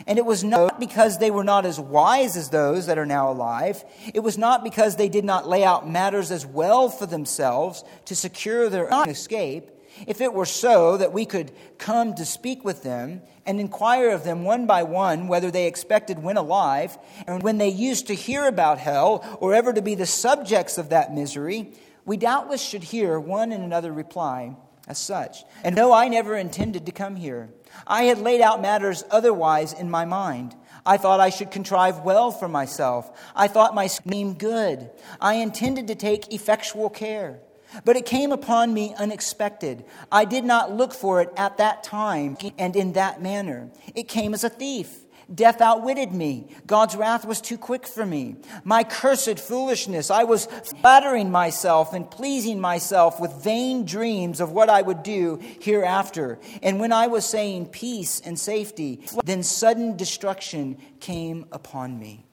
And 0.08 0.20
it 0.20 0.26
was 0.26 0.44
not 0.44 0.80
because 0.80 1.18
they 1.18 1.32
were 1.32 1.44
not 1.44 1.66
as 1.66 1.80
wise 1.80 2.36
as 2.36 2.50
those 2.50 2.88
that 2.88 2.98
are 2.98 3.06
now 3.06 3.32
alive. 3.32 3.84
It 4.14 4.20
was 4.20 4.38
not 4.38 4.64
because 4.64 4.98
they 4.98 5.10
did 5.10 5.24
not 5.24 5.48
lay 5.48 5.64
out 5.64 5.90
matters 5.90 6.32
as 6.32 6.46
well 6.46 6.90
for 6.90 7.06
themselves 7.06 7.84
to 8.06 8.16
secure 8.16 8.70
their 8.70 8.94
own 8.94 9.10
escape. 9.10 9.72
If 10.08 10.22
it 10.22 10.34
were 10.34 10.46
so 10.46 10.98
that 10.98 11.14
we 11.14 11.26
could 11.26 11.52
come 11.78 12.14
to 12.16 12.26
speak 12.26 12.64
with 12.66 12.84
them 12.84 13.22
and 13.46 13.60
inquire 13.60 14.10
of 14.10 14.24
them 14.24 14.44
one 14.44 14.66
by 14.66 14.84
one 14.84 15.28
whether 15.28 15.52
they 15.52 15.68
expected 15.68 16.22
when 16.22 16.38
alive, 16.38 16.98
and 17.28 17.44
when 17.44 17.58
they 17.58 17.70
used 17.70 18.08
to 18.08 18.16
hear 18.16 18.46
about 18.48 18.78
hell, 18.78 19.38
or 19.40 19.54
ever 19.54 19.74
to 19.74 19.82
be 19.82 19.96
the 19.96 20.06
subjects 20.06 20.78
of 20.78 20.90
that 20.90 21.14
misery, 21.14 21.72
we 22.06 22.18
doubtless 22.18 22.62
should 22.62 22.84
hear 22.84 23.20
one 23.20 23.52
and 23.52 23.64
another 23.64 23.92
reply 23.92 24.56
as 24.88 24.98
such. 24.98 25.44
And 25.64 25.76
no, 25.76 25.92
I 25.92 26.08
never 26.08 26.36
intended 26.36 26.86
to 26.86 26.92
come 26.92 27.16
here. 27.16 27.50
I 27.88 28.04
had 28.04 28.20
laid 28.20 28.42
out 28.42 28.62
matters 28.62 29.04
otherwise 29.10 29.74
in 29.74 29.90
my 29.90 30.06
mind. 30.06 30.56
I 30.86 30.98
thought 30.98 31.20
I 31.20 31.30
should 31.30 31.50
contrive 31.50 32.02
well 32.02 32.32
for 32.32 32.48
myself. 32.48 33.12
I 33.36 33.48
thought 33.48 33.74
my 33.74 33.88
scheme 33.88 34.36
good. 34.36 34.92
I 35.20 35.36
intended 35.36 35.88
to 35.88 35.96
take 35.96 36.32
effectual 36.32 36.90
care. 36.90 37.40
But 37.84 37.98
it 37.98 38.06
came 38.06 38.32
upon 38.32 38.74
me 38.74 38.94
unexpected. 38.98 39.86
I 40.12 40.26
did 40.26 40.46
not 40.46 40.72
look 40.72 40.94
for 40.94 41.22
it 41.22 41.30
at 41.36 41.58
that 41.58 41.84
time 41.84 42.38
and 42.58 42.76
in 42.76 42.94
that 42.94 43.22
manner. 43.22 43.70
It 43.94 44.08
came 44.08 44.34
as 44.34 44.44
a 44.44 44.50
thief. 44.50 45.06
Death 45.34 45.60
outwitted 45.60 46.12
me. 46.12 46.48
God's 46.68 46.96
wrath 46.96 47.26
was 47.26 47.42
too 47.42 47.58
quick 47.58 47.88
for 47.88 48.06
me. 48.06 48.36
My 48.64 48.84
cursed 48.84 49.40
foolishness. 49.40 50.12
I 50.12 50.24
was 50.24 50.46
flattering 50.82 51.32
myself 51.32 51.94
and 51.94 52.10
pleasing 52.10 52.60
myself 52.60 53.20
with 53.20 53.44
vain 53.44 53.86
dreams 53.86 54.40
of 54.40 54.52
what 54.52 54.70
I 54.70 54.84
would 54.84 55.02
do 55.02 55.40
hereafter. 55.62 56.38
And 56.62 56.80
when 56.80 56.94
I 56.94 57.08
was 57.08 57.26
saying 57.26 57.68
peace 57.68 58.22
and 58.24 58.38
safety, 58.38 59.02
then 59.24 59.42
sudden 59.42 59.98
destruction 59.98 60.78
came 61.00 61.48
upon 61.52 61.98
me. 61.98 62.26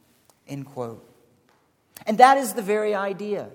End 0.47 0.67
quote. 0.67 1.09
And 2.07 2.19
that 2.19 2.37
is 2.37 2.53
the 2.53 2.63
very 2.63 2.95
idea. 2.95 3.49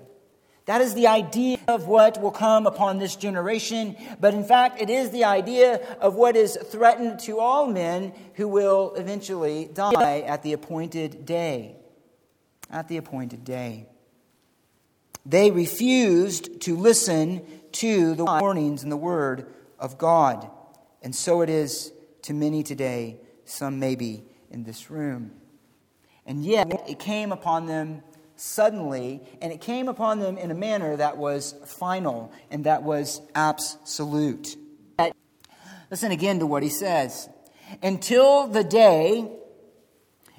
That 0.68 0.82
is 0.82 0.94
the 0.94 1.08
idea 1.08 1.60
of 1.70 1.88
what 1.88 2.22
will 2.22 2.32
come 2.32 2.68
upon 2.68 3.00
this 3.00 3.16
generation, 3.16 3.96
but 4.20 4.34
in 4.34 4.44
fact, 4.44 4.82
it 4.82 4.90
is 4.90 5.12
the 5.12 5.24
idea 5.24 5.76
of 6.02 6.16
what 6.16 6.36
is 6.36 6.58
threatened 6.58 7.20
to 7.22 7.40
all 7.40 7.68
men 7.68 8.12
who 8.34 8.50
will 8.50 8.94
eventually 8.96 9.70
die 9.74 10.20
at 10.20 10.44
the 10.44 10.52
appointed 10.52 11.26
day. 11.26 11.78
At 12.70 12.90
the 12.90 12.98
appointed 12.98 13.46
day. 13.46 13.86
They 15.26 15.52
refused 15.52 16.60
to 16.62 16.76
listen 16.76 17.46
to 17.74 18.14
the 18.16 18.26
warnings 18.26 18.84
and 18.84 18.92
the 18.92 18.98
Word 18.98 19.48
of 19.80 19.98
God. 19.98 20.50
And 21.02 21.16
so 21.16 21.40
it 21.40 21.50
is 21.50 21.94
to 22.24 22.34
many 22.34 22.62
today, 22.62 23.22
some 23.46 23.80
maybe 23.80 24.26
in 24.52 24.66
this 24.66 24.90
room. 24.90 25.32
And 26.26 26.44
yet, 26.44 26.90
it 26.90 27.00
came 27.00 27.32
upon 27.32 27.68
them 27.68 28.04
suddenly, 28.38 29.22
and 29.42 29.52
it 29.52 29.60
came 29.60 29.88
upon 29.90 30.20
them 30.20 30.38
in 30.38 30.52
a 30.52 30.56
manner 30.56 30.96
that 30.96 31.18
was 31.18 31.56
final 31.66 32.32
and 32.50 32.64
that 32.64 32.84
was 32.84 33.22
absolute. 33.36 34.56
Listen 35.90 36.12
again 36.12 36.40
to 36.40 36.46
what 36.46 36.64
he 36.64 36.70
says. 36.70 37.30
Until 37.82 38.48
the 38.48 38.64
day, 38.64 39.30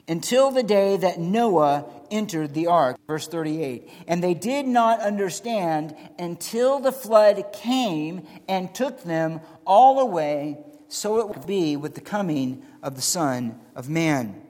until 0.07 0.51
the 0.51 0.63
day 0.63 0.97
that 0.97 1.19
Noah 1.19 1.87
entered 2.11 2.55
the 2.55 2.67
ark, 2.67 2.97
verse 3.07 3.29
38. 3.29 3.89
And 4.07 4.23
they 4.23 4.35
did 4.35 4.67
not 4.67 5.01
understand 5.01 5.95
until 6.19 6.81
the 6.81 6.93
flood 6.93 7.53
came 7.53 8.27
and 8.49 8.75
took 8.75 9.03
them 9.05 9.41
all 9.67 10.01
away, 10.01 10.59
so 10.89 11.21
it 11.21 11.29
would 11.29 11.47
be 11.47 11.77
with 11.77 11.95
the 11.95 12.01
coming 12.01 12.63
of 12.83 12.97
the 12.97 13.03
Son 13.03 13.61
of 13.75 13.89
Man. 13.89 14.43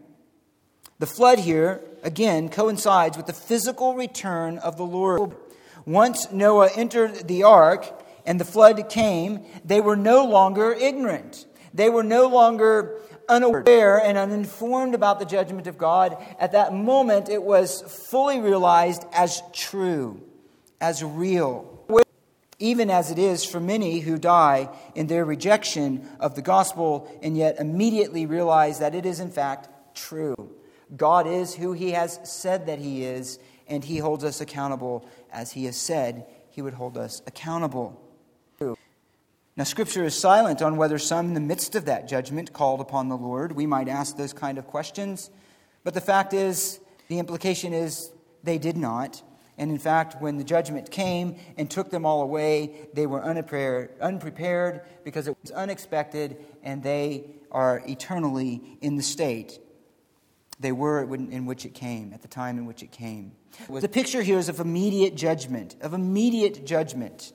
The 0.98 1.06
flood 1.06 1.38
here, 1.38 1.80
again, 2.02 2.48
coincides 2.48 3.16
with 3.16 3.26
the 3.26 3.32
physical 3.32 3.94
return 3.94 4.58
of 4.58 4.76
the 4.76 4.84
Lord. 4.84 5.36
Once 5.86 6.32
Noah 6.32 6.70
entered 6.74 7.28
the 7.28 7.44
ark 7.44 8.04
and 8.26 8.40
the 8.40 8.44
flood 8.44 8.88
came, 8.88 9.44
they 9.64 9.80
were 9.80 9.96
no 9.96 10.24
longer 10.24 10.72
ignorant. 10.72 11.46
They 11.72 11.88
were 11.88 12.02
no 12.02 12.26
longer 12.26 13.00
unaware 13.28 13.98
and 13.98 14.18
uninformed 14.18 14.94
about 14.94 15.20
the 15.20 15.24
judgment 15.24 15.68
of 15.68 15.78
God. 15.78 16.16
At 16.40 16.52
that 16.52 16.74
moment, 16.74 17.28
it 17.28 17.44
was 17.44 17.82
fully 17.82 18.40
realized 18.40 19.04
as 19.12 19.42
true, 19.52 20.20
as 20.80 21.04
real 21.04 21.78
even 22.58 22.90
as 22.90 23.10
it 23.10 23.18
is 23.18 23.44
for 23.44 23.60
many 23.60 24.00
who 24.00 24.18
die 24.18 24.68
in 24.94 25.06
their 25.06 25.24
rejection 25.24 26.08
of 26.18 26.34
the 26.34 26.42
gospel 26.42 27.08
and 27.22 27.36
yet 27.36 27.60
immediately 27.60 28.26
realize 28.26 28.80
that 28.80 28.96
it 28.96 29.06
is 29.06 29.20
in 29.20 29.30
fact 29.30 29.68
true. 29.94 30.57
God 30.96 31.26
is 31.26 31.54
who 31.54 31.72
he 31.72 31.92
has 31.92 32.18
said 32.24 32.66
that 32.66 32.78
he 32.78 33.04
is, 33.04 33.38
and 33.66 33.84
he 33.84 33.98
holds 33.98 34.24
us 34.24 34.40
accountable 34.40 35.06
as 35.30 35.52
he 35.52 35.66
has 35.66 35.76
said 35.76 36.26
he 36.50 36.62
would 36.62 36.74
hold 36.74 36.96
us 36.96 37.22
accountable. 37.26 38.00
Now, 39.56 39.64
Scripture 39.64 40.04
is 40.04 40.14
silent 40.14 40.62
on 40.62 40.76
whether 40.76 40.98
some, 40.98 41.26
in 41.26 41.34
the 41.34 41.40
midst 41.40 41.74
of 41.74 41.86
that 41.86 42.06
judgment, 42.06 42.52
called 42.52 42.80
upon 42.80 43.08
the 43.08 43.16
Lord. 43.16 43.52
We 43.52 43.66
might 43.66 43.88
ask 43.88 44.16
those 44.16 44.32
kind 44.32 44.56
of 44.56 44.68
questions, 44.68 45.30
but 45.82 45.94
the 45.94 46.00
fact 46.00 46.32
is, 46.32 46.78
the 47.08 47.18
implication 47.18 47.72
is 47.72 48.12
they 48.44 48.58
did 48.58 48.76
not. 48.76 49.20
And 49.56 49.72
in 49.72 49.78
fact, 49.78 50.22
when 50.22 50.36
the 50.36 50.44
judgment 50.44 50.92
came 50.92 51.34
and 51.56 51.68
took 51.68 51.90
them 51.90 52.06
all 52.06 52.22
away, 52.22 52.88
they 52.94 53.06
were 53.06 53.20
unprepared, 53.20 53.90
unprepared 54.00 54.82
because 55.02 55.26
it 55.26 55.36
was 55.42 55.50
unexpected, 55.50 56.36
and 56.62 56.80
they 56.80 57.24
are 57.50 57.82
eternally 57.88 58.78
in 58.80 58.96
the 58.96 59.02
state 59.02 59.58
they 60.60 60.72
were 60.72 61.02
in 61.14 61.46
which 61.46 61.64
it 61.64 61.74
came, 61.74 62.12
at 62.12 62.22
the 62.22 62.28
time 62.28 62.58
in 62.58 62.66
which 62.66 62.82
it 62.82 62.90
came. 62.90 63.32
The 63.68 63.88
picture 63.88 64.22
here 64.22 64.38
is 64.38 64.48
of 64.48 64.60
immediate 64.60 65.14
judgment, 65.14 65.76
of 65.80 65.94
immediate 65.94 66.66
judgment. 66.66 67.32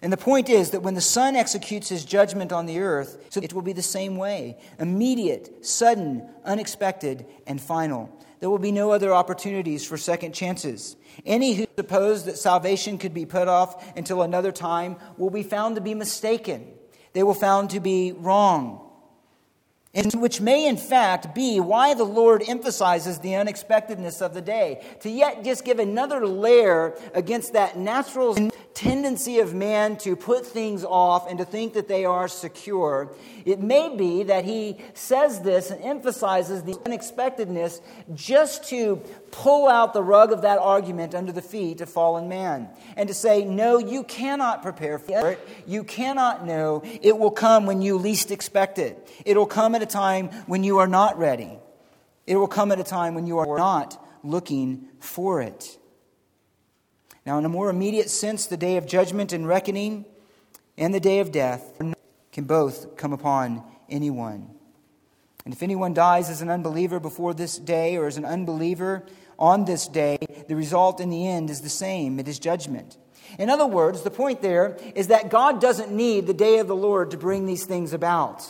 And 0.00 0.12
the 0.12 0.16
point 0.16 0.48
is 0.48 0.70
that 0.70 0.82
when 0.82 0.94
the 0.94 1.00
Son 1.00 1.36
executes 1.36 1.88
his 1.88 2.04
judgment 2.04 2.52
on 2.52 2.66
the 2.66 2.80
earth, 2.80 3.24
so 3.30 3.40
it 3.40 3.52
will 3.52 3.62
be 3.62 3.72
the 3.72 3.82
same 3.82 4.16
way 4.16 4.58
immediate, 4.78 5.64
sudden, 5.64 6.28
unexpected, 6.44 7.26
and 7.46 7.60
final. 7.60 8.10
There 8.40 8.50
will 8.50 8.58
be 8.58 8.72
no 8.72 8.90
other 8.90 9.14
opportunities 9.14 9.86
for 9.86 9.96
second 9.96 10.32
chances. 10.32 10.96
Any 11.24 11.54
who 11.54 11.66
suppose 11.76 12.24
that 12.24 12.36
salvation 12.36 12.98
could 12.98 13.14
be 13.14 13.26
put 13.26 13.46
off 13.46 13.96
until 13.96 14.22
another 14.22 14.50
time 14.50 14.96
will 15.16 15.30
be 15.30 15.44
found 15.44 15.76
to 15.76 15.80
be 15.80 15.94
mistaken. 15.94 16.66
They 17.12 17.22
will 17.22 17.34
found 17.34 17.70
to 17.70 17.80
be 17.80 18.10
wrong 18.10 18.91
and 19.94 20.12
which 20.14 20.40
may 20.40 20.66
in 20.66 20.76
fact 20.76 21.34
be 21.34 21.60
why 21.60 21.94
the 21.94 22.04
Lord 22.04 22.42
emphasizes 22.48 23.18
the 23.18 23.34
unexpectedness 23.34 24.22
of 24.22 24.34
the 24.34 24.40
day, 24.40 24.84
to 25.00 25.10
yet 25.10 25.44
just 25.44 25.64
give 25.64 25.78
another 25.78 26.26
layer 26.26 26.96
against 27.14 27.52
that 27.52 27.76
natural 27.76 28.50
tendency 28.74 29.38
of 29.38 29.54
man 29.54 29.96
to 29.98 30.16
put 30.16 30.46
things 30.46 30.84
off 30.84 31.28
and 31.28 31.38
to 31.38 31.44
think 31.44 31.74
that 31.74 31.88
they 31.88 32.04
are 32.04 32.28
secure. 32.28 33.14
It 33.44 33.60
may 33.60 33.94
be 33.94 34.22
that 34.24 34.44
he 34.44 34.78
says 34.94 35.40
this 35.40 35.70
and 35.70 35.82
emphasizes 35.82 36.62
the 36.62 36.78
unexpectedness 36.86 37.80
just 38.14 38.68
to 38.70 38.96
pull 39.30 39.68
out 39.68 39.92
the 39.92 40.02
rug 40.02 40.32
of 40.32 40.42
that 40.42 40.58
argument 40.58 41.14
under 41.14 41.32
the 41.32 41.42
feet 41.42 41.80
of 41.80 41.90
fallen 41.90 42.28
man 42.28 42.68
and 42.96 43.08
to 43.08 43.14
say, 43.14 43.44
No, 43.44 43.78
you 43.78 44.04
cannot 44.04 44.62
prepare 44.62 44.98
for 44.98 45.32
it. 45.32 45.48
You 45.66 45.84
cannot 45.84 46.46
know. 46.46 46.82
It 46.84 47.18
will 47.18 47.30
come 47.30 47.66
when 47.66 47.82
you 47.82 47.96
least 47.98 48.30
expect 48.30 48.78
it. 48.78 49.10
It 49.24 49.36
will 49.36 49.46
come 49.46 49.74
at 49.74 49.82
a 49.82 49.86
time 49.86 50.28
when 50.46 50.64
you 50.64 50.78
are 50.78 50.88
not 50.88 51.18
ready. 51.18 51.58
It 52.26 52.36
will 52.36 52.48
come 52.48 52.72
at 52.72 52.80
a 52.80 52.84
time 52.84 53.14
when 53.14 53.26
you 53.26 53.38
are 53.38 53.58
not 53.58 54.02
looking 54.22 54.88
for 55.00 55.42
it. 55.42 55.78
Now, 57.24 57.38
in 57.38 57.44
a 57.44 57.48
more 57.48 57.70
immediate 57.70 58.10
sense, 58.10 58.46
the 58.46 58.56
day 58.56 58.76
of 58.76 58.86
judgment 58.86 59.32
and 59.32 59.46
reckoning 59.46 60.04
and 60.76 60.92
the 60.92 61.00
day 61.00 61.20
of 61.20 61.30
death 61.30 61.80
can 62.32 62.44
both 62.44 62.96
come 62.96 63.12
upon 63.12 63.62
anyone. 63.88 64.50
And 65.44 65.54
if 65.54 65.62
anyone 65.62 65.94
dies 65.94 66.30
as 66.30 66.42
an 66.42 66.50
unbeliever 66.50 67.00
before 67.00 67.34
this 67.34 67.58
day 67.58 67.96
or 67.96 68.06
as 68.06 68.16
an 68.16 68.24
unbeliever 68.24 69.04
on 69.38 69.64
this 69.64 69.86
day, 69.86 70.18
the 70.48 70.56
result 70.56 71.00
in 71.00 71.10
the 71.10 71.28
end 71.28 71.50
is 71.50 71.60
the 71.60 71.68
same 71.68 72.18
it 72.18 72.28
is 72.28 72.38
judgment. 72.38 72.96
In 73.38 73.50
other 73.50 73.66
words, 73.66 74.02
the 74.02 74.10
point 74.10 74.42
there 74.42 74.76
is 74.94 75.08
that 75.08 75.30
God 75.30 75.60
doesn't 75.60 75.90
need 75.90 76.26
the 76.26 76.34
day 76.34 76.58
of 76.58 76.68
the 76.68 76.76
Lord 76.76 77.10
to 77.12 77.16
bring 77.16 77.46
these 77.46 77.64
things 77.64 77.92
about. 77.92 78.48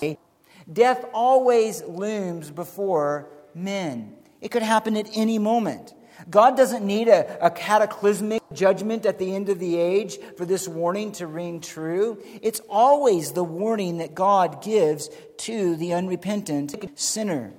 Death 0.70 1.04
always 1.12 1.82
looms 1.82 2.50
before 2.50 3.28
men, 3.54 4.16
it 4.40 4.50
could 4.50 4.62
happen 4.62 4.96
at 4.96 5.08
any 5.14 5.38
moment. 5.38 5.94
God 6.30 6.56
doesn't 6.56 6.84
need 6.84 7.08
a, 7.08 7.44
a, 7.44 7.50
cataclysmic 7.50 8.42
judgment 8.52 9.06
at 9.06 9.18
the 9.18 9.34
end 9.34 9.48
of 9.48 9.58
the 9.58 9.76
age 9.76 10.18
for 10.36 10.44
this 10.44 10.68
warning 10.68 11.12
to 11.12 11.26
ring 11.26 11.60
true. 11.60 12.22
It's 12.42 12.60
always 12.68 13.32
the 13.32 13.44
warning 13.44 13.98
that 13.98 14.14
God 14.14 14.62
gives 14.62 15.10
to 15.38 15.76
the 15.76 15.94
unrepentant 15.94 16.98
sinner. 16.98 17.52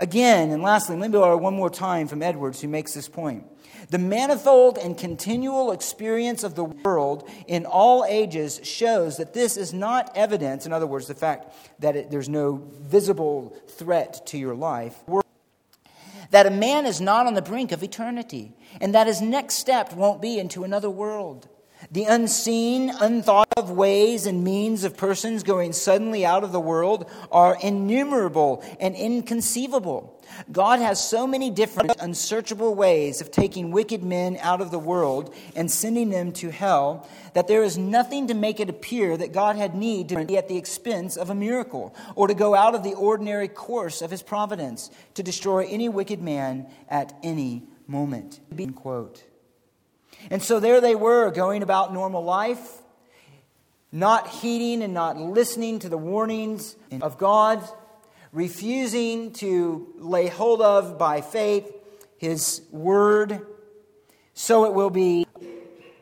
Again, 0.00 0.50
and 0.50 0.62
lastly, 0.62 0.96
let 0.96 1.10
me 1.10 1.18
borrow 1.18 1.36
one 1.36 1.54
more 1.54 1.70
time 1.70 2.08
from 2.08 2.22
Edwards, 2.22 2.60
who 2.60 2.68
makes 2.68 2.94
this 2.94 3.08
point. 3.08 3.44
The 3.90 3.98
manifold 3.98 4.78
and 4.78 4.96
continual 4.96 5.72
experience 5.72 6.42
of 6.42 6.54
the 6.54 6.64
world 6.64 7.28
in 7.46 7.66
all 7.66 8.04
ages 8.08 8.60
shows 8.62 9.18
that 9.18 9.34
this 9.34 9.56
is 9.56 9.72
not 9.72 10.10
evidence, 10.16 10.66
in 10.66 10.72
other 10.72 10.86
words, 10.86 11.06
the 11.06 11.14
fact 11.14 11.54
that 11.80 11.94
it, 11.94 12.10
there's 12.10 12.28
no 12.28 12.62
visible 12.80 13.56
threat 13.68 14.26
to 14.28 14.38
your 14.38 14.54
life, 14.54 15.02
that 16.34 16.46
a 16.46 16.50
man 16.50 16.84
is 16.84 17.00
not 17.00 17.28
on 17.28 17.34
the 17.34 17.40
brink 17.40 17.70
of 17.70 17.84
eternity, 17.84 18.52
and 18.80 18.92
that 18.92 19.06
his 19.06 19.22
next 19.22 19.54
step 19.54 19.92
won't 19.92 20.20
be 20.20 20.36
into 20.36 20.64
another 20.64 20.90
world. 20.90 21.48
The 21.94 22.06
unseen, 22.06 22.90
unthought 22.90 23.52
of 23.56 23.70
ways 23.70 24.26
and 24.26 24.42
means 24.42 24.82
of 24.82 24.96
persons 24.96 25.44
going 25.44 25.72
suddenly 25.72 26.26
out 26.26 26.42
of 26.42 26.50
the 26.50 26.58
world 26.58 27.08
are 27.30 27.56
innumerable 27.62 28.64
and 28.80 28.96
inconceivable. 28.96 30.20
God 30.50 30.80
has 30.80 31.08
so 31.08 31.24
many 31.24 31.50
different, 31.50 31.92
unsearchable 32.00 32.74
ways 32.74 33.20
of 33.20 33.30
taking 33.30 33.70
wicked 33.70 34.02
men 34.02 34.38
out 34.40 34.60
of 34.60 34.72
the 34.72 34.78
world 34.80 35.32
and 35.54 35.70
sending 35.70 36.10
them 36.10 36.32
to 36.32 36.50
hell 36.50 37.08
that 37.34 37.46
there 37.46 37.62
is 37.62 37.78
nothing 37.78 38.26
to 38.26 38.34
make 38.34 38.58
it 38.58 38.68
appear 38.68 39.16
that 39.16 39.32
God 39.32 39.54
had 39.54 39.76
need 39.76 40.08
to 40.08 40.24
be 40.24 40.36
at 40.36 40.48
the 40.48 40.56
expense 40.56 41.16
of 41.16 41.30
a 41.30 41.34
miracle 41.34 41.94
or 42.16 42.26
to 42.26 42.34
go 42.34 42.56
out 42.56 42.74
of 42.74 42.82
the 42.82 42.94
ordinary 42.94 43.46
course 43.46 44.02
of 44.02 44.10
his 44.10 44.20
providence 44.20 44.90
to 45.14 45.22
destroy 45.22 45.64
any 45.68 45.88
wicked 45.88 46.20
man 46.20 46.66
at 46.88 47.16
any 47.22 47.68
moment. 47.86 48.40
Quote. 48.74 49.22
And 50.30 50.42
so 50.42 50.60
there 50.60 50.80
they 50.80 50.94
were, 50.94 51.30
going 51.30 51.62
about 51.62 51.92
normal 51.92 52.24
life, 52.24 52.78
not 53.92 54.28
heeding 54.28 54.82
and 54.82 54.94
not 54.94 55.16
listening 55.16 55.78
to 55.80 55.88
the 55.88 55.98
warnings 55.98 56.76
of 57.00 57.18
God 57.18 57.62
refusing 58.34 59.32
to 59.32 59.94
lay 59.96 60.26
hold 60.26 60.60
of 60.60 60.98
by 60.98 61.20
faith 61.20 61.72
his 62.18 62.62
word. 62.70 63.40
So 64.34 64.64
it 64.64 64.74
will 64.74 64.90
be 64.90 65.24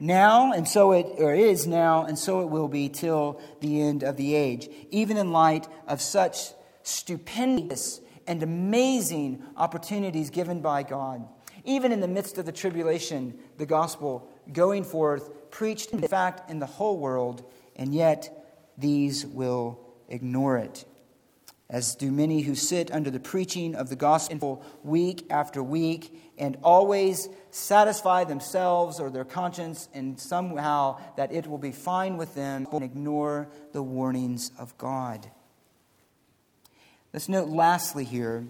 now, 0.01 0.53
and 0.53 0.67
so 0.67 0.93
it 0.93 1.07
or 1.19 1.35
is 1.35 1.67
now, 1.67 2.05
and 2.05 2.19
so 2.19 2.41
it 2.41 2.47
will 2.47 2.69
be 2.69 2.89
till 2.89 3.41
the 3.61 3.83
end 3.83 4.03
of 4.03 4.17
the 4.17 4.35
age, 4.35 4.69
even 4.91 5.19
in 5.19 5.31
light 5.31 5.69
of 5.87 6.01
such 6.01 6.53
stupendous 6.83 8.01
and 8.27 8.43
amazing 8.43 9.43
opportunities 9.57 10.31
given 10.31 10.63
by 10.63 10.83
God. 10.83 11.29
Even 11.65 11.93
in 11.93 12.01
the 12.01 12.09
midst 12.09 12.39
of 12.39 12.47
the 12.47 12.53
tribulation, 12.53 13.39
the 13.59 13.67
gospel 13.67 14.29
going 14.53 14.85
forth, 14.85 15.51
preached 15.51 15.93
in 15.93 16.01
fact 16.03 16.51
in 16.51 16.59
the 16.59 16.67
whole 16.67 16.99
world, 16.99 17.45
and 17.77 17.95
yet 17.95 18.47
these 18.77 19.27
will 19.27 19.79
ignore 20.09 20.59
it 20.59 20.85
as 21.73 21.95
do 21.95 22.13
many 22.13 22.43
who 22.43 22.55
sit 22.55 22.93
under 22.93 23.11
the 23.11 23.19
preaching 23.19 23.75
of 23.75 23.89
the 23.89 23.97
gospel 23.97 24.63
week 24.85 25.27
after 25.31 25.63
week 25.63 26.15
and 26.37 26.59
always 26.63 27.31
satisfy 27.51 28.25
themselves 28.25 29.01
or 29.01 29.09
their 29.09 29.25
conscience 29.25 29.89
in 29.95 30.19
somehow 30.19 31.01
that 31.17 31.33
it 31.33 31.47
will 31.47 31.59
be 31.59 31.73
fine 31.73 32.19
with 32.19 32.35
them 32.35 32.69
and 32.71 32.85
ignore 32.85 33.49
the 33.73 33.83
warnings 33.83 34.53
of 34.59 34.77
God. 34.77 35.31
Let's 37.15 37.29
note 37.29 37.49
lastly 37.49 38.05
here 38.05 38.47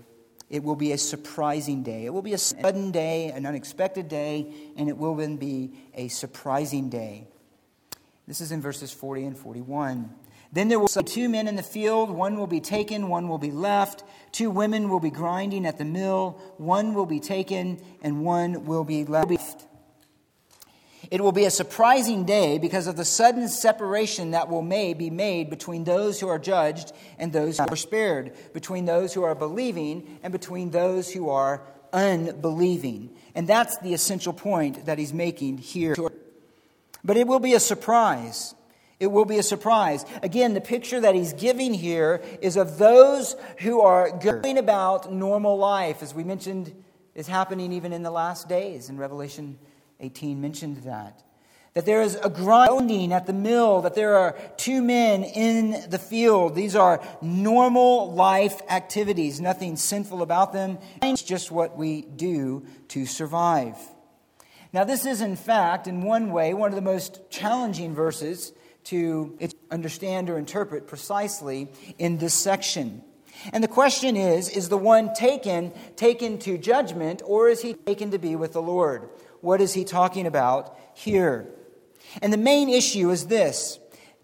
it 0.53 0.63
will 0.63 0.77
be 0.77 0.93
a 0.93 0.99
surprising 0.99 1.83
day. 1.83 2.05
It 2.05 2.13
will 2.13 2.23
be 2.23 2.35
a 2.35 2.39
sudden 2.39 2.91
day, 2.91 3.29
an 3.29 3.47
unexpected 3.47 4.09
day, 4.09 4.53
and 4.77 4.87
it 4.87 4.99
will 4.99 5.17
then 5.17 5.39
be 5.39 5.73
a 5.95 6.09
surprising 6.09 6.91
day. 6.91 7.27
This 8.29 8.43
is 8.43 8.53
in 8.53 8.61
verses 8.61 8.93
40 8.93 9.25
and 9.25 9.37
41. 9.37 10.15
Then 10.53 10.69
there 10.69 10.79
will 10.79 10.91
be 10.95 11.03
two 11.05 11.31
men 11.31 11.49
in 11.49 11.57
the 11.57 11.63
field, 11.63 12.11
one 12.11 12.37
will 12.37 12.47
be 12.47 12.61
taken, 12.61 13.09
one 13.09 13.31
will 13.31 13.39
be 13.39 13.51
left. 13.51 14.05
Two 14.31 14.51
women 14.51 14.91
will 14.91 15.01
be 15.01 15.11
grinding 15.11 15.65
at 15.65 15.79
the 15.79 15.87
mill, 15.87 16.39
one 16.59 16.93
will 16.93 17.07
be 17.07 17.19
taken, 17.19 17.81
and 18.03 18.23
one 18.23 18.67
will 18.67 18.85
be 18.85 19.07
left. 19.07 19.62
It 21.13 21.21
will 21.21 21.33
be 21.33 21.45
a 21.45 21.51
surprising 21.51 22.25
day 22.25 22.57
because 22.57 22.87
of 22.87 22.97
the 22.97 23.05
sudden 23.05 23.47
separation 23.47 24.31
that 24.31 24.49
will 24.49 24.63
may 24.63 24.95
be 24.95 25.11
made 25.11 25.51
between 25.51 25.85
those 25.85 26.19
who 26.19 26.29
are 26.29 26.39
judged 26.39 26.91
and 27.19 27.31
those 27.31 27.59
who 27.59 27.67
are 27.69 27.77
spared, 27.77 28.33
between 28.55 28.87
those 28.87 29.13
who 29.13 29.23
are 29.23 29.35
believing 29.35 30.19
and 30.23 30.33
between 30.33 30.71
those 30.71 31.13
who 31.13 31.29
are 31.29 31.61
unbelieving. 31.93 33.11
And 33.35 33.47
that's 33.47 33.77
the 33.81 33.93
essential 33.93 34.33
point 34.33 34.87
that 34.87 34.97
he's 34.97 35.13
making 35.13 35.59
here. 35.59 35.95
But 37.05 37.19
it 37.19 37.27
will 37.27 37.41
be 37.41 37.53
a 37.53 37.61
surprise. 37.61 38.55
It 38.99 39.09
will 39.09 39.27
be 39.27 39.37
a 39.37 39.43
surprise. 39.43 40.07
Again, 40.23 40.55
the 40.55 40.63
picture 40.63 40.99
that 40.99 41.15
he's 41.15 41.35
giving 41.35 41.75
here 41.75 42.23
is 42.41 42.57
of 42.57 42.79
those 42.79 43.37
who 43.59 43.83
are 43.83 44.11
going 44.19 44.57
about 44.57 45.13
normal 45.13 45.59
life, 45.59 46.03
as 46.03 46.15
we 46.15 46.25
mentioned 46.25 46.73
is 47.15 47.29
happening 47.29 47.71
even 47.71 47.93
in 47.93 48.03
the 48.03 48.11
last 48.11 48.49
days, 48.49 48.89
in 48.89 48.97
Revelation 48.97 49.59
18 50.03 50.41
mentioned 50.41 50.79
that. 50.79 51.23
That 51.75 51.87
there 51.87 52.03
is 52.03 52.17
a 52.17 52.29
grinding 52.29 53.15
at 53.15 53.27
the 53.27 53.33
mill, 53.33 53.81
that 53.83 53.95
there 53.95 54.17
are 54.17 54.37
two 54.59 54.83
men 54.83 55.25
in 55.25 55.89
the 55.89 55.99
field. 55.99 56.55
These 56.55 56.77
are 56.77 57.03
normal 57.23 58.13
life 58.13 58.61
activities, 58.69 59.41
nothing 59.41 59.77
sinful 59.77 60.21
about 60.21 60.53
them. 60.53 60.79
It's 61.01 61.23
just 61.23 61.51
what 61.51 61.79
we 61.79 62.03
do 62.03 62.67
to 62.89 63.07
survive. 63.07 63.77
Now, 64.75 64.85
this 64.85 65.07
is, 65.07 65.23
in 65.23 65.37
fact, 65.37 65.87
in 65.87 66.03
one 66.03 66.31
way, 66.31 66.53
one 66.53 66.71
of 66.71 66.77
the 66.77 66.83
most 66.83 67.31
challenging 67.31 67.95
verses 67.95 68.53
to 68.85 69.39
understand 69.71 70.29
or 70.29 70.39
interpret 70.39 70.87
precisely 70.87 71.69
in 71.99 72.19
this 72.19 72.35
section. 72.35 73.03
And 73.53 73.63
the 73.63 73.69
question 73.69 74.17
is 74.17 74.49
is 74.49 74.69
the 74.69 74.79
one 74.79 75.15
taken 75.15 75.73
taken 75.97 76.39
to 76.41 76.59
judgment 76.59 77.23
or 77.25 77.49
is 77.49 77.63
he 77.63 77.75
taken 77.75 78.11
to 78.11 78.19
be 78.19 78.37
with 78.37 78.53
the 78.53 78.63
Lord? 78.63 79.09
What 79.43 79.61
is 79.61 79.75
he 79.75 79.85
talking 79.85 80.27
about 80.27 80.79
here? 80.95 81.47
And 82.23 82.33
the 82.33 82.39
main 82.39 82.69
issue 82.69 83.11
is 83.11 83.27
this 83.27 83.79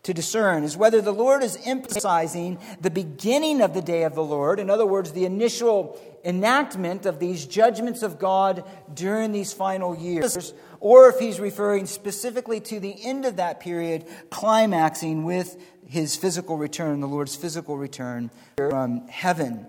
to 0.05 0.15
discern 0.15 0.63
is 0.63 0.77
whether 0.77 1.01
the 1.01 1.13
Lord 1.13 1.43
is 1.43 1.59
emphasizing 1.67 2.59
the 2.81 2.91
beginning 2.91 3.61
of 3.61 3.75
the 3.75 3.83
day 3.83 4.05
of 4.05 4.15
the 4.15 4.23
Lord, 4.23 4.61
in 4.61 4.71
other 4.71 4.87
words, 4.87 5.13
the 5.13 5.25
initial 5.25 6.01
enactment 6.25 7.05
of 7.05 7.19
these 7.19 7.47
judgments 7.47 8.03
of 8.03 8.19
God 8.19 8.65
during 8.95 9.33
these 9.33 9.53
final 9.53 9.97
years, 9.97 10.55
or 10.81 11.09
if 11.09 11.19
he's 11.19 11.41
referring 11.41 11.87
specifically 11.87 12.61
to 12.61 12.79
the 12.81 13.05
end 13.05 13.25
of 13.25 13.37
that 13.37 13.61
period, 13.61 14.07
climaxing 14.31 15.25
with 15.25 15.61
his 15.85 16.17
physical 16.17 16.57
return, 16.57 17.01
the 17.01 17.09
Lord's 17.09 17.35
physical 17.35 17.77
return 17.77 18.31
from 18.57 19.09
heaven. 19.09 19.67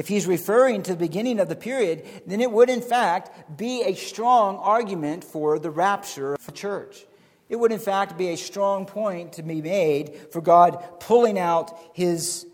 If 0.00 0.08
he's 0.08 0.26
referring 0.26 0.82
to 0.84 0.92
the 0.92 0.98
beginning 0.98 1.38
of 1.40 1.50
the 1.50 1.54
period, 1.54 2.06
then 2.26 2.40
it 2.40 2.50
would 2.50 2.70
in 2.70 2.80
fact 2.80 3.58
be 3.58 3.82
a 3.82 3.94
strong 3.94 4.56
argument 4.56 5.24
for 5.24 5.58
the 5.58 5.70
rapture 5.70 6.32
of 6.32 6.46
the 6.46 6.52
church. 6.52 7.04
It 7.50 7.56
would 7.56 7.70
in 7.70 7.78
fact 7.78 8.16
be 8.16 8.28
a 8.28 8.36
strong 8.38 8.86
point 8.86 9.34
to 9.34 9.42
be 9.42 9.60
made 9.60 10.16
for 10.32 10.40
God 10.40 10.82
pulling 11.00 11.38
out 11.38 11.78
his 11.92 12.46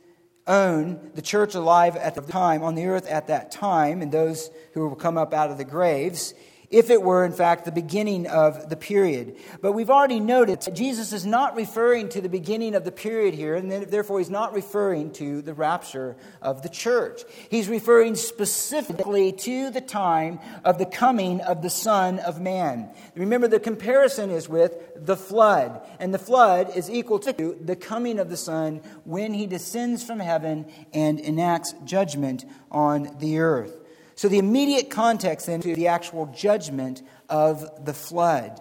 own, 0.49 1.13
the 1.15 1.23
church 1.23 1.55
alive 1.55 1.95
at 1.95 2.17
the 2.17 2.21
time, 2.21 2.65
on 2.65 2.75
the 2.75 2.87
earth 2.87 3.07
at 3.07 3.29
that 3.29 3.53
time, 3.53 4.03
and 4.03 4.11
those 4.11 4.51
who 4.73 4.89
will 4.89 4.97
come 4.97 5.17
up 5.17 5.33
out 5.33 5.53
of 5.53 5.57
the 5.57 5.65
graves 5.65 6.35
if 6.71 6.91
it 6.91 7.03
were, 7.03 7.25
in 7.25 7.33
fact, 7.33 7.65
the 7.65 7.73
beginning 7.73 8.27
of 8.27 8.69
the 8.69 8.77
period. 8.77 9.37
But 9.61 9.73
we've 9.73 9.91
already 9.91 10.21
noted 10.21 10.63
that 10.63 10.75
Jesus 10.75 11.13
is 11.13 11.25
not 11.25 11.57
referring 11.57 12.09
to 12.11 12.21
the 12.21 12.29
beginning 12.29 12.75
of 12.75 12.85
the 12.85 12.93
period 12.93 13.35
here, 13.35 13.55
and 13.55 13.71
therefore 13.71 14.19
he's 14.19 14.31
not 14.31 14.55
referring 14.55 15.13
to 15.13 15.43
the 15.43 15.55
rapture 15.55 16.17
of 16.43 16.63
the 16.63 16.69
church. 16.69 17.23
He's 17.51 17.69
referring 17.69 18.15
specifically 18.17 19.33
to 19.33 19.71
the 19.71 19.81
time 19.81 20.41
of 20.65 20.79
the 20.79 20.87
coming 20.87 21.41
of 21.41 21.63
the 21.63 21.71
Son 21.71 22.19
of 22.19 22.41
Man. 22.41 22.91
Remember, 23.15 23.49
the 23.49 23.61
comparison 23.61 24.31
is 24.31 24.49
with 24.49 24.77
the 24.97 25.17
flood, 25.17 25.81
and 26.01 26.13
the 26.13 26.19
flood 26.19 26.77
is 26.77 26.91
equal 26.91 27.19
to 27.21 27.57
the 27.61 27.77
coming 27.77 28.19
of 28.19 28.31
the 28.31 28.37
Son 28.37 28.81
when 29.05 29.35
he 29.35 29.47
descends 29.47 30.03
from 30.03 30.21
heaven 30.21 30.67
and 30.93 31.21
enacts 31.21 31.75
judgment 31.85 32.45
on 32.71 33.17
the 33.19 33.39
earth. 33.39 33.76
So 34.17 34.29
the 34.29 34.39
immediate 34.39 34.91
context 34.91 35.47
then 35.47 35.61
to 35.61 35.75
the 35.75 35.89
actual 35.89 36.27
judgment 36.27 37.03
of 37.29 37.85
the 37.85 37.93
flood. 37.93 38.61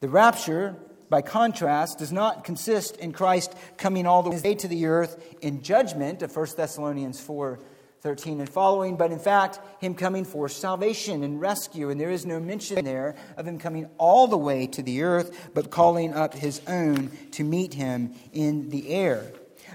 The 0.00 0.08
rapture, 0.08 0.74
by 1.08 1.22
contrast, 1.22 1.98
does 1.98 2.10
not 2.10 2.42
consist 2.42 2.96
in 2.96 3.12
Christ 3.12 3.54
coming 3.76 4.06
all 4.06 4.24
the 4.24 4.30
way 4.30 4.54
to 4.56 4.68
the 4.68 4.86
earth 4.86 5.22
in 5.40 5.62
judgment 5.62 6.22
of 6.22 6.34
1 6.34 6.48
Thessalonians 6.56 7.20
4 7.20 7.60
13 8.02 8.40
and 8.40 8.48
following, 8.48 8.96
but 8.96 9.12
in 9.12 9.18
fact, 9.18 9.60
him 9.78 9.94
coming 9.94 10.24
for 10.24 10.48
salvation 10.48 11.22
and 11.22 11.38
rescue. 11.38 11.90
And 11.90 12.00
there 12.00 12.10
is 12.10 12.24
no 12.24 12.40
mention 12.40 12.82
there 12.82 13.14
of 13.36 13.46
him 13.46 13.58
coming 13.58 13.90
all 13.98 14.26
the 14.26 14.38
way 14.38 14.66
to 14.68 14.82
the 14.82 15.02
earth, 15.02 15.50
but 15.52 15.70
calling 15.70 16.14
up 16.14 16.32
his 16.32 16.62
own 16.66 17.10
to 17.32 17.44
meet 17.44 17.74
him 17.74 18.14
in 18.32 18.70
the 18.70 18.88
air. 18.88 19.30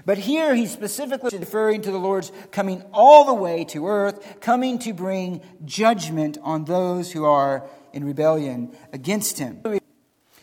But 0.06 0.18
here 0.18 0.54
he's 0.54 0.70
specifically 0.70 1.36
referring 1.36 1.82
to 1.82 1.90
the 1.90 1.98
Lord's 1.98 2.30
coming 2.52 2.82
all 2.92 3.24
the 3.24 3.34
way 3.34 3.64
to 3.66 3.88
earth, 3.88 4.40
coming 4.40 4.78
to 4.78 4.94
bring 4.94 5.40
judgment 5.64 6.38
on 6.42 6.64
those 6.64 7.10
who 7.10 7.24
are 7.24 7.68
in 7.92 8.04
rebellion 8.04 8.74
against 8.92 9.38
him. 9.38 9.60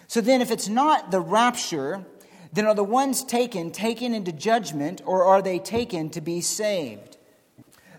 So 0.08 0.20
then, 0.20 0.42
if 0.42 0.52
it's 0.52 0.68
not 0.68 1.12
the 1.12 1.22
rapture, 1.22 2.06
then 2.52 2.68
are 2.68 2.76
the 2.76 2.84
ones 2.84 3.24
taken 3.24 3.72
taken 3.72 4.14
into 4.14 4.34
judgment, 4.34 5.02
or 5.06 5.24
are 5.24 5.42
they 5.42 5.60
taken 5.60 6.10
to 6.10 6.20
be 6.20 6.42
saved? 6.42 7.18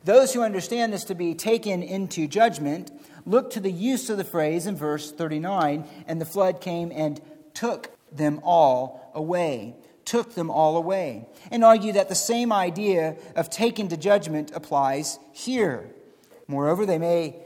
Those 0.05 0.35
who 0.35 0.43
understand 0.43 0.93
this 0.93 1.05
to 1.05 1.15
be 1.15 1.35
taken 1.35 1.83
into 1.83 2.29
judgment 2.29 2.93
look 3.25 3.51
to 3.53 3.61
the 3.61 3.73
use 3.73 4.11
of 4.11 4.19
the 4.19 4.25
phrase 4.25 4.67
in 4.67 4.77
verse 4.77 5.11
39 5.11 5.89
and 6.07 6.21
the 6.21 6.27
flood 6.27 6.61
came 6.61 6.93
and 6.95 7.23
took 7.55 7.91
them 8.13 8.39
all 8.45 9.11
away. 9.15 9.77
Took 10.05 10.35
them 10.35 10.51
all 10.51 10.77
away. 10.77 11.27
And 11.51 11.65
argue 11.65 11.93
that 11.93 12.09
the 12.09 12.15
same 12.15 12.53
idea 12.53 13.17
of 13.37 13.51
taken 13.51 13.89
to 13.89 13.97
judgment 13.97 14.53
applies 14.55 15.19
here. 15.33 15.91
Moreover, 16.47 16.85
they 16.87 16.99
may, 16.99 17.37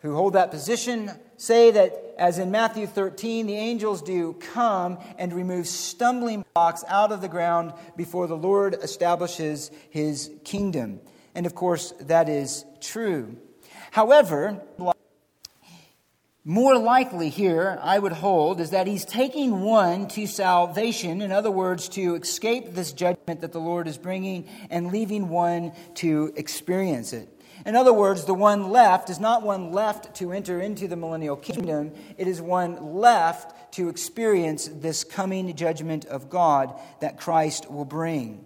who 0.00 0.14
hold 0.14 0.34
that 0.34 0.50
position, 0.50 1.10
say 1.36 1.70
that, 1.70 2.14
as 2.18 2.38
in 2.38 2.50
Matthew 2.50 2.86
13, 2.86 3.46
the 3.46 3.56
angels 3.56 4.02
do 4.02 4.34
come 4.34 4.98
and 5.18 5.32
remove 5.32 5.66
stumbling 5.66 6.44
blocks 6.54 6.84
out 6.86 7.12
of 7.12 7.22
the 7.22 7.28
ground 7.28 7.72
before 7.96 8.26
the 8.26 8.36
Lord 8.36 8.74
establishes 8.82 9.70
his 9.88 10.30
kingdom. 10.44 11.00
And 11.34 11.46
of 11.46 11.54
course, 11.54 11.92
that 12.00 12.28
is 12.28 12.64
true. 12.80 13.36
However, 13.90 14.62
more 16.44 16.76
likely 16.78 17.28
here, 17.28 17.78
I 17.82 17.98
would 17.98 18.12
hold, 18.12 18.60
is 18.60 18.70
that 18.70 18.86
he's 18.86 19.04
taking 19.04 19.60
one 19.60 20.08
to 20.08 20.26
salvation, 20.26 21.20
in 21.20 21.32
other 21.32 21.50
words, 21.50 21.88
to 21.90 22.14
escape 22.14 22.72
this 22.72 22.92
judgment 22.92 23.42
that 23.42 23.52
the 23.52 23.60
Lord 23.60 23.86
is 23.86 23.98
bringing, 23.98 24.48
and 24.70 24.90
leaving 24.90 25.28
one 25.28 25.72
to 25.96 26.32
experience 26.36 27.12
it. 27.12 27.28
In 27.66 27.76
other 27.76 27.92
words, 27.92 28.24
the 28.24 28.32
one 28.32 28.70
left 28.70 29.10
is 29.10 29.20
not 29.20 29.42
one 29.42 29.70
left 29.70 30.14
to 30.16 30.32
enter 30.32 30.60
into 30.60 30.88
the 30.88 30.96
millennial 30.96 31.36
kingdom, 31.36 31.92
it 32.16 32.26
is 32.26 32.40
one 32.40 32.94
left 32.94 33.74
to 33.74 33.90
experience 33.90 34.66
this 34.66 35.04
coming 35.04 35.54
judgment 35.54 36.06
of 36.06 36.30
God 36.30 36.72
that 37.00 37.18
Christ 37.18 37.70
will 37.70 37.84
bring. 37.84 38.42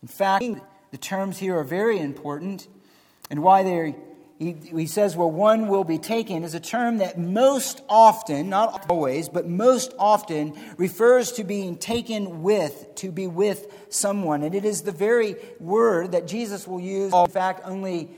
In 0.00 0.08
fact, 0.08 0.44
the 0.92 0.98
terms 0.98 1.38
here 1.38 1.58
are 1.58 1.64
very 1.64 1.98
important, 1.98 2.68
and 3.30 3.42
why 3.42 3.64
they 3.64 3.96
he, 4.38 4.52
he 4.52 4.86
says, 4.86 5.16
well, 5.16 5.30
one 5.30 5.68
will 5.68 5.84
be 5.84 5.98
taken 5.98 6.42
is 6.42 6.54
a 6.54 6.60
term 6.60 6.98
that 6.98 7.18
most 7.18 7.82
often, 7.88 8.48
not 8.48 8.86
always, 8.90 9.28
but 9.28 9.46
most 9.46 9.94
often 9.98 10.54
refers 10.76 11.32
to 11.32 11.44
being 11.44 11.76
taken 11.76 12.42
with, 12.42 12.94
to 12.96 13.12
be 13.12 13.26
with 13.26 13.72
someone. 13.90 14.42
And 14.42 14.54
it 14.54 14.64
is 14.64 14.82
the 14.82 14.92
very 14.92 15.36
word 15.60 16.12
that 16.12 16.26
Jesus 16.26 16.66
will 16.66 16.80
use, 16.80 17.12
in 17.12 17.26
fact, 17.28 17.60
only 17.64 18.10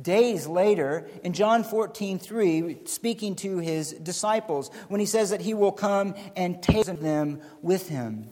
days 0.00 0.46
later 0.46 1.06
in 1.22 1.34
John 1.34 1.64
14, 1.64 2.18
3, 2.18 2.78
speaking 2.86 3.36
to 3.36 3.58
his 3.58 3.92
disciples, 3.92 4.70
when 4.88 5.00
he 5.00 5.06
says 5.06 5.30
that 5.30 5.42
he 5.42 5.52
will 5.52 5.72
come 5.72 6.14
and 6.34 6.62
take 6.62 6.86
them 6.86 7.42
with 7.60 7.88
him. 7.88 8.30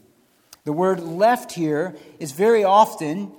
The 0.65 0.73
word 0.73 1.01
left 1.01 1.53
here 1.53 1.97
is 2.19 2.33
very 2.33 2.65
often 2.65 3.33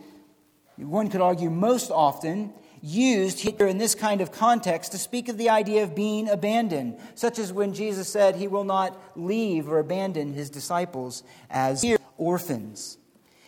one 0.78 1.10
could 1.10 1.22
argue 1.22 1.50
most 1.50 1.90
often, 1.90 2.54
used 2.82 3.40
here 3.40 3.68
in 3.68 3.78
this 3.78 3.96
kind 3.96 4.22
of 4.22 4.32
context 4.32 4.92
to 4.92 4.98
speak 4.98 5.30
of 5.30 5.38
the 5.38 5.50
idea 5.50 5.84
of 5.84 5.96
being 5.96 6.30
abandoned, 6.30 7.00
such 7.16 7.40
as 7.40 7.52
when 7.54 7.74
Jesus 7.74 8.08
said 8.08 8.36
he 8.36 8.48
will 8.48 8.64
not 8.64 9.00
leave 9.16 9.68
or 9.68 9.80
abandon 9.80 10.34
his 10.34 10.50
disciples 10.50 11.24
as 11.50 11.84
orphans. 12.18 12.98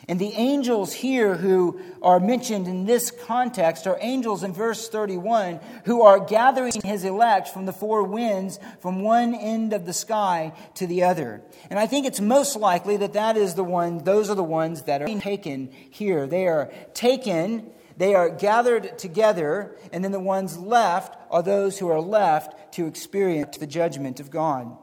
And 0.09 0.17
the 0.19 0.33
angels 0.33 0.91
here 0.91 1.35
who 1.35 1.79
are 2.01 2.19
mentioned 2.19 2.67
in 2.67 2.85
this 2.85 3.11
context 3.11 3.85
are 3.85 3.95
angels 4.01 4.41
in 4.41 4.53
verse 4.53 4.89
31 4.89 5.59
who 5.85 6.01
are 6.01 6.19
gathering 6.19 6.81
his 6.83 7.03
elect 7.03 7.49
from 7.49 7.67
the 7.67 7.73
four 7.73 8.01
winds 8.01 8.59
from 8.79 9.03
one 9.03 9.35
end 9.35 9.71
of 9.71 9.85
the 9.85 9.93
sky 9.93 10.53
to 10.73 10.87
the 10.87 11.03
other. 11.03 11.43
And 11.69 11.77
I 11.77 11.85
think 11.85 12.07
it's 12.07 12.19
most 12.19 12.55
likely 12.55 12.97
that 12.97 13.13
that 13.13 13.37
is 13.37 13.53
the 13.53 13.63
one, 13.63 14.03
those 14.03 14.31
are 14.31 14.35
the 14.35 14.43
ones 14.43 14.81
that 14.83 15.03
are 15.03 15.19
taken 15.19 15.69
here. 15.91 16.25
They 16.25 16.47
are 16.47 16.71
taken, 16.95 17.69
they 17.99 18.15
are 18.15 18.29
gathered 18.29 18.97
together, 18.97 19.75
and 19.91 20.05
then 20.05 20.13
the 20.13 20.21
ones 20.21 20.57
left 20.57 21.17
are 21.29 21.43
those 21.43 21.77
who 21.77 21.89
are 21.89 21.99
left 21.99 22.73
to 22.75 22.87
experience 22.87 23.57
the 23.57 23.67
judgment 23.67 24.21
of 24.21 24.31
God. 24.31 24.75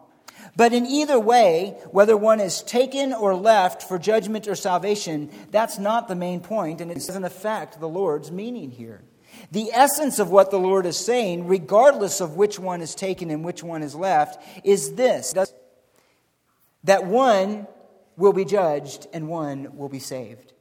But 0.55 0.75
in 0.75 0.85
either 0.85 1.19
way, 1.19 1.79
whether 1.93 2.15
one 2.15 2.41
is 2.41 2.63
taken 2.63 3.15
or 3.15 3.35
left 3.35 3.83
for 3.83 3.99
judgment 3.99 4.47
or 4.47 4.55
salvation, 4.55 5.31
that's 5.51 5.79
not 5.79 6.09
the 6.09 6.15
main 6.15 6.41
point, 6.41 6.83
and 6.83 6.91
it 6.91 6.97
doesn't 6.97 7.25
affect 7.25 7.81
the 7.81 7.89
Lord's 7.89 8.31
meaning 8.31 8.71
here. 8.71 9.01
The 9.51 9.73
essence 9.73 10.19
of 10.19 10.31
what 10.31 10.51
the 10.51 10.59
Lord 10.59 10.85
is 10.85 10.99
saying, 10.99 11.47
regardless 11.47 12.21
of 12.21 12.37
which 12.37 12.59
one 12.59 12.83
is 12.83 12.95
taken 12.95 13.31
and 13.31 13.43
which 13.43 13.63
one 13.63 13.83
is 13.83 13.95
left, 13.95 14.43
is 14.63 14.93
this 14.93 15.35
that 16.85 17.07
one 17.07 17.67
will 18.19 18.35
be 18.35 18.45
judged 18.45 19.07
and 19.15 19.27
one 19.27 19.75
will 19.75 19.89
be 19.89 20.01
saved. 20.01 20.53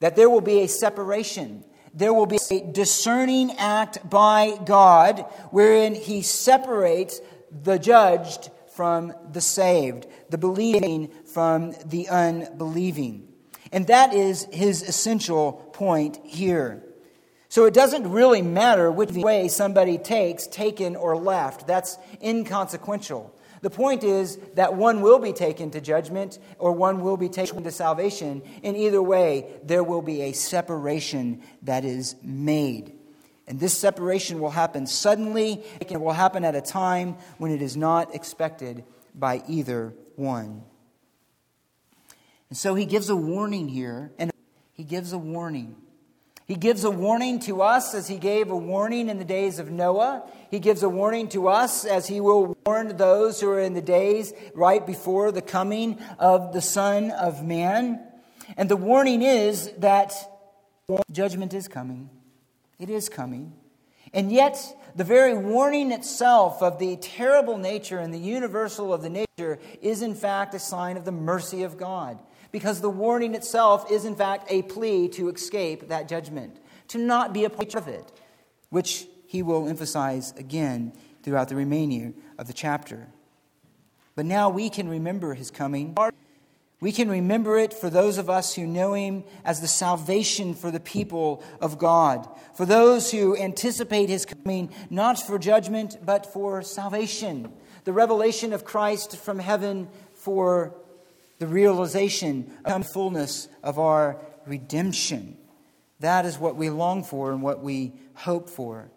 That 0.00 0.16
there 0.16 0.28
will 0.28 0.40
be 0.40 0.60
a 0.60 0.68
separation. 0.68 1.64
There 1.96 2.14
will 2.14 2.26
be 2.26 2.38
a 2.50 2.60
discerning 2.60 3.52
act 3.52 4.08
by 4.08 4.58
God 4.64 5.20
wherein 5.50 5.94
He 5.94 6.22
separates 6.22 7.20
the 7.50 7.78
judged 7.78 8.50
from 8.76 9.14
the 9.32 9.40
saved, 9.40 10.06
the 10.30 10.38
believing 10.38 11.08
from 11.24 11.74
the 11.86 12.08
unbelieving. 12.08 13.26
And 13.72 13.86
that 13.88 14.14
is 14.14 14.46
his 14.52 14.82
essential 14.82 15.52
point 15.72 16.18
here. 16.24 16.82
So 17.48 17.64
it 17.64 17.74
doesn't 17.74 18.10
really 18.10 18.42
matter 18.42 18.90
which 18.90 19.12
way 19.12 19.48
somebody 19.48 19.98
takes, 19.98 20.46
taken 20.46 20.96
or 20.96 21.16
left. 21.16 21.66
That's 21.66 21.98
inconsequential. 22.22 23.34
The 23.66 23.70
point 23.70 24.04
is 24.04 24.38
that 24.54 24.76
one 24.76 25.00
will 25.00 25.18
be 25.18 25.32
taken 25.32 25.72
to 25.72 25.80
judgment 25.80 26.38
or 26.60 26.70
one 26.70 27.00
will 27.00 27.16
be 27.16 27.28
taken 27.28 27.64
to 27.64 27.72
salvation. 27.72 28.42
In 28.62 28.76
either 28.76 29.02
way, 29.02 29.58
there 29.64 29.82
will 29.82 30.02
be 30.02 30.22
a 30.22 30.32
separation 30.34 31.42
that 31.62 31.84
is 31.84 32.14
made. 32.22 32.92
And 33.48 33.58
this 33.58 33.74
separation 33.74 34.38
will 34.38 34.50
happen 34.50 34.86
suddenly, 34.86 35.64
it 35.80 36.00
will 36.00 36.12
happen 36.12 36.44
at 36.44 36.54
a 36.54 36.60
time 36.60 37.16
when 37.38 37.50
it 37.50 37.60
is 37.60 37.76
not 37.76 38.14
expected 38.14 38.84
by 39.16 39.42
either 39.48 39.94
one. 40.14 40.62
And 42.48 42.56
so 42.56 42.76
he 42.76 42.84
gives 42.84 43.08
a 43.08 43.16
warning 43.16 43.66
here, 43.66 44.12
and 44.16 44.30
he 44.74 44.84
gives 44.84 45.12
a 45.12 45.18
warning. 45.18 45.74
He 46.46 46.54
gives 46.54 46.84
a 46.84 46.90
warning 46.90 47.40
to 47.40 47.60
us 47.60 47.92
as 47.92 48.06
he 48.06 48.18
gave 48.18 48.50
a 48.50 48.56
warning 48.56 49.08
in 49.08 49.18
the 49.18 49.24
days 49.24 49.58
of 49.58 49.70
Noah. 49.70 50.22
He 50.48 50.60
gives 50.60 50.84
a 50.84 50.88
warning 50.88 51.28
to 51.30 51.48
us 51.48 51.84
as 51.84 52.06
he 52.06 52.20
will 52.20 52.56
warn 52.64 52.96
those 52.96 53.40
who 53.40 53.48
are 53.50 53.58
in 53.58 53.74
the 53.74 53.82
days 53.82 54.32
right 54.54 54.86
before 54.86 55.32
the 55.32 55.42
coming 55.42 55.98
of 56.20 56.52
the 56.52 56.60
Son 56.60 57.10
of 57.10 57.44
Man. 57.44 58.00
And 58.56 58.68
the 58.68 58.76
warning 58.76 59.22
is 59.22 59.72
that 59.78 60.12
judgment 61.10 61.52
is 61.52 61.66
coming. 61.66 62.10
It 62.78 62.90
is 62.90 63.08
coming. 63.08 63.52
And 64.12 64.30
yet, 64.30 64.56
the 64.94 65.02
very 65.02 65.36
warning 65.36 65.90
itself 65.90 66.62
of 66.62 66.78
the 66.78 66.96
terrible 66.96 67.58
nature 67.58 67.98
and 67.98 68.14
the 68.14 68.18
universal 68.18 68.94
of 68.94 69.02
the 69.02 69.10
nature 69.10 69.58
is, 69.82 70.00
in 70.00 70.14
fact, 70.14 70.54
a 70.54 70.60
sign 70.60 70.96
of 70.96 71.04
the 71.04 71.12
mercy 71.12 71.64
of 71.64 71.76
God. 71.76 72.20
Because 72.52 72.80
the 72.80 72.90
warning 72.90 73.34
itself 73.34 73.90
is, 73.90 74.04
in 74.04 74.14
fact, 74.14 74.50
a 74.50 74.62
plea 74.62 75.08
to 75.10 75.28
escape 75.28 75.88
that 75.88 76.08
judgment, 76.08 76.58
to 76.88 76.98
not 76.98 77.32
be 77.32 77.44
a 77.44 77.50
part 77.50 77.74
of 77.74 77.88
it, 77.88 78.12
which 78.70 79.06
he 79.26 79.42
will 79.42 79.68
emphasize 79.68 80.32
again 80.36 80.92
throughout 81.22 81.48
the 81.48 81.56
remainder 81.56 82.12
of 82.38 82.46
the 82.46 82.52
chapter. 82.52 83.08
But 84.14 84.26
now 84.26 84.48
we 84.48 84.70
can 84.70 84.88
remember 84.88 85.34
his 85.34 85.50
coming. 85.50 85.96
We 86.78 86.92
can 86.92 87.08
remember 87.08 87.58
it 87.58 87.72
for 87.72 87.88
those 87.88 88.18
of 88.18 88.28
us 88.28 88.54
who 88.54 88.66
know 88.66 88.92
Him 88.92 89.24
as 89.46 89.60
the 89.60 89.68
salvation 89.68 90.54
for 90.54 90.70
the 90.70 90.80
people 90.80 91.42
of 91.58 91.78
God, 91.78 92.28
for 92.54 92.66
those 92.66 93.10
who 93.10 93.34
anticipate 93.34 94.10
His 94.10 94.26
coming 94.26 94.70
not 94.90 95.18
for 95.18 95.38
judgment, 95.38 95.96
but 96.04 96.30
for 96.30 96.60
salvation, 96.60 97.50
the 97.84 97.94
revelation 97.94 98.52
of 98.52 98.66
Christ 98.66 99.16
from 99.16 99.38
heaven 99.38 99.88
for 100.12 100.74
the 101.38 101.46
realization 101.46 102.52
of 102.64 102.82
the 102.82 102.88
fullness 102.88 103.48
of 103.62 103.78
our 103.78 104.20
redemption. 104.46 105.36
That 106.00 106.24
is 106.24 106.38
what 106.38 106.56
we 106.56 106.70
long 106.70 107.04
for 107.04 107.32
and 107.32 107.42
what 107.42 107.62
we 107.62 107.92
hope 108.14 108.48
for. 108.48 108.90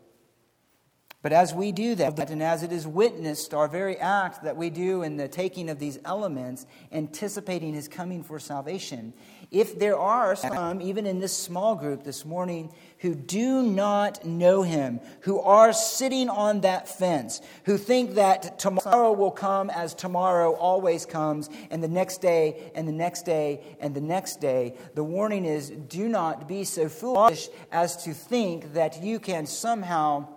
But 1.22 1.34
as 1.34 1.54
we 1.54 1.74
do 1.74 1.96
that, 1.96 2.30
and 2.30 2.42
as 2.42 2.64
it 2.64 2.72
is 2.72 2.88
witnessed, 2.88 3.54
our 3.54 3.68
very 3.68 3.98
act 3.98 4.44
that 4.44 4.56
we 4.56 4.70
do 4.70 5.04
in 5.04 5.18
the 5.18 5.28
taking 5.28 5.70
of 5.70 5.78
these 5.78 6.00
elements, 6.06 6.66
anticipating 6.94 7.74
his 7.74 7.90
coming 7.90 8.24
for 8.24 8.40
salvation, 8.40 9.14
if 9.52 9.78
there 9.78 9.98
are 9.98 10.38
some, 10.38 10.80
even 10.82 11.06
in 11.06 11.20
this 11.20 11.36
small 11.36 11.76
group 11.76 12.04
this 12.04 12.24
morning, 12.24 12.72
who 13.00 13.16
do 13.16 13.64
not 13.64 14.26
know 14.26 14.62
him, 14.62 15.00
who 15.22 15.40
are 15.40 15.72
sitting 15.72 16.30
on 16.30 16.62
that 16.62 16.88
fence, 16.88 17.42
who 17.64 17.78
think 17.78 18.16
that 18.16 18.60
tomorrow 18.60 19.12
will 19.14 19.32
come 19.32 19.70
as 19.70 19.94
tomorrow 19.94 20.54
always 20.54 21.06
comes, 21.06 21.50
and 21.72 21.82
the 21.82 21.88
next 21.88 22.18
day, 22.22 22.72
and 22.76 22.88
the 22.88 22.94
next 22.94 23.26
day, 23.26 23.78
and 23.80 23.96
the 23.96 24.02
next 24.02 24.42
day, 24.42 24.76
the 24.96 25.04
warning 25.04 25.46
is 25.46 25.70
do 25.70 26.10
not 26.10 26.48
be 26.48 26.64
so 26.64 26.90
foolish 26.90 27.48
as 27.72 28.04
to 28.04 28.14
think 28.14 28.74
that 28.74 29.02
you 29.02 29.20
can 29.20 29.46
somehow 29.46 30.28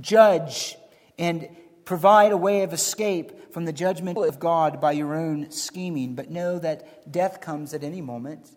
judge 0.00 0.76
and 1.18 1.48
provide 1.84 2.32
a 2.32 2.36
way 2.36 2.62
of 2.62 2.72
escape 2.72 3.52
from 3.52 3.64
the 3.64 3.72
judgment 3.72 4.18
of 4.18 4.38
God 4.38 4.80
by 4.80 4.92
your 4.92 5.14
own 5.14 5.50
scheming, 5.50 6.14
but 6.14 6.30
know 6.30 6.58
that 6.58 7.10
death 7.10 7.40
comes 7.40 7.72
at 7.72 7.84
any 7.84 8.00
moment. 8.00 8.50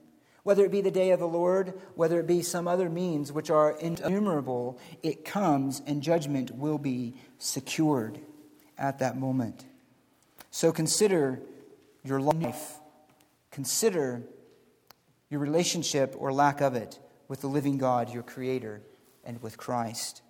Whether 0.47 0.63
it 0.63 0.71
be 0.71 0.79
the 0.79 0.91
day 0.91 1.11
of 1.11 1.19
the 1.19 1.27
Lord, 1.27 1.73
whether 1.95 2.21
it 2.21 2.25
be 2.25 2.41
some 2.41 2.69
other 2.69 2.89
means 2.89 3.33
which 3.33 3.49
are 3.49 3.71
innumerable, 3.81 4.79
it 5.03 5.25
comes 5.25 5.81
and 5.85 6.01
judgment 6.01 6.55
will 6.55 6.77
be 6.77 7.15
secured 7.37 8.19
at 8.77 8.99
that 8.99 9.17
moment. 9.17 9.65
So 10.49 10.71
consider 10.71 11.41
your 12.05 12.21
life. 12.21 12.75
Consider 13.51 14.23
your 15.29 15.41
relationship 15.41 16.15
or 16.17 16.31
lack 16.31 16.61
of 16.61 16.75
it 16.75 16.97
with 17.27 17.41
the 17.41 17.47
living 17.47 17.77
God, 17.77 18.13
your 18.13 18.23
Creator, 18.23 18.83
and 19.25 19.41
with 19.41 19.57
Christ. 19.57 20.21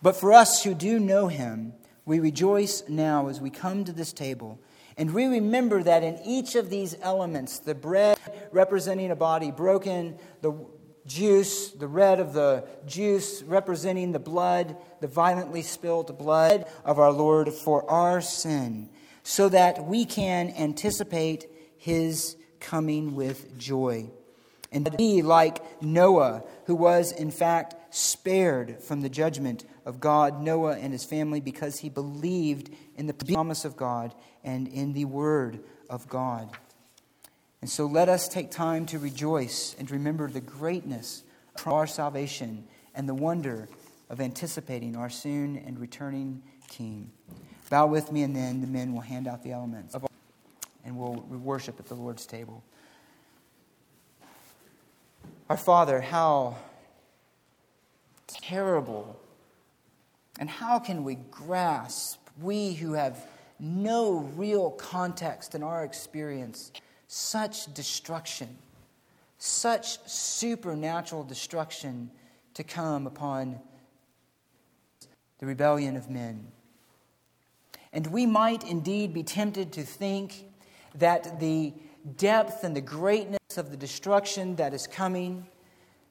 But 0.00 0.14
for 0.14 0.32
us 0.32 0.62
who 0.62 0.72
do 0.72 1.00
know 1.00 1.26
him, 1.26 1.72
we 2.04 2.20
rejoice 2.20 2.84
now 2.88 3.26
as 3.26 3.40
we 3.40 3.50
come 3.50 3.84
to 3.86 3.92
this 3.92 4.12
table. 4.12 4.60
And 4.96 5.14
we 5.14 5.26
remember 5.26 5.82
that 5.84 6.02
in 6.02 6.18
each 6.24 6.56
of 6.56 6.70
these 6.70 6.96
elements, 7.02 7.60
the 7.60 7.74
bread 7.74 8.18
representing 8.52 9.10
a 9.10 9.16
body 9.16 9.50
broken, 9.50 10.18
the 10.40 10.52
juice, 11.06 11.70
the 11.70 11.88
red 11.88 12.20
of 12.20 12.34
the 12.34 12.64
juice 12.86 13.42
representing 13.42 14.12
the 14.12 14.18
blood, 14.18 14.76
the 15.00 15.06
violently 15.06 15.62
spilled 15.62 16.16
blood 16.18 16.66
of 16.84 16.98
our 16.98 17.12
Lord 17.12 17.52
for 17.52 17.88
our 17.90 18.20
sin, 18.20 18.90
so 19.22 19.48
that 19.48 19.84
we 19.84 20.04
can 20.04 20.52
anticipate 20.56 21.46
his 21.76 22.36
coming 22.60 23.14
with 23.14 23.58
joy. 23.58 24.10
And 24.70 24.94
be 24.98 25.22
like 25.22 25.82
Noah, 25.82 26.44
who 26.66 26.74
was 26.74 27.10
in 27.12 27.30
fact 27.30 27.74
spared 27.94 28.82
from 28.82 29.00
the 29.00 29.08
judgment 29.08 29.64
of 29.86 29.98
God, 29.98 30.42
Noah 30.42 30.76
and 30.76 30.92
his 30.92 31.06
family, 31.06 31.40
because 31.40 31.78
he 31.78 31.88
believed 31.88 32.70
in 32.96 33.06
the 33.06 33.14
promise 33.14 33.64
of 33.64 33.76
God 33.76 34.14
and 34.44 34.68
in 34.68 34.92
the 34.92 35.06
word 35.06 35.60
of 35.88 36.06
God. 36.08 36.50
And 37.60 37.68
so 37.68 37.86
let 37.86 38.08
us 38.08 38.28
take 38.28 38.50
time 38.50 38.86
to 38.86 38.98
rejoice 38.98 39.74
and 39.78 39.90
remember 39.90 40.30
the 40.30 40.40
greatness 40.40 41.24
of 41.56 41.72
our 41.72 41.86
salvation 41.86 42.64
and 42.94 43.08
the 43.08 43.14
wonder 43.14 43.68
of 44.08 44.20
anticipating 44.20 44.96
our 44.96 45.10
soon 45.10 45.56
and 45.56 45.78
returning 45.78 46.42
King. 46.68 47.10
Bow 47.70 47.86
with 47.86 48.12
me, 48.12 48.22
and 48.22 48.34
then 48.34 48.60
the 48.60 48.66
men 48.66 48.92
will 48.94 49.00
hand 49.00 49.26
out 49.26 49.42
the 49.42 49.52
elements 49.52 49.94
and 50.84 50.96
we'll 50.96 51.16
worship 51.16 51.78
at 51.78 51.86
the 51.86 51.94
Lord's 51.94 52.24
table. 52.24 52.64
Our 55.50 55.56
Father, 55.58 56.00
how 56.00 56.56
terrible. 58.26 59.20
And 60.38 60.48
how 60.48 60.78
can 60.78 61.04
we 61.04 61.16
grasp, 61.30 62.20
we 62.40 62.72
who 62.74 62.94
have 62.94 63.26
no 63.58 64.30
real 64.36 64.70
context 64.70 65.54
in 65.54 65.62
our 65.62 65.84
experience, 65.84 66.70
such 67.08 67.72
destruction, 67.74 68.56
such 69.38 69.98
supernatural 70.08 71.24
destruction 71.24 72.10
to 72.54 72.62
come 72.62 73.06
upon 73.06 73.58
the 75.38 75.46
rebellion 75.46 75.96
of 75.96 76.08
men? 76.08 76.46
And 77.92 78.06
we 78.08 78.26
might 78.26 78.62
indeed 78.62 79.12
be 79.12 79.24
tempted 79.24 79.72
to 79.72 79.82
think 79.82 80.44
that 80.94 81.40
the 81.40 81.72
depth 82.16 82.62
and 82.62 82.76
the 82.76 82.80
greatness 82.80 83.56
of 83.56 83.70
the 83.70 83.76
destruction 83.76 84.56
that 84.56 84.72
is 84.72 84.86
coming 84.86 85.46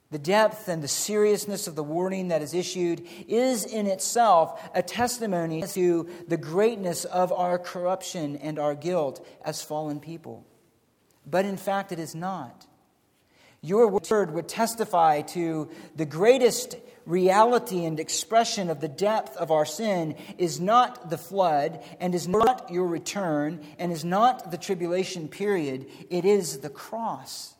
the 0.09 0.19
depth 0.19 0.69
and 0.69 0.81
the 0.81 0.87
seriousness 0.87 1.67
of 1.67 1.75
the 1.75 1.83
warning 1.83 2.29
that 2.29 2.41
is 2.41 2.53
issued 2.53 3.05
is 3.27 3.65
in 3.65 3.87
itself 3.87 4.69
a 4.73 4.81
testimony 4.81 5.63
to 5.63 6.07
the 6.29 6.37
greatness 6.37 7.03
of 7.03 7.33
our 7.33 7.59
corruption 7.59 8.37
and 8.37 8.57
our 8.57 8.73
guilt 8.73 9.25
as 9.43 9.61
fallen 9.61 9.99
people. 9.99 10.45
But 11.29 11.45
in 11.45 11.57
fact, 11.57 11.91
it 11.91 11.99
is 11.99 12.15
not. 12.15 12.65
Your 13.61 13.87
word 13.87 14.31
would 14.31 14.47
testify 14.47 15.21
to 15.21 15.69
the 15.95 16.05
greatest 16.05 16.77
reality 17.05 17.85
and 17.85 17.99
expression 17.99 18.69
of 18.69 18.79
the 18.79 18.87
depth 18.87 19.35
of 19.35 19.51
our 19.51 19.65
sin 19.65 20.15
is 20.37 20.59
not 20.59 21.09
the 21.09 21.17
flood, 21.17 21.83
and 21.99 22.13
is 22.13 22.27
not 22.27 22.71
your 22.71 22.87
return, 22.87 23.61
and 23.79 23.91
is 23.91 24.05
not 24.05 24.51
the 24.51 24.57
tribulation 24.57 25.27
period. 25.27 25.87
It 26.09 26.23
is 26.23 26.59
the 26.59 26.69
cross. 26.69 27.55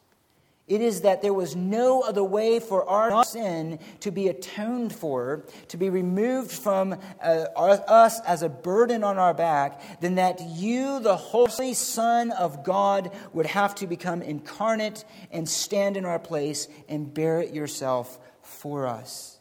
It 0.68 0.82
is 0.82 1.02
that 1.02 1.22
there 1.22 1.34
was 1.34 1.56
no 1.56 2.02
other 2.02 2.24
way 2.24 2.60
for 2.60 2.88
our 2.90 3.24
sin 3.24 3.80
to 4.02 4.12
be 4.12 4.28
atoned 4.28 4.94
for, 4.94 5.46
to 5.70 5.78
be 5.78 5.90
removed 5.90 6.52
from 6.52 7.00
uh, 7.22 7.46
us 7.56 8.20
as 8.22 8.44
a 8.44 8.50
burden 8.50 9.02
on 9.02 9.18
our 9.18 9.34
back, 9.34 10.02
than 10.02 10.16
that 10.16 10.42
you, 10.42 11.00
the 11.00 11.16
Holy 11.16 11.74
Son 11.74 12.32
of 12.32 12.66
God, 12.66 13.16
would 13.32 13.46
have 13.46 13.76
to 13.76 13.88
become 13.88 14.22
incarnate 14.22 15.06
and 15.32 15.48
stand 15.48 15.96
in 15.96 16.04
our 16.04 16.20
place 16.20 16.68
and 16.90 17.14
bear 17.14 17.40
it 17.40 17.54
yourself 17.54 18.20
for 18.42 18.88
us. 18.88 19.40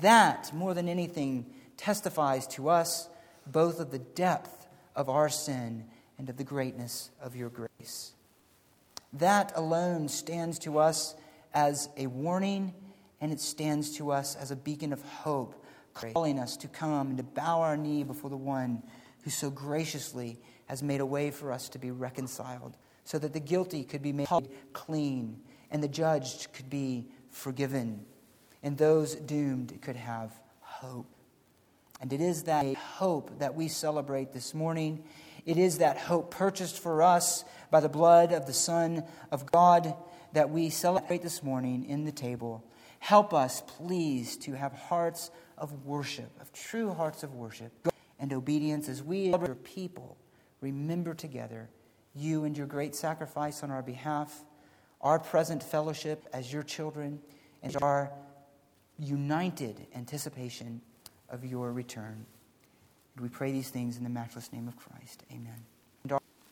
That, 0.00 0.50
more 0.54 0.72
than 0.72 0.88
anything, 0.88 1.44
testifies 1.76 2.46
to 2.48 2.70
us 2.70 3.10
both 3.46 3.80
of 3.80 3.90
the 3.90 3.98
depth 3.98 4.66
of 4.94 5.10
our 5.10 5.28
sin 5.28 5.84
and 6.16 6.30
of 6.30 6.38
the 6.38 6.44
greatness 6.44 7.10
of 7.20 7.36
your 7.36 7.50
grace. 7.50 8.14
That 9.18 9.52
alone 9.54 10.08
stands 10.08 10.58
to 10.60 10.78
us 10.78 11.14
as 11.54 11.88
a 11.96 12.06
warning, 12.06 12.74
and 13.20 13.32
it 13.32 13.40
stands 13.40 13.96
to 13.96 14.10
us 14.10 14.36
as 14.36 14.50
a 14.50 14.56
beacon 14.56 14.92
of 14.92 15.00
hope, 15.00 15.64
calling 15.94 16.38
us 16.38 16.56
to 16.58 16.68
come 16.68 17.08
and 17.08 17.16
to 17.16 17.22
bow 17.22 17.62
our 17.62 17.76
knee 17.76 18.04
before 18.04 18.28
the 18.28 18.36
one 18.36 18.82
who 19.22 19.30
so 19.30 19.48
graciously 19.48 20.38
has 20.66 20.82
made 20.82 21.00
a 21.00 21.06
way 21.06 21.30
for 21.30 21.50
us 21.50 21.68
to 21.70 21.78
be 21.78 21.90
reconciled, 21.90 22.76
so 23.04 23.18
that 23.18 23.32
the 23.32 23.40
guilty 23.40 23.84
could 23.84 24.02
be 24.02 24.12
made 24.12 24.28
clean, 24.74 25.40
and 25.70 25.82
the 25.82 25.88
judged 25.88 26.52
could 26.52 26.68
be 26.68 27.08
forgiven, 27.30 28.04
and 28.62 28.76
those 28.76 29.14
doomed 29.14 29.80
could 29.80 29.96
have 29.96 30.32
hope. 30.60 31.06
And 32.00 32.12
it 32.12 32.20
is 32.20 32.42
that 32.42 32.74
hope 32.76 33.38
that 33.38 33.54
we 33.54 33.68
celebrate 33.68 34.32
this 34.32 34.52
morning. 34.52 35.04
It 35.46 35.56
is 35.56 35.78
that 35.78 35.96
hope 35.96 36.30
purchased 36.30 36.78
for 36.78 37.02
us 37.02 37.44
by 37.70 37.80
the 37.80 37.88
blood 37.88 38.32
of 38.32 38.46
the 38.46 38.52
Son 38.52 39.04
of 39.30 39.50
God 39.50 39.94
that 40.32 40.50
we 40.50 40.70
celebrate 40.70 41.22
this 41.22 41.42
morning 41.42 41.84
in 41.84 42.04
the 42.04 42.12
table. 42.12 42.64
Help 42.98 43.32
us, 43.32 43.62
please, 43.66 44.36
to 44.38 44.52
have 44.52 44.72
hearts 44.72 45.30
of 45.58 45.84
worship, 45.84 46.30
of 46.40 46.52
true 46.52 46.92
hearts 46.92 47.22
of 47.22 47.34
worship 47.34 47.72
and 48.18 48.32
obedience 48.32 48.88
as 48.88 49.02
we, 49.02 49.28
your 49.28 49.54
people, 49.54 50.16
remember 50.60 51.14
together 51.14 51.68
you 52.14 52.44
and 52.44 52.56
your 52.56 52.66
great 52.66 52.94
sacrifice 52.94 53.62
on 53.62 53.70
our 53.70 53.82
behalf, 53.82 54.44
our 55.02 55.18
present 55.18 55.62
fellowship 55.62 56.26
as 56.32 56.50
your 56.50 56.62
children, 56.62 57.20
and 57.62 57.76
our 57.82 58.10
united 58.98 59.86
anticipation 59.94 60.80
of 61.28 61.44
your 61.44 61.72
return. 61.72 62.24
We 63.20 63.28
pray 63.28 63.52
these 63.52 63.68
things 63.68 63.98
in 63.98 64.04
the 64.04 64.10
matchless 64.10 64.52
name 64.52 64.66
of 64.68 64.76
Christ. 64.76 65.24
Amen. 65.30 65.75